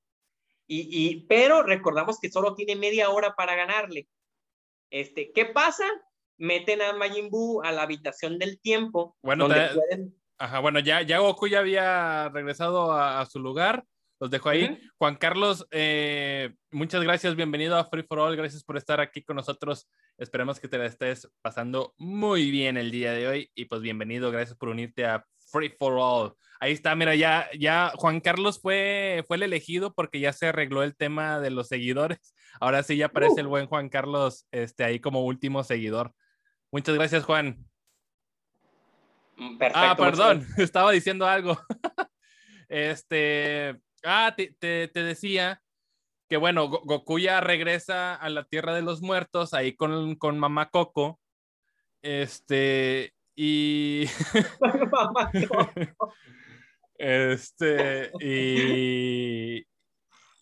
[0.68, 4.07] y, y, pero recordamos que solo tiene media hora para ganarle.
[4.89, 5.85] Este, ¿qué pasa?
[6.41, 9.15] Meten a Majin Buu a la habitación del tiempo.
[9.22, 9.47] Bueno,
[10.39, 13.85] Ajá, bueno, ya, ya Goku ya había regresado a, su lugar.
[14.19, 14.80] Los dejo ahí.
[14.97, 17.35] Juan Carlos, eh, muchas gracias.
[17.35, 18.35] Bienvenido a Free for All.
[18.35, 19.88] Gracias por estar aquí con nosotros.
[20.18, 23.51] Esperemos que te la estés pasando muy bien el día de hoy.
[23.53, 24.31] Y pues bienvenido.
[24.31, 26.34] Gracias por unirte a Free for All.
[26.59, 30.81] Ahí está, mira, ya, ya Juan Carlos fue, fue el elegido porque ya se arregló
[30.81, 32.34] el tema de los seguidores.
[32.59, 33.39] Ahora sí ya aparece uh.
[33.39, 36.13] el buen Juan Carlos este, ahí como último seguidor.
[36.72, 37.65] Muchas gracias, Juan.
[39.35, 39.80] Mm, perfecto.
[39.80, 41.60] Ah, perdón, estaba diciendo algo.
[42.69, 45.61] este, ah, te, te, decía
[46.30, 50.69] que bueno, Goku ya regresa a la Tierra de los Muertos ahí con, con mamá
[50.69, 51.19] Coco.
[52.02, 54.06] Este, y...
[56.98, 59.65] este, y...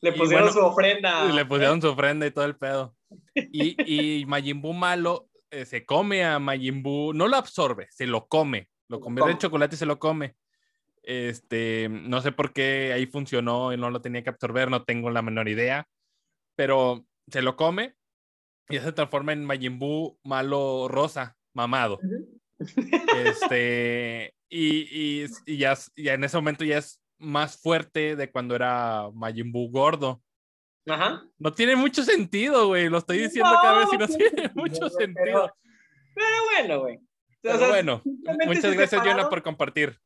[0.02, 1.26] Le pusieron su ofrenda.
[1.26, 2.96] Le pusieron su ofrenda y todo el pedo.
[3.34, 8.06] Y, y Majin Buu malo eh, se come a Majin Buu, no lo absorbe, se
[8.06, 10.36] lo come, lo convierte en chocolate y se lo come.
[11.04, 15.10] Este, no sé por qué ahí funcionó y no lo tenía que absorber, no tengo
[15.10, 15.88] la menor idea,
[16.56, 17.96] pero se lo come
[18.70, 22.00] y se transforma en Majin Buu malo rosa, mamado.
[23.26, 29.10] Este, y, y, ya, ya en ese momento ya es más fuerte de cuando era
[29.14, 30.22] Majin Buu gordo.
[31.38, 32.90] No tiene mucho sentido, güey.
[32.90, 35.53] Lo estoy diciendo cada vez y no tiene mucho sentido.
[36.16, 36.99] Pero, bueno, güey.
[37.44, 38.02] bueno,
[38.45, 39.99] muchas gracias, Jonah, por compartir.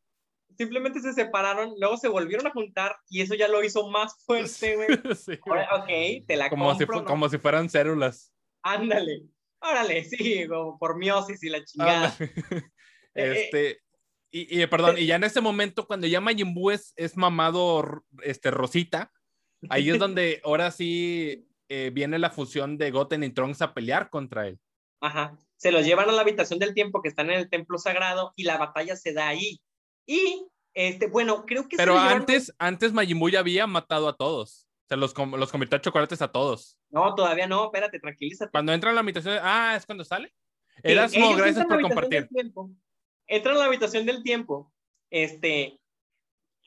[0.57, 4.75] Simplemente se separaron, luego se volvieron a juntar y eso ya lo hizo más fuerte,
[4.75, 4.87] güey.
[4.93, 8.31] ok, te la como Si, Como si fueran células.
[8.61, 9.23] Ándale.
[9.59, 12.15] Órale, sí, como por miosis y la chingada.
[13.15, 13.43] Eh, eh.
[13.43, 13.79] este,
[14.31, 18.03] y, y, perdón, y ya en ese momento, cuando ya Majin Buu es, es mamado
[18.23, 19.11] este, Rosita,
[19.69, 24.09] Ahí es donde ahora sí eh, viene la fusión de Goten y Trunks a pelear
[24.09, 24.59] contra él.
[25.01, 25.37] Ajá.
[25.57, 28.43] Se los llevan a la habitación del tiempo que están en el templo sagrado y
[28.43, 29.61] la batalla se da ahí.
[30.05, 31.77] Y, este, bueno, creo que...
[31.77, 34.67] Pero antes, antes Majin Buu ya había matado a todos.
[34.83, 36.77] O sea, los, los convirtió a chocolates a todos.
[36.89, 38.51] No, todavía no, espérate, tranquilízate.
[38.51, 40.33] Cuando entra a la habitación, ah, es cuando sale.
[40.81, 42.27] Erasmo, gracias por compartir.
[43.27, 44.73] Entran a la habitación del tiempo.
[45.09, 45.79] Este,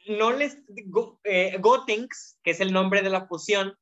[0.09, 0.59] no les.
[1.25, 3.75] Eh, Gotenks, que es el nombre de la fusión,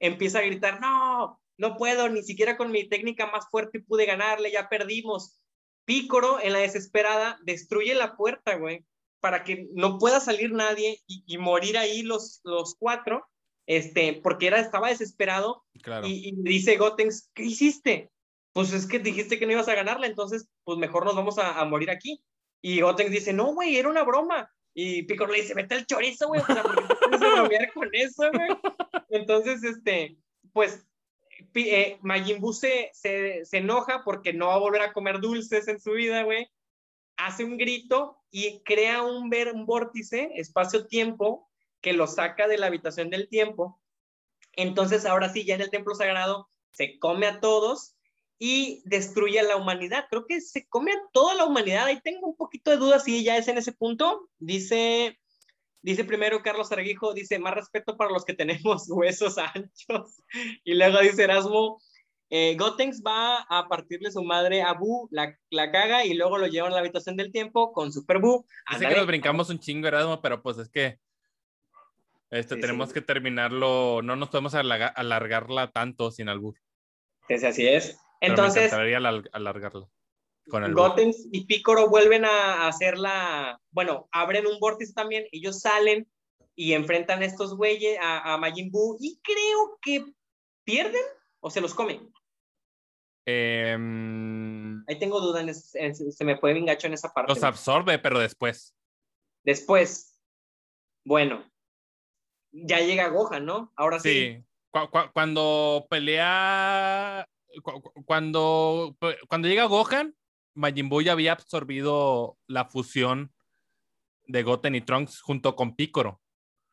[0.00, 4.52] empieza a gritar: No, no puedo, ni siquiera con mi técnica más fuerte pude ganarle,
[4.52, 5.38] ya perdimos.
[5.84, 8.84] Pícoro, en la desesperada, destruye la puerta, güey,
[9.20, 13.26] para que no pueda salir nadie y, morir ahí los, los cuatro,
[13.66, 15.64] este, porque era, estaba desesperado.
[16.04, 18.10] Y, dice Gotenks: ¿Qué hiciste?
[18.52, 21.64] Pues es que dijiste que no ibas a ganarla, entonces, pues mejor nos vamos a,
[21.64, 22.22] morir aquí.
[22.60, 24.50] Y Gotenks dice: No, güey, era una broma
[24.80, 26.40] y Piccolo le dice, vete el chorizo, güey.
[26.40, 28.48] O sea, ¿por qué con eso, güey?
[29.08, 30.16] Entonces, este,
[30.52, 30.86] pues,
[31.54, 31.98] eh,
[32.38, 36.22] Buu se, se, enoja porque no va a volver a comer dulces en su vida,
[36.22, 36.48] güey.
[37.16, 41.50] Hace un grito y crea un, ver, un vórtice, espacio-tiempo,
[41.80, 43.80] que lo saca de la habitación del tiempo.
[44.52, 47.96] Entonces, ahora sí, ya en el templo sagrado, se come a todos
[48.38, 50.06] y destruye a la humanidad.
[50.08, 51.86] Creo que se come a toda la humanidad.
[51.86, 54.28] Ahí tengo un poquito de dudas si ya es en ese punto.
[54.38, 55.18] Dice,
[55.82, 60.22] dice primero Carlos Arguijo, dice, más respeto para los que tenemos huesos anchos.
[60.64, 61.80] Y luego dice Erasmo,
[62.30, 66.46] eh, Gotenks va a partirle su madre a Bu, la, la, caga y luego lo
[66.46, 68.46] llevan a la habitación del tiempo con Super Bu.
[68.66, 70.98] Así que nos brincamos un chingo, Erasmo, pero pues es que
[72.30, 76.54] este, tenemos que terminarlo, no nos podemos alargarla tanto sin albur.
[77.26, 77.98] Sí, así es.
[78.20, 79.88] Entonces, me alargarla.
[80.48, 80.74] Con el
[81.30, 86.08] y Picoro vuelven a hacer la, bueno, abren un vórtice también, ellos salen
[86.54, 90.06] y enfrentan a estos güeyes, a, a Majin Buu, y creo que
[90.64, 91.02] pierden
[91.40, 92.10] o se los comen.
[93.26, 97.34] Em, Ahí tengo duda, en se me fue bien gacho en esa parte.
[97.34, 98.74] Los absorbe, pero después.
[99.44, 100.18] Después.
[101.04, 101.44] Bueno.
[102.50, 103.70] Ya llega Gohan, ¿no?
[103.76, 104.42] Ahora sí.
[104.72, 104.88] Sí.
[105.12, 107.28] cuando pelea
[108.04, 108.96] cuando,
[109.28, 110.14] cuando llega Gohan,
[110.54, 113.32] Majin Buu ya había absorbido la fusión
[114.26, 116.20] de Goten y Trunks junto con Piccolo.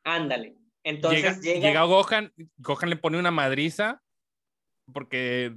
[0.04, 0.58] Ándale.
[0.84, 4.04] Entonces llega, Gohan, Gohan le pone una madriza
[4.94, 5.56] porque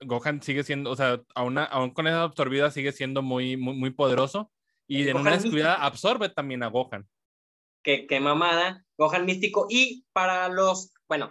[0.00, 3.90] Gohan sigue siendo, o sea, aún, aún con esa absorbida sigue siendo muy, muy, muy
[3.90, 4.52] poderoso
[4.86, 7.08] y en una descuidada absorbe también a Gohan.
[7.82, 9.66] Qué, qué mamada, Gohan místico.
[9.70, 11.30] Y para los, bueno,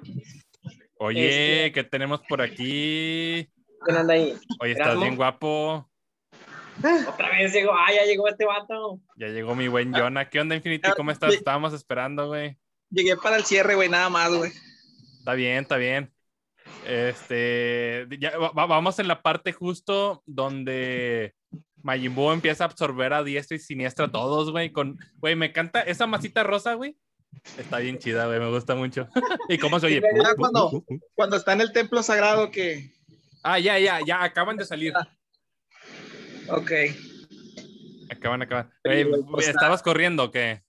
[1.05, 3.47] Oye, ¿qué tenemos por aquí?
[3.83, 4.35] ¿Quién anda ahí?
[4.59, 5.87] Oye, estás bien guapo.
[7.07, 8.99] Otra vez llegó, ah, ya llegó este vato.
[9.15, 10.27] Ya llegó mi buen Jonah.
[10.31, 10.89] ¿Qué onda, Infinity?
[10.97, 11.35] ¿Cómo estás?
[11.35, 12.57] Estábamos esperando, güey.
[12.89, 14.51] Llegué para el cierre, güey, nada más, güey.
[15.19, 16.11] Está bien, está bien.
[16.87, 21.35] Este, ya, vamos en la parte justo donde
[21.83, 24.71] Majin Buu empieza a absorber a diestra y siniestra a todos, güey.
[24.71, 26.97] Con, güey, me encanta esa masita rosa, güey.
[27.57, 29.07] Está bien chida, güey, me gusta mucho.
[29.49, 30.01] ¿Y cómo se oye?
[30.37, 30.83] cuando,
[31.13, 32.91] cuando está en el templo sagrado que...
[33.43, 34.93] Ah, ya, ya, ya, acaban de salir.
[34.95, 35.07] Ah.
[36.49, 36.71] Ok.
[38.09, 38.71] Acaban, acaban.
[39.37, 40.63] ¿Estabas corriendo o qué?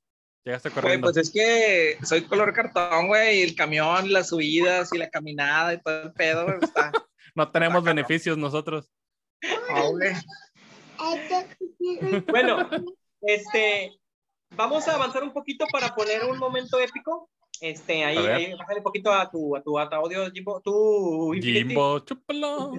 [0.45, 1.07] Llegaste corriendo.
[1.07, 5.75] pues es que soy color cartón, güey, y el camión, las subidas y la caminada
[5.75, 6.93] y todo el pedo, güey, está.
[7.35, 8.89] no tenemos beneficios nosotros.
[12.29, 12.71] bueno,
[13.23, 13.93] este,
[14.51, 17.31] vamos a avanzar un poquito para poner un momento épico.
[17.61, 20.61] Este, ahí, ahí bájale un poquito a tu, a tu, audio, Jimbo.
[20.61, 22.73] Tú, Jimbo, chúpalo.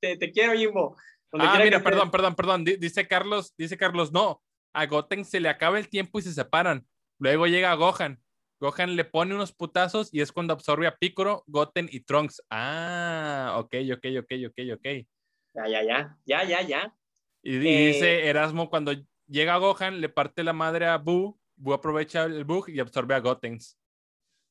[0.00, 0.96] te, te, quiero, Jimbo.
[1.32, 2.64] ah, mira, perdón, perdón, perdón.
[2.64, 4.42] Dice Carlos, dice Carlos, no.
[4.72, 6.84] A Goten se le acaba el tiempo y se separan.
[7.18, 8.20] Luego llega Gohan.
[8.60, 12.42] Gohan le pone unos putazos y es cuando absorbe a Piccolo, Goten y Trunks.
[12.50, 15.06] Ah, ok, ok, ok, ok, ok.
[15.54, 16.96] Ya, ya, ya, ya, ya, ya.
[17.42, 18.92] Y, dice eh, Erasmo cuando
[19.26, 23.20] llega Gohan, le parte la madre a Buu, Buu aprovecha el bug y absorbe a
[23.20, 23.78] Gotenks.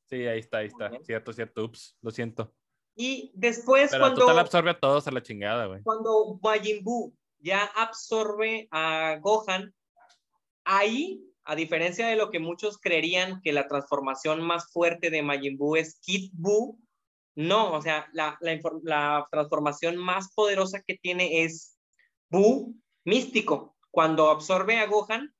[0.09, 0.91] Sí, ahí está, ahí está.
[1.03, 1.63] Cierto, cierto.
[1.63, 2.53] Ups, lo siento.
[2.95, 4.21] Y después Pero cuando...
[4.21, 5.81] total absorbe a todos a la chingada, güey.
[5.83, 9.73] Cuando Majin Buu ya absorbe a Gohan,
[10.63, 15.57] ahí, a diferencia de lo que muchos creerían que la transformación más fuerte de Majin
[15.57, 16.79] Buu es Kid Buu,
[17.35, 21.77] no, o sea, la, la, la transformación más poderosa que tiene es
[22.29, 25.36] Buu místico cuando absorbe a Gohan,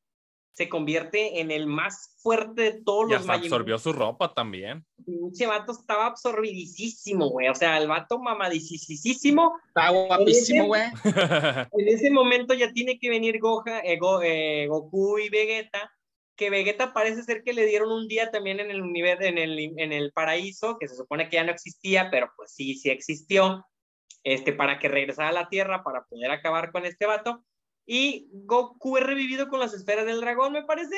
[0.52, 4.86] se convierte en el más fuerte de todos los Majin absorbió su ropa también.
[5.32, 7.48] Ese vato estaba absorbidísimo, güey.
[7.48, 9.58] O sea, el vato mamadísimo.
[9.68, 10.84] Está guapísimo, güey.
[11.72, 15.92] En, ese momento ya tiene que venir Gohan, eh, eh, Goku y Vegeta.
[16.36, 19.58] Que Vegeta parece ser que le dieron un día también en el universo, en el,
[19.60, 23.66] en el paraíso, que se supone que ya no existía, pero pues sí, sí existió.
[24.24, 27.44] este, para que regresara a la Tierra para poder acabar con este vato.
[27.86, 30.96] Y Goku es revivido con las esferas del dragón, me parece.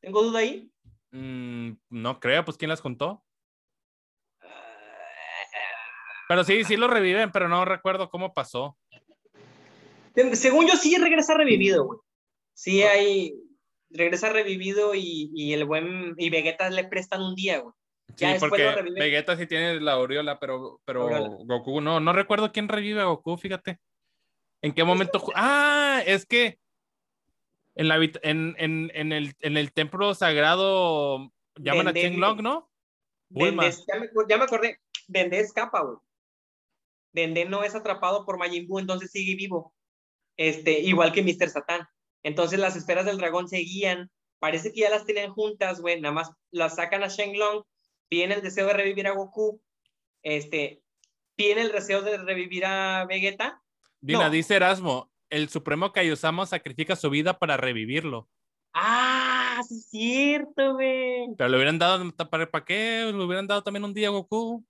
[0.00, 0.70] ¿Tengo duda ahí?
[1.12, 3.24] Mm, no creo, pues ¿quién las contó?
[6.28, 8.76] Pero sí, sí lo reviven, pero no recuerdo cómo pasó.
[10.32, 11.98] Según yo, sí regresa revivido, güey.
[12.54, 13.34] Sí hay.
[13.90, 16.14] Regresa revivido y, y, el buen.
[16.16, 17.74] Y Vegeta le prestan un día, güey.
[18.16, 21.08] Sí, porque Vegeta sí tiene la aureola, pero, pero
[21.44, 22.00] Goku no.
[22.00, 23.78] No recuerdo quién revive a Goku, fíjate.
[24.64, 25.22] ¿En qué momento?
[25.34, 26.58] Ah, es que
[27.74, 32.70] en, la, en, en, en, el, en el templo sagrado llaman a a Long, ¿no?
[33.28, 33.70] ya, me,
[34.28, 34.80] ya me acordé.
[35.06, 35.98] Dende escapa, güey.
[37.12, 39.74] Dende no es atrapado por Majin Buu, entonces sigue vivo.
[40.36, 41.50] Este, igual que Mr.
[41.50, 41.86] Satan.
[42.22, 44.10] Entonces las esferas del dragón seguían.
[44.38, 46.00] Parece que ya las tenían juntas, güey.
[46.00, 47.64] Nada más las sacan a Shenlong
[48.08, 49.60] tiene el deseo de revivir a Goku,
[50.22, 50.82] este,
[51.36, 53.60] tiene el deseo de revivir a Vegeta.
[54.04, 58.28] Dina, dice Erasmo, el Supremo Kaiosama sacrifica su vida para revivirlo.
[58.74, 61.28] Ah, sí es cierto, güey.
[61.38, 63.10] Pero le hubieran dado, ¿para, ¿para qué?
[63.10, 64.62] Le hubieran dado también un día a Goku.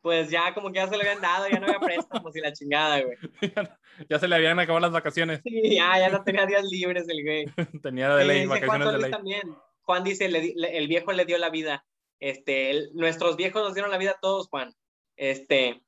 [0.00, 2.54] Pues ya, como que ya se le habían dado, ya no había préstamos y la
[2.54, 3.18] chingada, güey.
[4.08, 5.42] ya se le habían acabado las vacaciones.
[5.44, 7.44] Sí, ya, ya no tenía días libres el güey.
[7.82, 9.10] tenía de ley, vacaciones Juan de ley.
[9.10, 9.56] También.
[9.82, 11.84] Juan dice, el viejo le dio la vida.
[12.18, 14.74] Este, nuestros viejos nos dieron la vida a todos, Juan.
[15.16, 15.82] Este,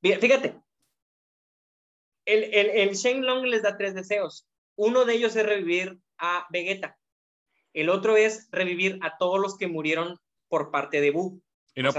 [0.00, 0.56] fíjate,
[2.24, 4.46] el, el, el Shenlong les da tres deseos.
[4.76, 6.98] Uno de ellos es revivir a Vegeta.
[7.72, 10.18] El otro es revivir a todos los que murieron
[10.48, 11.42] por parte de Buu.
[11.74, 11.90] Y no,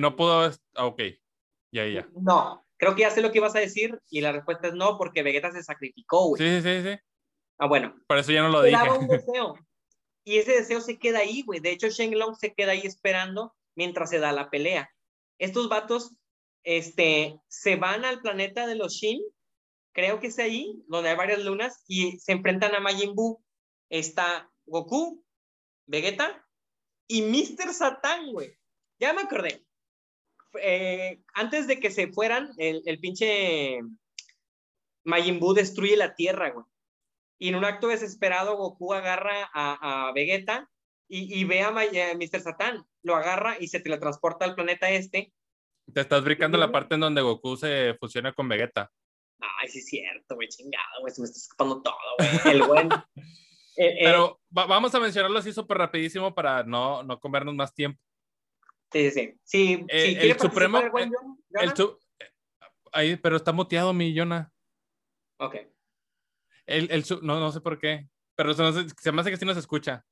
[0.00, 0.52] no, pudo.
[0.74, 1.02] Ah, ok.
[1.72, 2.08] Ya, ya.
[2.14, 4.98] No, creo que ya sé lo que ibas a decir y la respuesta es no,
[4.98, 6.42] porque Vegeta se sacrificó, güey.
[6.42, 6.98] Sí, sí, sí.
[7.58, 7.94] Ah, bueno.
[8.06, 8.76] Por eso ya no lo dije.
[8.90, 9.54] un deseo.
[10.24, 11.60] Y ese deseo se queda ahí, güey.
[11.60, 14.90] De hecho, Shenlong se queda ahí esperando mientras se da la pelea.
[15.38, 16.16] Estos vatos
[16.64, 19.20] este, se van al planeta de los Shin,
[19.94, 23.42] creo que es ahí, donde hay varias lunas, y se enfrentan a Majin Buu.
[23.88, 25.24] Está Goku,
[25.86, 26.44] Vegeta
[27.06, 27.72] y Mr.
[27.72, 28.58] Satan, güey.
[28.98, 29.64] Ya me acordé.
[30.60, 33.80] Eh, antes de que se fueran, el, el pinche
[35.04, 36.66] Majin Buu destruye la Tierra, güey.
[37.38, 40.70] Y en un acto desesperado, Goku agarra a, a Vegeta
[41.08, 42.40] y, y, ve a Mr.
[42.40, 45.32] Satan, lo agarra y se teletransporta al planeta este.
[45.92, 48.90] Te estás brincando la parte en donde Goku se fusiona con Vegeta.
[49.40, 52.54] Ay, sí es cierto, güey, chingado, güey, se me está escapando todo, güey.
[52.54, 52.88] El buen...
[53.76, 58.00] Pero vamos a mencionarlo así súper rapidísimo para no, no comernos más tiempo.
[58.92, 59.84] Sí, sí, sí.
[59.88, 60.78] Eh, el Supremo...
[60.78, 61.10] El,
[61.60, 61.72] el
[62.94, 64.50] ahí, pero está muteado mi Jonah.
[65.38, 65.56] Ok.
[66.66, 69.56] El, el, no, no sé por qué, pero se, se me hace que sí nos
[69.56, 70.04] escucha.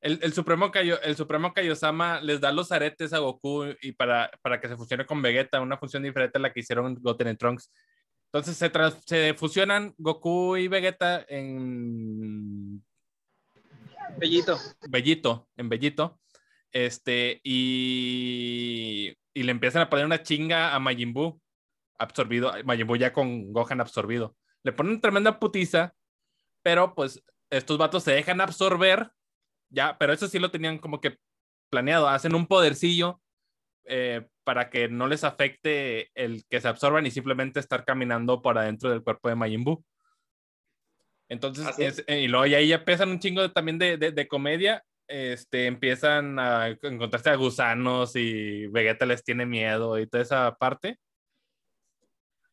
[0.00, 4.30] El, el, Supremo Kaio, el Supremo Kaiosama les da los aretes a Goku y para,
[4.42, 7.36] para que se fusione con Vegeta, una función diferente a la que hicieron Goten y
[7.36, 7.70] Trunks.
[8.32, 8.70] Entonces se,
[9.06, 12.84] se fusionan Goku y Vegeta en
[14.18, 14.58] Bellito.
[14.88, 16.20] Bellito, en Bellito.
[16.70, 21.40] Este, y, y le empiezan a poner una chinga a Majin Buu,
[21.98, 24.36] absorbido, Majin Buu ya con Gohan absorbido.
[24.62, 25.94] Le ponen tremenda putiza
[26.62, 29.10] pero pues estos vatos se dejan absorber,
[29.70, 31.18] ya, pero eso sí lo tenían como que
[31.70, 33.22] planeado, hacen un podercillo
[33.88, 38.58] eh, para que no les afecte el que se absorban y simplemente estar caminando por
[38.58, 39.84] adentro del cuerpo de Majin Buu.
[41.28, 44.82] Entonces, eh, y luego y ahí ya pesan un chingo también de, de, de, comedia,
[45.06, 50.98] este, empiezan a encontrarse a gusanos y Vegeta les tiene miedo y toda esa parte.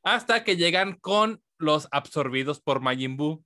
[0.04, 3.44] Hasta que llegan con los absorbidos por Majin Buu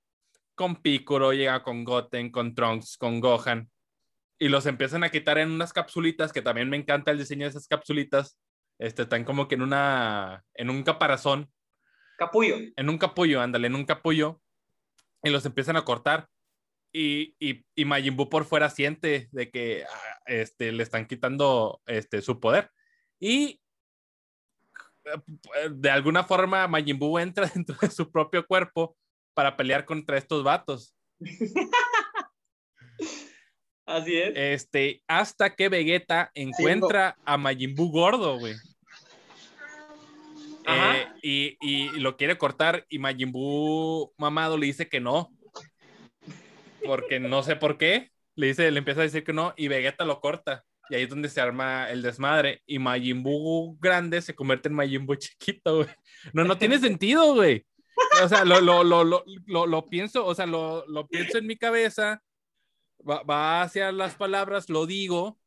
[0.59, 3.69] con Piccolo, llega con Goten, con Trunks, con Gohan.
[4.39, 7.49] Y los empiezan a quitar en unas capsulitas, que también me encanta el diseño de
[7.49, 8.39] esas capsulitas.
[8.79, 11.51] Este, están como que en una, en un caparazón.
[12.17, 12.55] Capullo.
[12.75, 14.41] En un capullo, ándale, en un capullo.
[15.21, 16.29] Y los empiezan a cortar.
[16.93, 21.81] Y, y, y Majin Buu por fuera siente de que ah, este, le están quitando
[21.85, 22.71] este, su poder.
[23.19, 23.61] Y
[25.05, 28.97] eh, de alguna forma Majin Buu entra dentro de su propio cuerpo
[29.33, 30.95] para pelear contra estos vatos.
[33.89, 34.33] Así es.
[34.35, 38.53] Este, hasta que Vegeta encuentra a Majin Buu gordo, güey.
[40.67, 45.31] Eh, y, y, lo quiere cortar y Majin Buu mamado le dice que no.
[46.85, 48.11] Porque no sé por qué.
[48.35, 50.63] Le dice, le empieza a decir que no y Vegeta lo corta.
[50.91, 52.61] Y ahí es donde se arma el desmadre.
[52.67, 55.89] Y Majin Buu grande se convierte en Majin Buu chiquito, güey.
[56.31, 57.65] No, no tiene sentido, güey
[58.23, 62.21] o sea, lo, lo, lo, lo, lo pienso, o sea, lo, pienso en mi cabeza,
[63.07, 65.39] va, va, hacia las palabras, lo digo,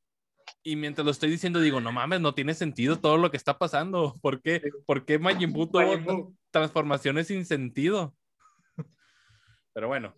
[0.62, 3.58] y mientras lo estoy diciendo digo, no mames, no tiene sentido todo lo que está
[3.58, 4.16] pasando.
[4.20, 4.60] ¿Por qué?
[4.86, 6.36] ¿Por qué Majin Buu tuvo Majin Buu.
[6.50, 8.14] transformaciones sin sentido?
[9.72, 10.14] Pero bueno,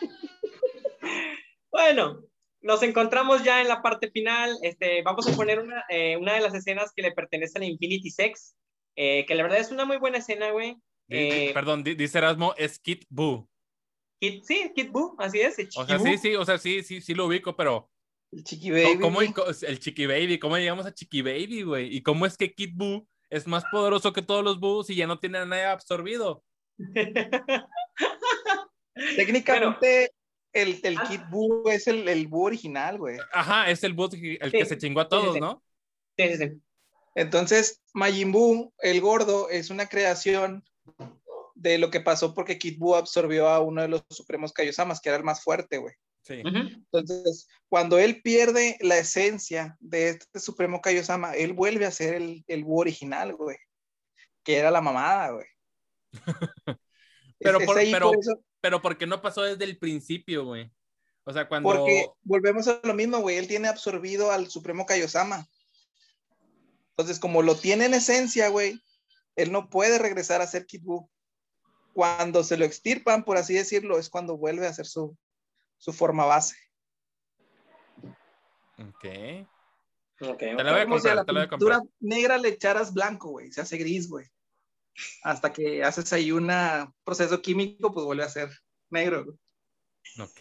[1.70, 2.22] Bueno,
[2.62, 4.56] nos encontramos ya en la parte final.
[4.62, 8.10] Este, vamos a poner una, eh, una de las escenas que le pertenecen a Infinity
[8.10, 8.56] Sex,
[8.96, 10.76] eh, que la verdad es una muy buena escena, güey.
[11.08, 13.48] Eh, perdón, di- dice Erasmo, es Kid Buu.
[14.30, 15.58] Kid- sí, Kid Buu, así es.
[15.58, 17.90] el O sea, sí, sí, o sea, sí, sí, sí lo ubico, pero
[18.32, 18.70] El chiqui
[19.00, 19.32] ¿cómo- baby.
[19.32, 20.38] ¿cómo, el Chiqui Baby?
[20.38, 21.94] ¿Cómo llegamos a Chiqui Baby, güey?
[21.96, 25.06] ¿Y cómo es que Kid Buu es más poderoso que todos los Boos y ya
[25.06, 26.42] no tiene nada absorbido?
[29.16, 30.12] Técnicamente,
[30.52, 31.04] el, el Ah.
[31.08, 33.18] Kid Buu es el, el Buu original, güey.
[33.32, 35.40] Ajá, es el Buu el que Sí, se chingó a sí, todos, sí.
[35.40, 35.62] ¿no?
[36.16, 36.50] Sí, sí, sí.
[37.16, 40.64] Entonces, Majin Buu, el gordo, es una creación
[41.64, 45.08] de lo que pasó porque Kid Buu absorbió a uno de los supremos Kaiosamas, que
[45.08, 45.94] era el más fuerte, güey.
[46.22, 46.42] Sí.
[46.44, 52.44] Entonces, cuando él pierde la esencia de este supremo Kaiosama, él vuelve a ser el,
[52.48, 53.56] el Buu original, güey.
[54.42, 55.46] Que era la mamada, güey.
[57.38, 59.78] Pero Es- por- es ahí pero- por eso- Pero ¿por qué no pasó desde el
[59.78, 60.70] principio, güey?
[61.24, 61.68] O sea, cuando...
[61.70, 63.36] porque volvemos a lo mismo, güey.
[63.38, 65.46] Él tiene absorbido al supremo Kaiosama.
[66.90, 68.78] Entonces, como lo tiene en esencia, güey,
[69.36, 71.10] él no puede regresar a ser Kid Buu.
[71.94, 75.16] Cuando se lo extirpan, por así decirlo, es cuando vuelve a ser su,
[75.78, 76.56] su forma base.
[78.78, 79.04] Ok.
[80.20, 81.94] Ok, Te la voy a Como si a comprar, la te a pintura comprar.
[82.00, 83.50] negra le echaras blanco, güey.
[83.52, 84.26] Se hace gris, güey.
[85.22, 86.50] Hasta que haces ahí un
[87.04, 88.48] proceso químico, pues vuelve a ser
[88.90, 89.24] negro.
[89.24, 89.38] güey.
[90.20, 90.40] Ok.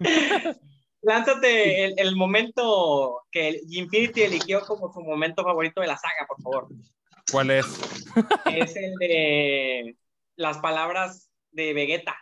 [1.02, 6.40] Lánzate el, el momento que Infinity eligió como su momento favorito de la saga, por
[6.42, 6.68] favor.
[7.32, 7.66] ¿Cuál es?
[8.46, 9.96] Es el de
[10.36, 12.16] las palabras de Vegeta.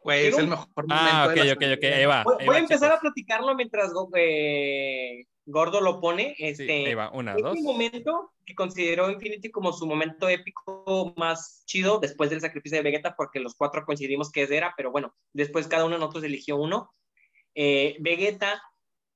[0.00, 0.94] Güey, es el mejor momento.
[0.96, 1.84] Ah, de ok, la ok, ok.
[1.84, 2.22] Ahí va.
[2.22, 6.34] Voy, ahí voy va, a empezar a platicarlo mientras Go- eh, Gordo lo pone.
[6.36, 7.10] Sí, Este, ahí va.
[7.12, 7.58] Una, es dos.
[7.58, 12.84] un momento que consideró Infinity como su momento épico más chido después del sacrificio de
[12.84, 16.24] Vegeta, porque los cuatro coincidimos que ese era, pero bueno, después cada uno de nosotros
[16.24, 16.90] eligió uno.
[17.54, 18.62] Eh, Vegeta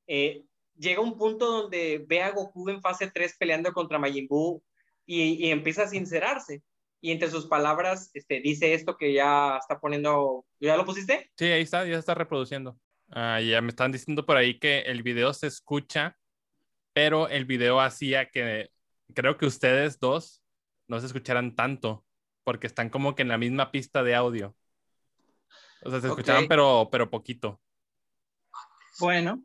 [0.09, 0.43] eh,
[0.83, 4.63] llega a un punto donde ve a Goku en fase 3 peleando contra Majin Buu
[5.07, 6.63] y, y empieza a sincerarse.
[7.01, 10.45] Y entre sus palabras este, dice esto que ya está poniendo.
[10.61, 11.31] ¿Ya lo pusiste?
[11.37, 12.79] Sí, ahí está, ya está reproduciendo.
[13.11, 16.17] Ah, ya me están diciendo por ahí que el video se escucha,
[16.93, 18.71] pero el video hacía que
[19.15, 20.43] creo que ustedes dos
[20.89, 22.05] no se escucharan tanto,
[22.45, 24.57] porque están como que en la misma pista de audio.
[25.85, 27.61] O sea, se escuchaban, pero, pero poquito.
[29.01, 29.43] Bueno,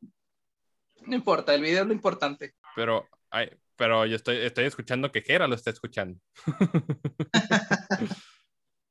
[1.08, 2.54] no importa, el video es lo importante.
[2.76, 6.20] Pero, ay, pero yo estoy, estoy escuchando que Jera lo está escuchando.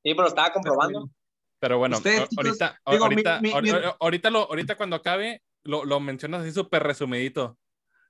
[0.02, 1.10] Sí, pero estaba comprobando.
[1.58, 5.42] Pero bueno, Ustedes, a- chicos, ahorita, digo, ahorita, mi- mi- ahorita, lo, ahorita cuando acabe,
[5.64, 7.58] lo, lo mencionas así súper resumidito.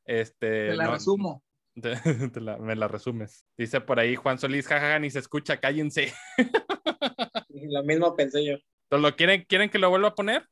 [0.05, 1.43] Este, Te la no- resumo.
[1.81, 1.97] Te-
[2.29, 3.47] te la- me la resumes.
[3.57, 6.13] Dice por ahí Juan Solís, jajaja, ni se escucha, cállense.
[7.49, 8.53] Lo mismo pensé yo.
[8.91, 10.47] ¿Entonces, ¿Lo quieren, quieren que lo vuelva a poner?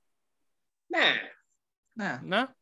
[0.89, 1.15] Nah.
[1.95, 2.21] Nah.
[2.23, 2.57] ¿No?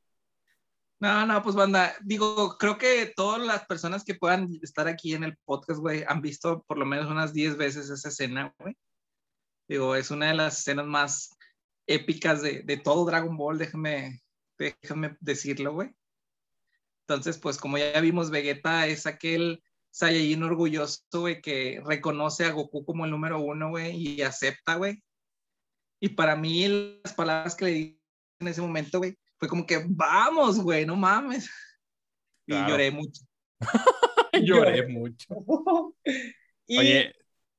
[1.02, 5.24] No, no, pues banda, digo, creo que todas las personas que puedan estar aquí en
[5.24, 8.76] el podcast, güey, han visto por lo menos unas 10 veces esa escena, güey.
[9.66, 11.36] Digo, es una de las escenas más
[11.88, 14.20] épicas de, de todo Dragon Ball, déjame,
[14.56, 15.90] déjame decirlo, güey.
[17.08, 19.60] Entonces, pues como ya vimos, Vegeta es aquel
[19.90, 25.02] Saiyajin orgulloso, güey, que reconoce a Goku como el número uno, güey, y acepta, güey.
[25.98, 28.00] Y para mí, las palabras que le di
[28.38, 31.50] en ese momento, güey, fue como que, vamos, güey, no mames.
[32.46, 32.68] Y Claro.
[32.68, 33.22] lloré mucho.
[34.32, 35.26] Lloré mucho.
[36.68, 37.12] Y Oye,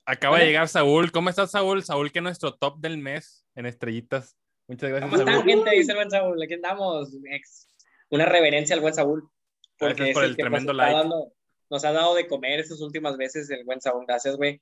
[0.06, 0.46] acaba Hola.
[0.46, 1.12] de llegar Saúl.
[1.12, 1.84] ¿Cómo estás, Saúl?
[1.84, 4.38] Saúl, que es nuestro top del mes en estrellitas.
[4.70, 5.44] Muchas gracias, ¿Cómo Saúl.
[5.44, 5.72] gente?
[5.72, 6.42] Dice el buen Saúl.
[6.42, 7.10] Aquí andamos.
[7.30, 7.68] Ex-
[8.10, 9.30] Una reverencia al buen Saúl.
[9.78, 10.96] Gracias es por el que, pues, tremendo like.
[10.96, 11.34] dando-
[11.70, 14.06] nos ha dado de comer estas últimas veces el buen Saúl.
[14.08, 14.62] Gracias, güey.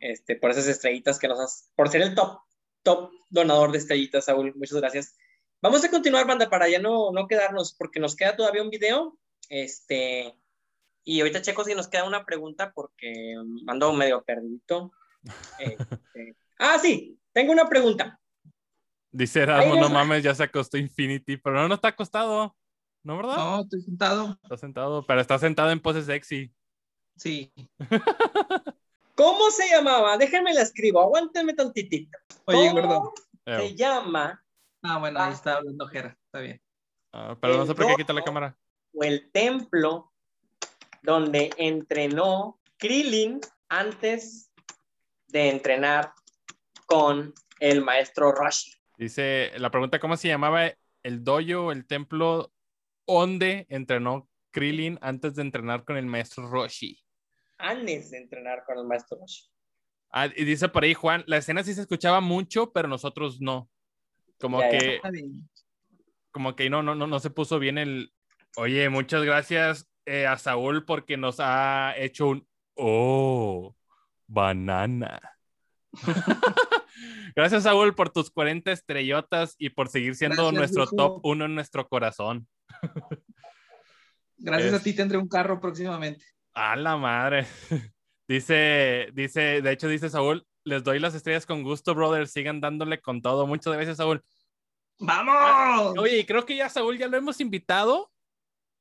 [0.00, 1.70] Este, por esas estrellitas que nos has.
[1.76, 2.38] Por ser el top,
[2.82, 4.54] top donador de estrellitas, Saúl.
[4.56, 5.14] Muchas gracias.
[5.64, 9.18] Vamos a continuar, banda, para ya no, no quedarnos, porque nos queda todavía un video.
[9.48, 10.34] Este.
[11.04, 13.34] Y ahorita checo si nos queda una pregunta porque
[13.66, 14.92] ando medio perdido.
[15.58, 18.20] Este, ah, sí, tengo una pregunta.
[19.10, 22.54] Dice Erasmo, no mames, ya se acostó Infinity, pero no, no está acostado.
[23.02, 23.36] ¿No, verdad?
[23.36, 24.38] No, estoy sentado.
[24.42, 26.52] Está sentado, pero está sentado en pose sexy.
[27.16, 27.50] Sí.
[29.14, 30.18] ¿Cómo se llamaba?
[30.18, 32.18] Déjenme la escribo, aguántenme tantitito.
[32.44, 33.14] Oye, ¿Cómo.
[33.46, 34.43] Eh, Se llama
[34.84, 36.16] Ah, bueno, ahí está hablando Jera.
[36.26, 36.60] Está bien.
[37.12, 38.56] ah, pero no sé por qué El quita la cámara.
[38.92, 40.12] o el templo
[41.02, 44.52] donde entrenó Krillin antes
[45.28, 46.12] de entrenar
[46.86, 48.72] con el maestro Rashi.
[48.98, 50.70] Dice, la pregunta, ¿cómo se llamaba
[51.02, 52.52] el dojo, el templo
[53.06, 57.00] donde entrenó Krillin antes de entrenar con el maestro Roshi.
[57.58, 59.44] Antes de entrenar con el maestro Roshi.
[60.10, 63.68] Ah, y dice por ahí Juan, la escena sí se escuchaba mucho, pero nosotros no.
[64.44, 64.78] Como Ya, ya.
[64.78, 65.00] que,
[66.30, 68.12] como que no, no, no, no se puso bien el.
[68.56, 72.46] Oye, muchas gracias eh, a Saúl porque nos ha hecho un.
[72.74, 73.74] Oh,
[74.26, 75.18] banana.
[77.34, 81.54] gracias, Saúl, por tus 40 estrellotas y por seguir siendo Gracias, nuestro top uno en
[81.54, 82.46] nuestro corazón.
[84.36, 86.22] Gracias Es- a ti tendré un carro próximamente.
[86.52, 87.46] A la madre.
[88.28, 92.26] Dice, dice, de hecho, dice Saúl, les doy las estrellas con gusto, brother.
[92.26, 93.46] Sigan dándole con todo.
[93.46, 94.22] Muchas gracias, Saúl.
[95.06, 95.98] ¡Vamos!
[95.98, 98.10] Oye, creo que ya Saúl ya lo hemos invitado.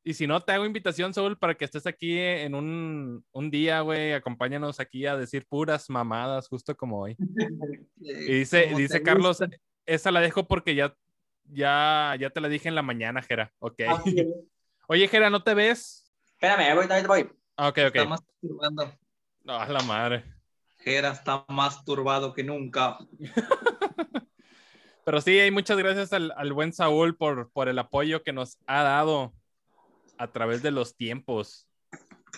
[0.06, 3.80] Y si no, te hago invitación, Saúl, para que estés aquí en un, un día,
[3.82, 4.12] güey.
[4.14, 7.16] Acompáñanos aquí a decir puras mamadas, justo como hoy.
[7.98, 9.56] Y dice, dice Carlos, gusta.
[9.86, 10.94] esa la dejo porque ya,
[11.46, 13.54] ya, ya te la dije en la mañana, Jera.
[13.60, 13.82] Ok.
[13.88, 14.28] Así es.
[14.88, 16.12] Oye, Jera, ¿no te ves?
[16.34, 17.30] Espérame, ahí voy, ahí voy.
[17.56, 18.10] Ah, ok, Está ok.
[18.10, 18.94] masturbando.
[19.46, 20.26] No, a la madre.
[20.80, 22.98] Jera está más turbado que nunca.
[25.06, 28.58] Pero sí, hay muchas gracias al, al buen Saúl por, por el apoyo que nos
[28.68, 29.34] ha dado
[30.18, 31.68] a través de los tiempos.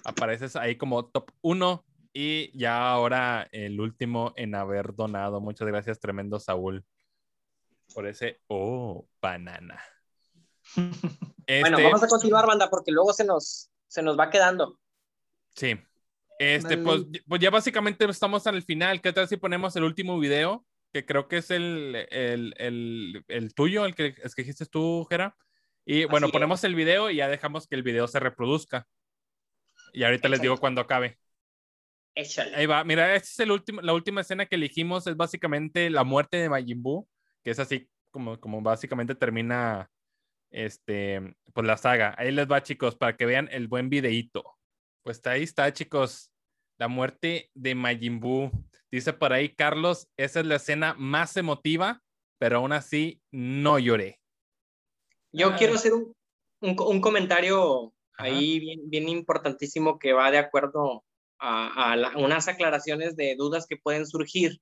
[0.04, 5.42] Apareces ahí como top uno y ya ahora el último en haber donado.
[5.42, 6.86] Muchas gracias, tremendo Saúl,
[7.94, 9.82] por ese, oh, banana.
[11.48, 14.80] Bueno, Este, vamos a continuar, banda, porque luego se nos, se nos va quedando.
[15.54, 15.80] Sí.
[16.40, 19.00] Este, pues, pues ya básicamente estamos al final.
[19.00, 20.66] ¿Qué tal si ponemos el último video?
[20.96, 25.36] Que creo que es el, el, el, el tuyo, el que escogiste tú, Jera.
[25.84, 28.88] Y bueno, Así ponemos el video y ya dejamos que el video se reproduzca.
[29.92, 31.20] Y ahorita les digo cuando acabe.
[32.16, 32.56] Échale.
[32.56, 32.82] Ahí va.
[32.86, 35.06] Mira, esta es el último, la última escena que elegimos.
[35.06, 37.10] Es básicamente la muerte de Majin Buu,
[37.44, 39.92] que es así como, como básicamente termina
[40.50, 42.16] este, pues la saga.
[42.18, 44.46] Ahí les va, chicos, para que vean el buen videíto.
[45.04, 46.32] Pues ahí está, chicos.
[46.78, 48.50] La muerte de Majin Buu.
[48.96, 52.02] Dice por ahí Carlos, esa es la escena más emotiva,
[52.40, 54.22] pero aún así no lloré.
[55.34, 55.56] Yo Ah.
[55.58, 56.16] quiero hacer un,
[56.62, 58.24] un, un comentario Ajá.
[58.30, 61.04] ahí bien, bien importantísimo que va de acuerdo
[61.40, 64.62] a, a la- unas aclaraciones de dudas que pueden surgir.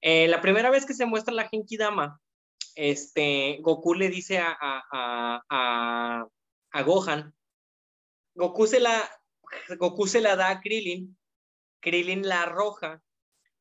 [0.00, 2.20] Eh, la primera vez que se muestra la Genki Dama,
[2.74, 6.26] este, Goku le dice a, a, a, a,
[6.72, 7.32] a Gohan,
[8.34, 9.08] Goku se, la,
[9.78, 11.16] Goku se la da a Krillin,
[11.80, 13.00] Krillin la arroja,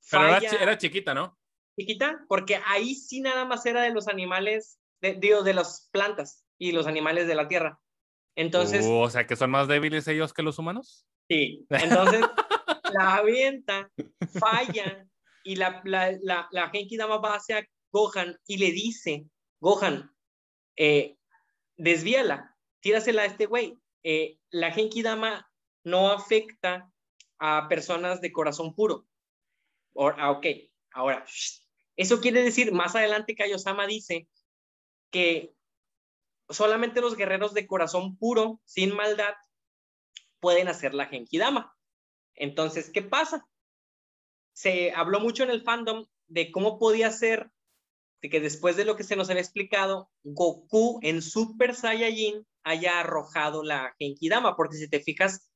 [0.10, 1.38] Pero era, era chiquita, ¿no?
[1.80, 6.44] chiquita, porque ahí sí nada más era de los animales, de, digo, de las plantas
[6.58, 7.80] y los animales de la tierra.
[8.36, 11.06] Entonces, Uh, o sea, que son más débiles ellos que los humanos.
[11.30, 12.22] sí, entonces
[12.94, 13.92] la avienta,
[14.40, 15.08] falla
[15.44, 19.26] y la, la, la, la Genki Dama va hacia Gohan y le dice,
[19.60, 20.12] Gohan,
[20.76, 21.16] eh,
[21.78, 23.78] desvíala, tírasela a este güey.
[24.04, 25.50] Eh, la Genki Dama
[25.84, 26.92] no afecta
[27.40, 29.06] a personas de corazón puro.
[30.04, 30.46] O- ah, ok,
[30.94, 31.26] ahora,
[31.96, 34.28] eso quiere decir, más adelante Kaiosama dice
[35.12, 35.56] que
[36.50, 39.34] solamente los guerreros de corazón puro, sin maldad,
[40.40, 41.76] pueden hacer la Genki Dama.
[42.36, 43.48] Entonces, ¿qué pasa?
[44.54, 47.52] Se habló mucho en el fandom de cómo podía ser
[48.22, 53.00] de que después de lo que se nos había explicado, Goku en Super Saiyajin haya
[53.00, 55.50] arrojado la Genki Dama, porque si te fijas,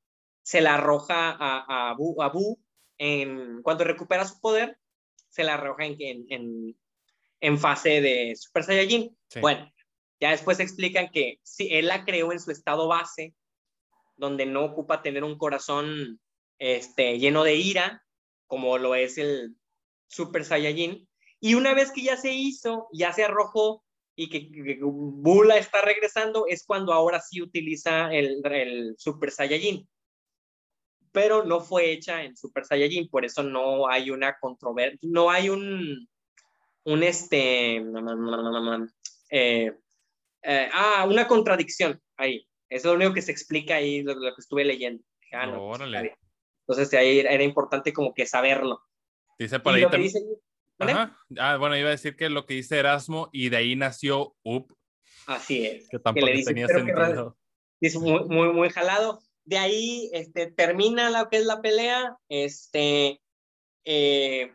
[0.44, 2.60] se la arroja a, a, a Bu
[3.02, 4.78] en, cuando recupera su poder,
[5.30, 6.78] se la arroja en, en, en,
[7.40, 9.18] en fase de Super Saiyajin.
[9.28, 9.40] Sí.
[9.40, 9.72] Bueno,
[10.20, 13.34] ya después explican que sí, él la creó en su estado base,
[14.18, 16.20] donde no ocupa tener un corazón
[16.60, 18.06] este, lleno de ira,
[18.46, 19.56] como lo es el
[20.08, 21.08] Super Saiyajin.
[21.40, 23.84] Y una vez que ya se hizo, ya se arrojó
[24.16, 29.90] y que, que Bula está regresando, es cuando ahora sí utiliza el, el Super Saiyajin.
[31.12, 35.50] Pero no fue hecha en Super Saiyajin, por eso no hay una controversia, no hay
[35.50, 36.08] un,
[36.86, 37.78] un este,
[39.30, 39.74] eh,
[40.44, 42.48] eh, ah, una contradicción ahí.
[42.70, 45.04] Eso es lo único que se explica ahí, lo, lo que estuve leyendo.
[45.34, 46.16] Ah, no, pues, Órale.
[46.68, 48.82] Entonces ahí era importante como que saberlo.
[49.38, 50.14] Dice por ahí que también.
[50.14, 50.26] dice-.
[50.80, 51.18] Ajá.
[51.38, 54.76] Ah, bueno, iba a decir que lo que dice Erasmo y de ahí nació Up,
[55.28, 55.88] Así es.
[55.90, 57.38] que tampoco le dice, tenía sentido.
[57.80, 59.20] Es muy, muy, muy jalado.
[59.44, 62.18] De ahí este, termina lo que es la pelea.
[62.30, 63.22] Este,
[63.86, 64.54] eh,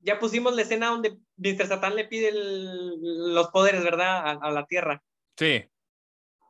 [0.00, 1.66] ya pusimos la escena donde Mr.
[1.66, 4.16] Satan le pide el- los poderes, ¿verdad?
[4.26, 5.02] A, a la Tierra.
[5.38, 5.64] Sí,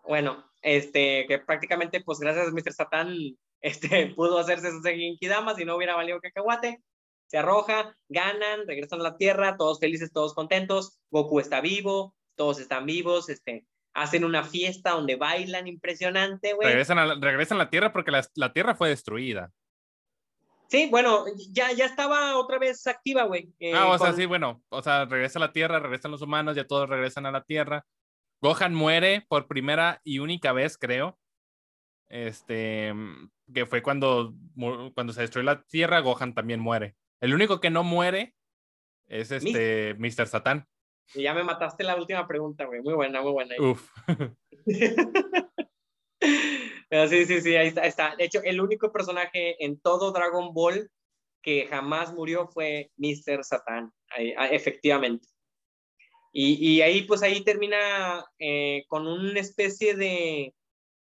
[0.04, 2.72] Bueno, este, que prácticamente, pues gracias a Mr.
[2.72, 3.16] Satan,
[3.60, 6.80] este, pudo hacerse sus Genkidamas y no hubiera valido cacahuate.
[7.26, 11.00] Se arroja, ganan, regresan a la Tierra, todos felices, todos contentos.
[11.10, 13.66] Goku está vivo, todos están vivos, este,
[13.96, 16.68] hacen una fiesta donde bailan impresionante, güey.
[16.68, 19.50] Regresan a, la- regresan a la Tierra porque la, la Tierra fue destruida.
[20.68, 23.52] Sí, bueno, ya, ya estaba otra vez activa, güey.
[23.60, 26.56] eh, ah, o sea, sí, bueno, o sea, regresa a la Tierra, regresan los humanos,
[26.56, 27.84] ya todos regresan a la Tierra.
[28.42, 31.18] Gohan muere por primera y única vez, creo.
[32.08, 32.92] Este,
[33.52, 34.34] que fue cuando,
[34.94, 36.96] cuando se destruyó la Tierra, Gohan también muere.
[37.20, 38.34] El único que no muere
[39.08, 40.26] es este Mr.
[40.26, 40.66] Satan.
[41.14, 42.80] Y ya me mataste la última pregunta, güey.
[42.82, 43.54] Muy buena, muy buena.
[43.58, 43.90] Uf.
[46.88, 48.16] Pero sí, sí, sí, ahí está, ahí está.
[48.16, 50.90] De hecho, el único personaje en todo Dragon Ball
[51.42, 53.44] que jamás murió fue Mr.
[53.44, 53.92] Satan,
[54.36, 55.28] ah, efectivamente.
[56.32, 60.54] Y, y ahí, pues ahí termina eh, con una especie de,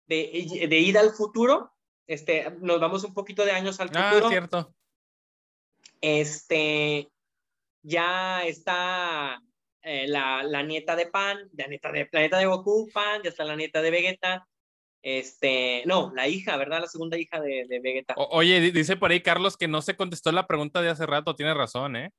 [0.07, 1.72] de, de ida al futuro.
[2.07, 4.30] Este, nos vamos un poquito de años al Ah, futuro.
[4.30, 4.73] cierto.
[6.02, 7.10] este,
[7.84, 9.41] ya está
[9.83, 13.29] eh, la, la nieta de Pan, la nieta de, la nieta de Goku, Pan, ya
[13.29, 14.47] está la nieta de Vegeta,
[15.03, 16.81] este, no, la hija, ¿verdad?
[16.81, 18.13] La segunda hija de, de Vegeta.
[18.17, 21.05] O- oye, di- dice por ahí Carlos que no se contestó la pregunta de hace
[21.05, 22.11] rato, tiene razón, ¿eh?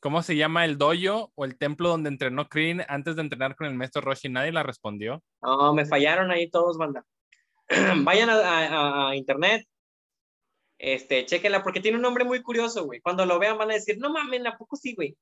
[0.00, 3.66] ¿Cómo se llama el dojo o el templo donde entrenó Krillin antes de entrenar con
[3.66, 4.28] el maestro Roshi?
[4.30, 5.22] Nadie la respondió.
[5.42, 7.04] No, me fallaron ahí todos, banda.
[8.04, 9.66] Vayan a, a- a internet,
[10.78, 13.00] este, chéquenla, porque tiene un nombre muy curioso, güey.
[13.00, 15.14] Cuando lo vean van a decir, no mames, ¿a poco sí, güey?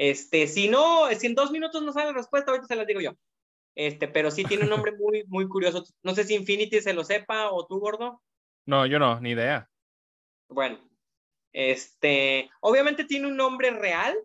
[0.00, 3.00] Este, si no, si en dos minutos no sale la respuesta, ahorita se las digo
[3.00, 3.14] yo.
[3.74, 5.84] Este, pero sí tiene un nombre muy, muy curioso.
[6.04, 8.22] No sé si Infinity se lo sepa o tú, gordo.
[8.64, 9.68] No, yo no, ni idea.
[10.48, 10.78] Bueno,
[11.52, 14.16] este, obviamente tiene un nombre real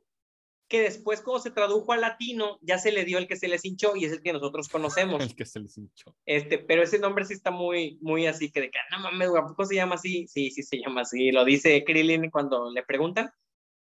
[0.68, 3.66] que después como se tradujo al latino ya se le dio el que se les
[3.66, 5.24] hinchó y es el que nosotros conocemos.
[5.24, 6.16] El que se les hinchó.
[6.28, 9.48] Este, pero ese nombre sí está muy, muy así que de que, no mames, ¿a
[9.48, 10.28] poco se llama así?
[10.28, 11.32] Sí, sí se llama así.
[11.32, 13.32] Lo dice Krillin cuando le preguntan.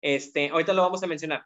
[0.01, 1.45] Este, ahorita lo vamos a mencionar.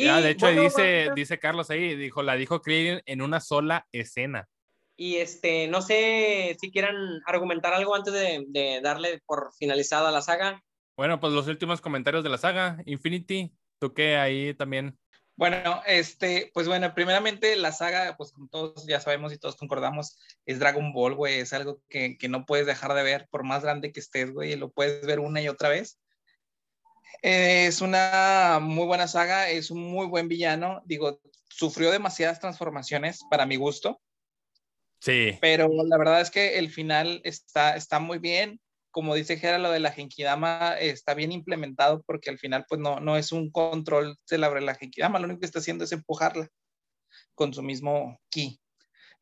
[0.00, 3.20] Y, Ya, de hecho, bueno, dice, bueno, dice Carlos ahí, dijo, la dijo Krillin en
[3.20, 4.48] una sola escena.
[4.96, 6.96] Y este, no sé si quieran
[7.26, 10.62] argumentar algo antes de, de darle por finalizada la saga.
[10.96, 14.98] Bueno, pues los últimos comentarios de la saga, Infinity, tú que ahí también.
[15.36, 20.18] Bueno, este, pues bueno, primeramente la saga, pues como todos ya sabemos y todos concordamos,
[20.46, 23.62] es Dragon Ball, güey, es algo que, que no puedes dejar de ver, por más
[23.62, 25.98] grande que estés, güey, lo puedes ver una y otra vez.
[27.22, 33.20] Eh, es una muy buena saga, es un muy buen villano, digo, sufrió demasiadas transformaciones
[33.30, 34.00] para mi gusto,
[35.00, 38.60] Sí, pero la verdad es que el final está, está muy bien.
[38.90, 43.00] Como dice Gera, lo de la Genkidama está bien implementado porque al final pues no,
[43.00, 46.48] no es un control de la, la Genkidama, lo único que está haciendo es empujarla
[47.34, 48.60] con su mismo ki.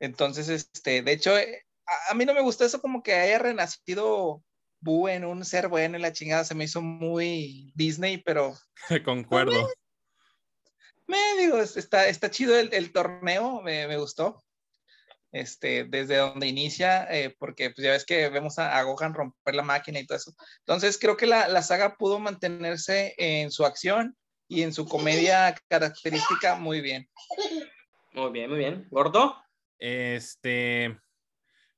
[0.01, 3.39] Entonces, este, de hecho, eh, a, a mí no me gustó eso como que haya
[3.39, 4.43] renacido
[4.81, 8.55] Boo en un ser bueno y la chingada se me hizo muy Disney, pero
[9.05, 9.69] concuerdo.
[11.07, 14.43] me digo, es- está, está chido el, el torneo, me, me gustó.
[15.31, 19.55] Este, desde donde inicia, eh, porque pues ya ves que vemos a, a Gohan romper
[19.55, 20.33] la máquina y todo eso.
[20.61, 24.17] Entonces creo que la, la saga pudo mantenerse en su acción
[24.49, 27.11] y en su comedia característica muy bien.
[28.15, 28.87] Muy bien, muy bien.
[28.91, 29.37] ¿Gordo?
[29.79, 30.99] Este,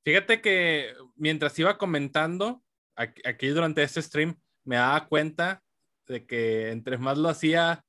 [0.05, 2.63] fíjate que mientras iba comentando
[3.25, 5.63] aquí, durante este stream, me daba cuenta
[6.07, 7.83] de que entre más lo hacía,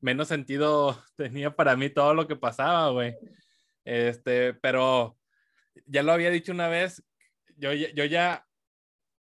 [0.00, 3.16] menos sentido tenía para mí todo lo que pasaba, güey.
[3.84, 5.16] Este, pero
[5.86, 7.02] ya lo había dicho una vez,
[7.56, 8.44] yo, yo ya,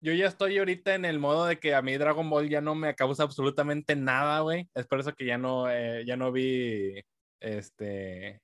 [0.00, 2.74] yo ya estoy ahorita en el modo de que a mí Dragon Ball ya no
[2.74, 4.68] me causa absolutamente nada, güey.
[4.74, 7.02] Es por eso que ya no, eh, ya no vi,
[7.40, 8.40] este,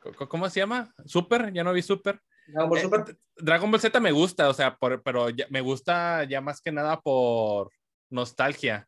[0.00, 0.92] ¿cómo- ¿cómo se llama?
[1.04, 2.20] Super, ya no vi Super.
[2.52, 3.04] Dragon Ball Eh, Super.
[3.04, 6.60] D- Dragon Ball Z me gusta, o sea, por- pero ya- me gusta ya más
[6.60, 7.70] que nada por
[8.10, 8.86] nostalgia.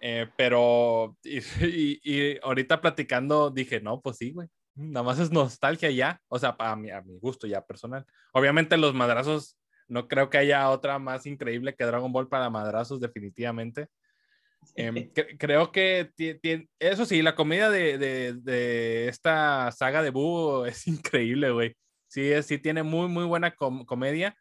[0.00, 4.48] Eh, pero, y, y- y ahorita platicando dije, no, pues sí, güey.
[4.74, 8.06] Nada más es nostalgia ya, o sea, a mi, a mi gusto ya personal.
[8.32, 9.58] Obviamente los madrazos,
[9.88, 13.88] no creo que haya otra más increíble que Dragon Ball para madrazos, definitivamente.
[14.76, 16.10] Em, cre- creo que
[16.78, 21.74] eso sí, la comedia de, de- de esta saga de Boo es increíble, güey.
[22.08, 24.36] Sí, sí tiene muy, muy buena com- comedia.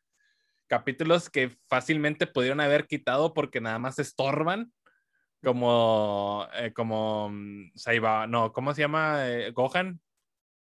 [0.68, 4.72] Capítulos que fácilmente pudieron haber quitado porque nada más estorban.
[5.44, 9.28] Como, eh, como mm, Saiba, no, ¿cómo se llama?
[9.30, 10.02] Eh, Gohan.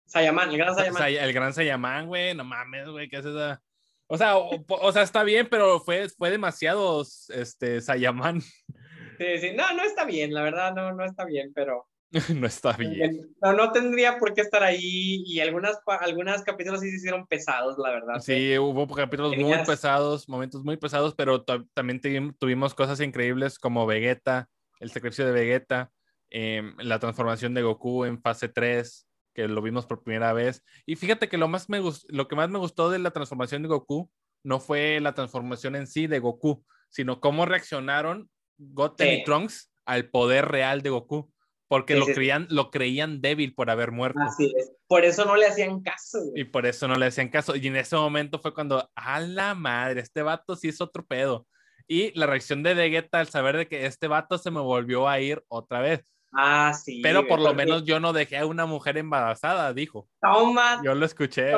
[0.07, 1.03] Sayaman, el gran Sa- Sayaman.
[1.03, 3.61] Say- el gran Saiyaman, güey, no mames, güey, ¿qué es esa?
[4.07, 8.41] O sea, o, o sea, está bien, pero fue, fue demasiado este, Saiyaman.
[8.41, 9.53] Sí, sí.
[9.55, 11.87] No, no está bien, la verdad, no, no está bien, pero
[12.35, 13.35] no está bien.
[13.43, 17.77] no, no tendría por qué estar ahí y algunas, algunas capítulos sí se hicieron pesados,
[17.79, 18.21] la verdad.
[18.21, 23.59] Sí, hubo capítulos muy pesados, momentos muy pesados, pero ta- también tuvim- tuvimos cosas increíbles
[23.59, 24.49] como Vegeta,
[24.81, 25.91] el sacrificio de Vegeta,
[26.31, 30.63] em, la transformación de Goku en fase 3, que lo vimos por primera vez.
[30.87, 33.69] Y fíjate que lo, más me lo que más me gustó de la transformación de
[33.69, 34.11] Goku
[34.45, 38.29] no fue la transformación en sí de Goku, sino cómo reaccionaron
[38.59, 41.33] Goten y Trunks al poder real de Goku.
[41.75, 44.21] Porque lo, creían, lo creían débil por haber muerto.
[44.21, 44.71] Así es.
[44.87, 46.21] Por eso no le hacían caso.
[46.37, 47.57] Y por eso no le hacían caso.
[47.57, 51.49] Y en ese momento fue cuando, a la madre, este vato sí es otro pedo.
[51.89, 55.19] Y la reacción de Vegeta al saber de que este vato se me volvió a
[55.19, 56.05] ir otra vez.
[56.33, 57.01] Ah, sí.
[57.03, 60.09] Pero por lo menos yo no dejé a una mujer embarazada, dijo.
[60.21, 60.81] Toma.
[60.85, 61.51] Yo lo escuché.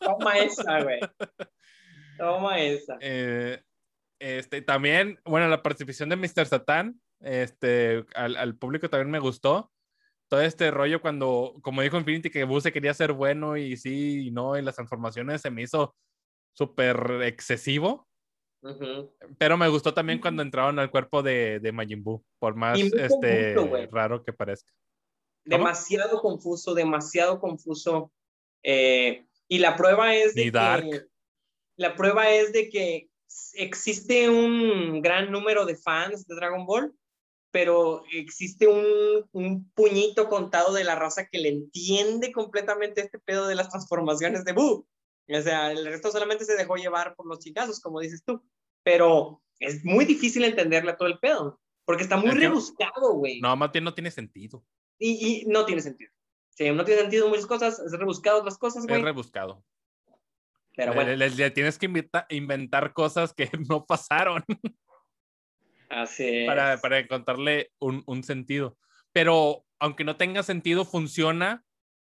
[0.00, 1.00] Toma, esa, güey.
[2.16, 2.98] Toma esa.
[3.00, 3.60] Eh,
[4.20, 6.46] este, también, bueno, la participación de Mr.
[6.46, 9.70] Satan, este, al, al, público también me gustó.
[10.28, 14.30] Todo este rollo cuando, como dijo Infinity, que Buse quería ser bueno y sí y
[14.30, 15.94] no, y las transformaciones se me hizo
[16.52, 18.08] súper excesivo.
[19.38, 23.54] Pero me gustó también cuando entraron al cuerpo de, de Majin Buu, por más este,
[23.90, 24.72] raro que parezca.
[25.44, 28.12] Demasiado confuso, demasiado confuso.
[28.62, 31.06] Eh, y la prueba es de que,
[31.76, 33.08] la prueba es de que
[33.54, 36.92] existe un gran número de fans de Dragon Ball,
[37.58, 43.48] pero existe un, un, puñito contado de la raza que le entiende completamente este pedo
[43.48, 44.86] de las transformaciones de Buu.
[45.28, 48.40] O sea, el resto solamente se dejó llevar por los chingazos, como dices tú.
[48.84, 53.40] Pero es muy difícil entenderle a todo el pedo, porque está muy rebuscado, güey.
[53.40, 54.64] No, más bien no tiene sentido.
[54.96, 56.12] Y, y, no tiene sentido.
[56.50, 59.00] Sí, no tiene sentido muchas cosas, es rebuscado otras cosas, güey.
[59.00, 59.64] Es rebuscado.
[60.76, 61.10] Pero bueno.
[61.16, 61.90] Le, le, tienes que
[62.28, 64.44] inventar cosas que no pasaron.
[65.88, 66.44] Así.
[66.46, 68.76] Para, para encontrarle un, un sentido.
[69.12, 71.64] Pero aunque no tenga sentido, funciona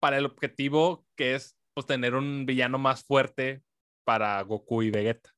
[0.01, 3.63] para el objetivo que es pues, tener un villano más fuerte
[4.05, 5.31] para Goku y Vegeta.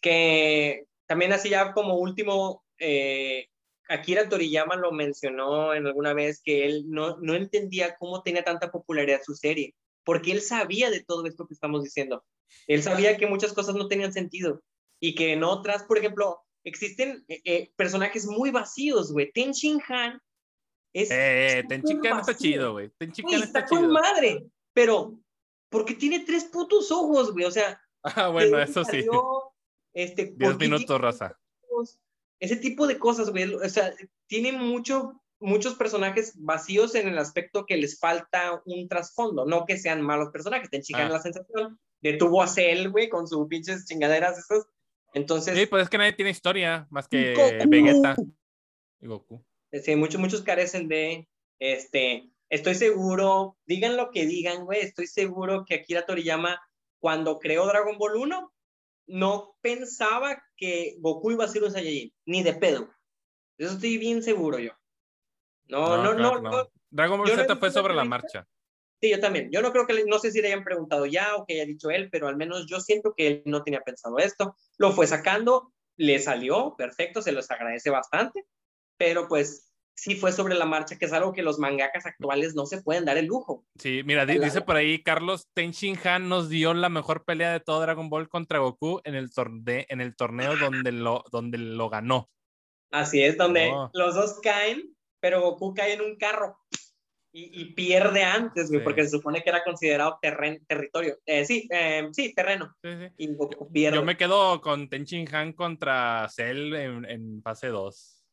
[0.00, 3.48] Que también así ya como último, eh,
[3.88, 8.70] Akira Toriyama lo mencionó en alguna vez que él no, no entendía cómo tenía tanta
[8.70, 9.74] popularidad su serie,
[10.04, 12.24] porque él sabía de todo esto que estamos diciendo.
[12.66, 14.62] Él sabía que muchas cosas no tenían sentido
[15.00, 19.30] y que en otras, por ejemplo, existen eh, eh, personajes muy vacíos, güey.
[19.32, 20.20] Ten Shin Han
[20.92, 21.10] es.
[21.10, 22.90] Eh, Ten Shin Han está chido, güey.
[22.98, 25.18] Ten Shin Han está, está con madre, pero
[25.70, 27.44] porque tiene tres putos ojos, güey.
[27.44, 27.80] O sea.
[28.02, 29.04] Ah, bueno, eso sí.
[29.92, 31.38] Este, Diez minutos, raza.
[32.40, 33.52] Ese tipo de cosas, güey.
[33.54, 33.92] O sea,
[34.28, 39.76] tiene mucho, muchos personajes vacíos en el aspecto que les falta un trasfondo, no que
[39.76, 40.70] sean malos personajes.
[40.70, 41.14] Ten Shin Han ah.
[41.14, 44.66] la sensación detuvo a Cell, güey, con sus pinches chingaderas esas
[45.14, 45.56] entonces.
[45.56, 47.34] Sí, pues es que nadie tiene historia más que
[47.66, 48.16] Vegeta
[49.00, 49.44] y Goku.
[49.72, 51.28] Sí, muchos, muchos carecen de.
[51.58, 56.60] Este, estoy seguro, digan lo que digan, güey, estoy seguro que Akira Toriyama,
[57.00, 58.52] cuando creó Dragon Ball 1,
[59.08, 62.90] no pensaba que Goku iba a ser un Saiyajin, ni de pedo.
[63.56, 64.72] Eso estoy bien seguro yo.
[65.66, 66.40] No, no, no.
[66.40, 68.46] no, Dragon Ball Z fue sobre la marcha.
[69.00, 69.50] Sí, yo también.
[69.52, 71.90] Yo no creo que, no sé si le hayan preguntado ya o que haya dicho
[71.90, 74.56] él, pero al menos yo siento que él no tenía pensado esto.
[74.76, 78.44] Lo fue sacando, le salió, perfecto, se los agradece bastante,
[78.96, 82.66] pero pues sí fue sobre la marcha, que es algo que los mangakas actuales no
[82.66, 83.64] se pueden dar el lujo.
[83.78, 85.72] Sí, mira, dice por ahí Carlos, Ten
[86.04, 89.84] Han nos dio la mejor pelea de todo Dragon Ball contra Goku en el, torneo,
[89.88, 92.30] en el torneo donde lo, donde lo ganó.
[92.90, 93.90] Así es, donde oh.
[93.92, 96.56] los dos caen, pero Goku cae en un carro
[97.30, 101.18] y, pierde antes, güey, porque se supone que era considerado terren, territorio.
[101.26, 102.74] Eh, sí, eh, sí, terreno.
[102.82, 103.12] Sí, sí.
[103.18, 103.28] Y
[103.72, 103.96] pierde.
[103.96, 108.24] Yo me quedo con Tenchin Han contra Cell en, en fase 2.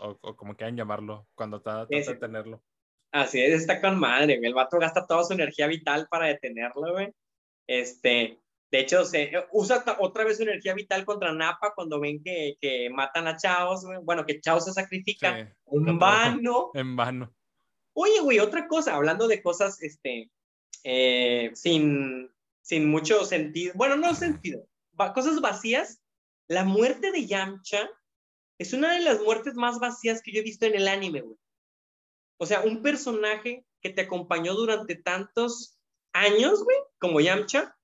[0.00, 2.62] O, o, como quieran llamarlo, cuando trata de tenerlo.
[3.12, 4.48] Así es, está con madre, güey.
[4.48, 7.12] El vato gasta toda su energía vital para detenerlo, güey.
[7.68, 8.40] Este,
[8.72, 12.90] de hecho, se usa otra vez su energía vital contra Napa cuando ven que, que
[12.90, 13.98] matan a Chaos, güey.
[14.02, 16.72] Bueno, que Chaos se sacrifica en vano.
[16.74, 17.32] En vano.
[17.94, 20.30] Oye, güey, otra cosa, hablando de cosas, este,
[20.82, 22.30] eh, sin,
[22.60, 24.66] sin mucho sentido, bueno, no sentido,
[25.14, 26.02] cosas vacías,
[26.48, 27.88] la muerte de Yamcha
[28.58, 31.38] es una de las muertes más vacías que yo he visto en el anime, güey.
[32.38, 35.78] O sea, un personaje que te acompañó durante tantos
[36.12, 37.76] años, güey, como Yamcha,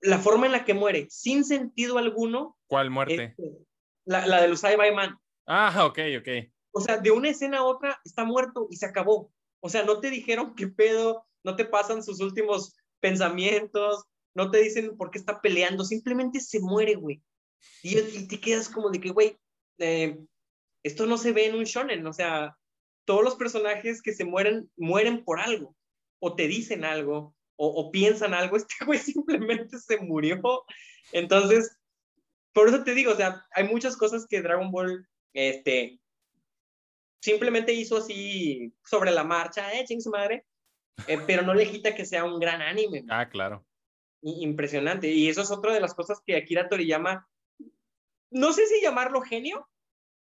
[0.00, 2.58] la forma en la que muere, sin sentido alguno.
[2.66, 3.34] ¿Cuál muerte?
[3.36, 3.44] Este,
[4.06, 5.18] la, la de Usai Baiman.
[5.46, 6.28] Ah, ok, ok.
[6.72, 9.32] O sea, de una escena a otra está muerto y se acabó.
[9.60, 14.58] O sea, no te dijeron qué pedo, no te pasan sus últimos pensamientos, no te
[14.58, 17.22] dicen por qué está peleando, simplemente se muere, güey.
[17.82, 19.38] Y, te quedas como de que, güey,
[19.78, 20.18] eh,
[20.82, 22.56] esto no se ve en un shonen, o sea,
[23.04, 25.76] todos los personajes que se mueren, mueren por algo,
[26.20, 30.40] o te dicen algo, o, o piensan algo, este güey simplemente se murió.
[31.12, 31.76] Entonces,
[32.52, 35.99] por eso te digo, o sea, hay muchas cosas que Dragon Ball este,
[37.20, 40.46] simplemente hizo así sobre la marcha, eh, ching su madre,
[41.06, 43.04] eh, pero no le quita que sea un gran anime.
[43.08, 43.64] Ah, claro.
[44.22, 45.08] Impresionante.
[45.08, 47.28] Y eso es otra de las cosas que Akira Toriyama,
[48.30, 49.68] no sé si llamarlo genio,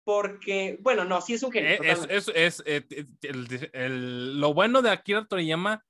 [0.04, 1.70] porque, bueno, no, sí es un genio.
[1.70, 2.84] Eh, es, es, es, eh,
[3.22, 5.84] el, el, lo bueno de Akira Toriyama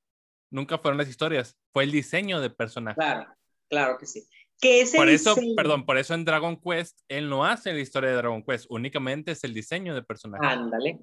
[0.51, 2.97] nunca fueron las historias, fue el diseño de personajes.
[2.97, 3.35] Claro,
[3.69, 4.25] claro que sí.
[4.61, 5.55] Que ese por eso, diseño...
[5.57, 9.33] perdón, por eso en Dragon Quest él no hace la historia de Dragon Quest, únicamente
[9.33, 10.49] es el diseño de personajes.
[10.49, 11.01] Ándale.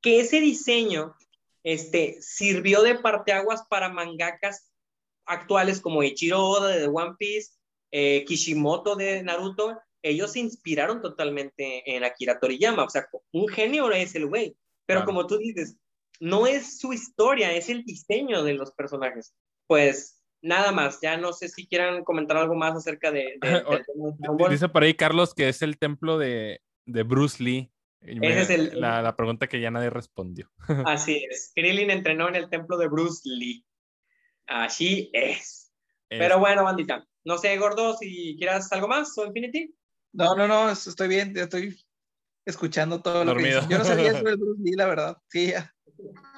[0.00, 1.14] Que ese diseño
[1.62, 4.70] este, sirvió de parteaguas para mangakas
[5.26, 7.52] actuales como Ichiro Oda de One Piece,
[7.90, 9.78] eh, Kishimoto de Naruto.
[10.02, 12.84] Ellos se inspiraron totalmente en Akira Toriyama.
[12.84, 14.56] O sea, un genio es el güey.
[14.86, 15.06] Pero Claro.
[15.06, 15.78] como tú dices,
[16.20, 19.34] no es su historia, es el diseño de los personajes.
[19.66, 20.13] Pues
[20.44, 23.84] nada más, ya no sé si quieran comentar algo más acerca de, de-.
[24.50, 27.70] Dice por ahí Carlos que es el templo de, de Bruce Lee.
[28.00, 30.50] Me- Ese es el- la, la pregunta que ya nadie respondió.
[30.86, 33.64] Así es, Krillin entrenó en el templo de Bruce Lee.
[34.46, 35.72] Así es.
[36.10, 39.74] Pero bueno, bandita, no sé, gordo, si quieras algo más o Infinity.
[40.12, 41.76] No, no, no, es- estoy bien, ya estoy
[42.44, 43.68] escuchando todo lo que dices.
[43.68, 45.16] Yo no sabía eso del Bruce Lee, la verdad.
[45.28, 45.74] Sí, ya.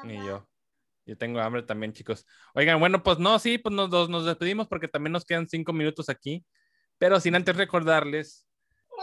[0.05, 0.49] Ni yo.
[1.07, 2.27] Yo tengo hambre también, chicos.
[2.55, 5.73] Oigan, bueno, pues no, sí, pues nos, nos, nos despedimos porque también nos quedan cinco
[5.73, 6.45] minutos aquí.
[6.99, 8.47] Pero sin antes recordarles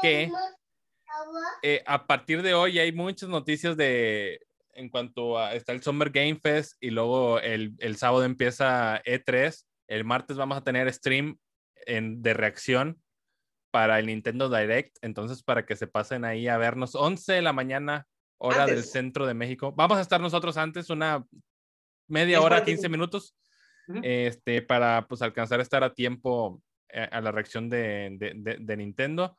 [0.01, 0.29] que
[1.61, 4.41] eh, a partir de hoy hay muchas noticias de
[4.73, 9.65] en cuanto a está el Summer Game Fest y luego el, el sábado empieza E3.
[9.87, 11.37] El martes vamos a tener stream
[11.85, 13.01] en, de reacción
[13.71, 14.97] para el Nintendo Direct.
[15.01, 18.07] Entonces, para que se pasen ahí a vernos 11 de la mañana,
[18.37, 18.75] hora Antes.
[18.75, 19.73] del centro de México.
[19.75, 21.25] Vamos a estar nosotros antes, una
[22.07, 23.35] media hora, para que- 15 minutos,
[24.03, 28.57] este, para pues alcanzar a estar a tiempo eh, a la reacción de, de- de-
[28.59, 29.35] de Nintendo.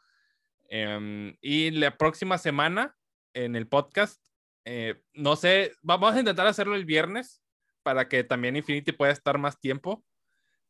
[0.69, 2.97] Em, y la próxima semana
[3.35, 4.21] en el podcast,
[4.65, 7.43] eh, no sé, vamos a intentar hacerlo el viernes
[7.83, 10.05] para que también Infinity pueda estar más tiempo.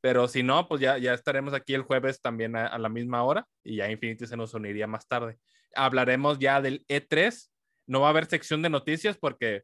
[0.01, 3.23] Pero si no, pues ya, ya estaremos aquí el jueves también a, a la misma
[3.23, 5.39] hora y ya Infinity se nos uniría más tarde.
[5.75, 7.51] Hablaremos ya del E3.
[7.87, 9.63] No va a haber sección de noticias porque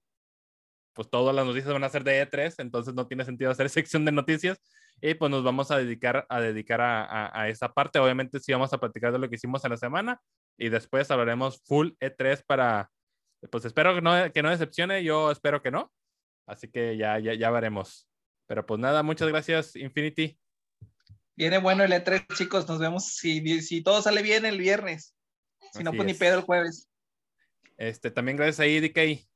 [1.00, 4.04] pues todas las noticias van a ser de E3, entonces no tiene sentido hacer sección
[4.04, 4.58] de noticias
[5.00, 7.98] y pues nos vamos a dedicar a dedicar a, a- a esa parte.
[7.98, 10.20] Obviamente sí vamos a platicar de lo que hicimos en la semana
[10.58, 12.90] y después hablaremos full E3 para,
[13.50, 15.90] pues espero que no, que no decepcione, yo espero que no,
[16.46, 18.06] así que ya, ya, ya veremos.
[18.46, 20.38] Pero pues nada, muchas gracias Infinity.
[21.34, 22.68] Viene bueno el E3, chicos.
[22.68, 25.16] Nos vemos si, si todo sale bien el viernes.
[25.72, 26.18] Si no, Así pues ni es.
[26.18, 26.90] pedo el jueves.
[27.78, 29.29] Este, también gracias a DK.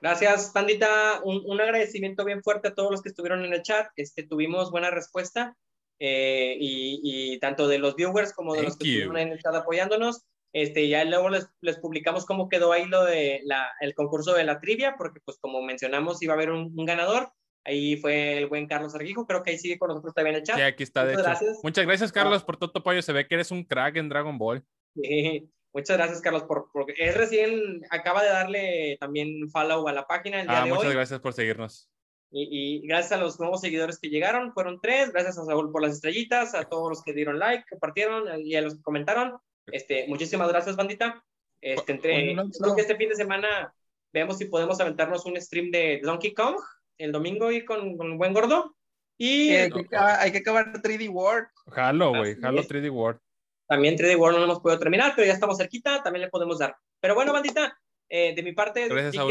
[0.00, 1.20] Gracias, Pandita.
[1.24, 3.88] Un, un agradecimiento bien fuerte a todos los que estuvieron en el chat.
[3.96, 5.56] Este, tuvimos buena respuesta
[5.98, 8.92] eh, y, y tanto de los viewers como de los Thank que you.
[8.98, 10.24] estuvieron en el chat apoyándonos.
[10.52, 14.44] Este, ya luego les, les publicamos cómo quedó ahí lo de la, el concurso de
[14.44, 17.30] la trivia, porque pues como mencionamos iba a haber un, un ganador.
[17.64, 20.56] Ahí fue el buen Carlos Argijo, creo que ahí sigue con nosotros también el chat.
[20.56, 21.30] Sí, aquí está, de Muchas hecho.
[21.30, 21.64] gracias.
[21.64, 23.02] Muchas gracias, Carlos, por todo tu apoyo.
[23.02, 24.64] Se ve que eres un crack en Dragon Ball.
[24.94, 30.06] Sí, Muchas gracias, Carlos, por, porque es recién, acaba de darle también follow a la
[30.06, 30.94] página el día Ah, de muchas hoy.
[30.94, 31.90] gracias por seguirnos.
[32.30, 35.12] Y, y gracias a los nuevos seguidores que llegaron, fueron tres.
[35.12, 38.62] Gracias a Saúl por las estrellitas, a todos los que dieron like, compartieron y a
[38.62, 39.36] los que comentaron.
[39.66, 41.22] Este, muchísimas gracias, bandita.
[41.60, 43.74] Este, entre, yo creo que este fin de semana
[44.14, 46.56] vemos si podemos aventarnos un stream de Donkey Kong
[46.96, 48.74] el domingo y con, con el buen gordo.
[49.18, 51.48] Y Eh, hay, que acabar, hay que acabar 3D World.
[51.66, 52.34] Jalo, güey.
[52.40, 52.68] Jalo es.
[52.68, 53.20] 3D World.
[53.66, 56.58] También 3D World no lo hemos podido terminar, pero ya estamos cerquita, también le podemos
[56.58, 56.76] dar.
[57.00, 57.78] Pero bueno, bandita,
[58.08, 59.24] eh, de mi parte, Gracias,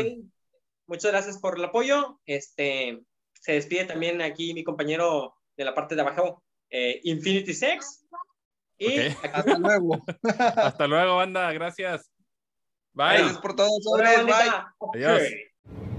[0.88, 2.20] muchas gracias por el apoyo.
[2.26, 3.02] Este,
[3.40, 8.06] se despide también aquí mi compañero de la parte de abajo, eh, Infinity Sex.
[8.78, 9.18] Y Ok.
[9.24, 10.04] aquí Hasta luego.
[10.58, 11.52] Hasta luego, banda.
[11.54, 12.12] Gracias.
[12.94, 13.18] Bye.
[13.18, 13.70] Gracias por todo.
[13.86, 15.06] Hola, Sobres, bye.
[15.06, 15.95] Adiós.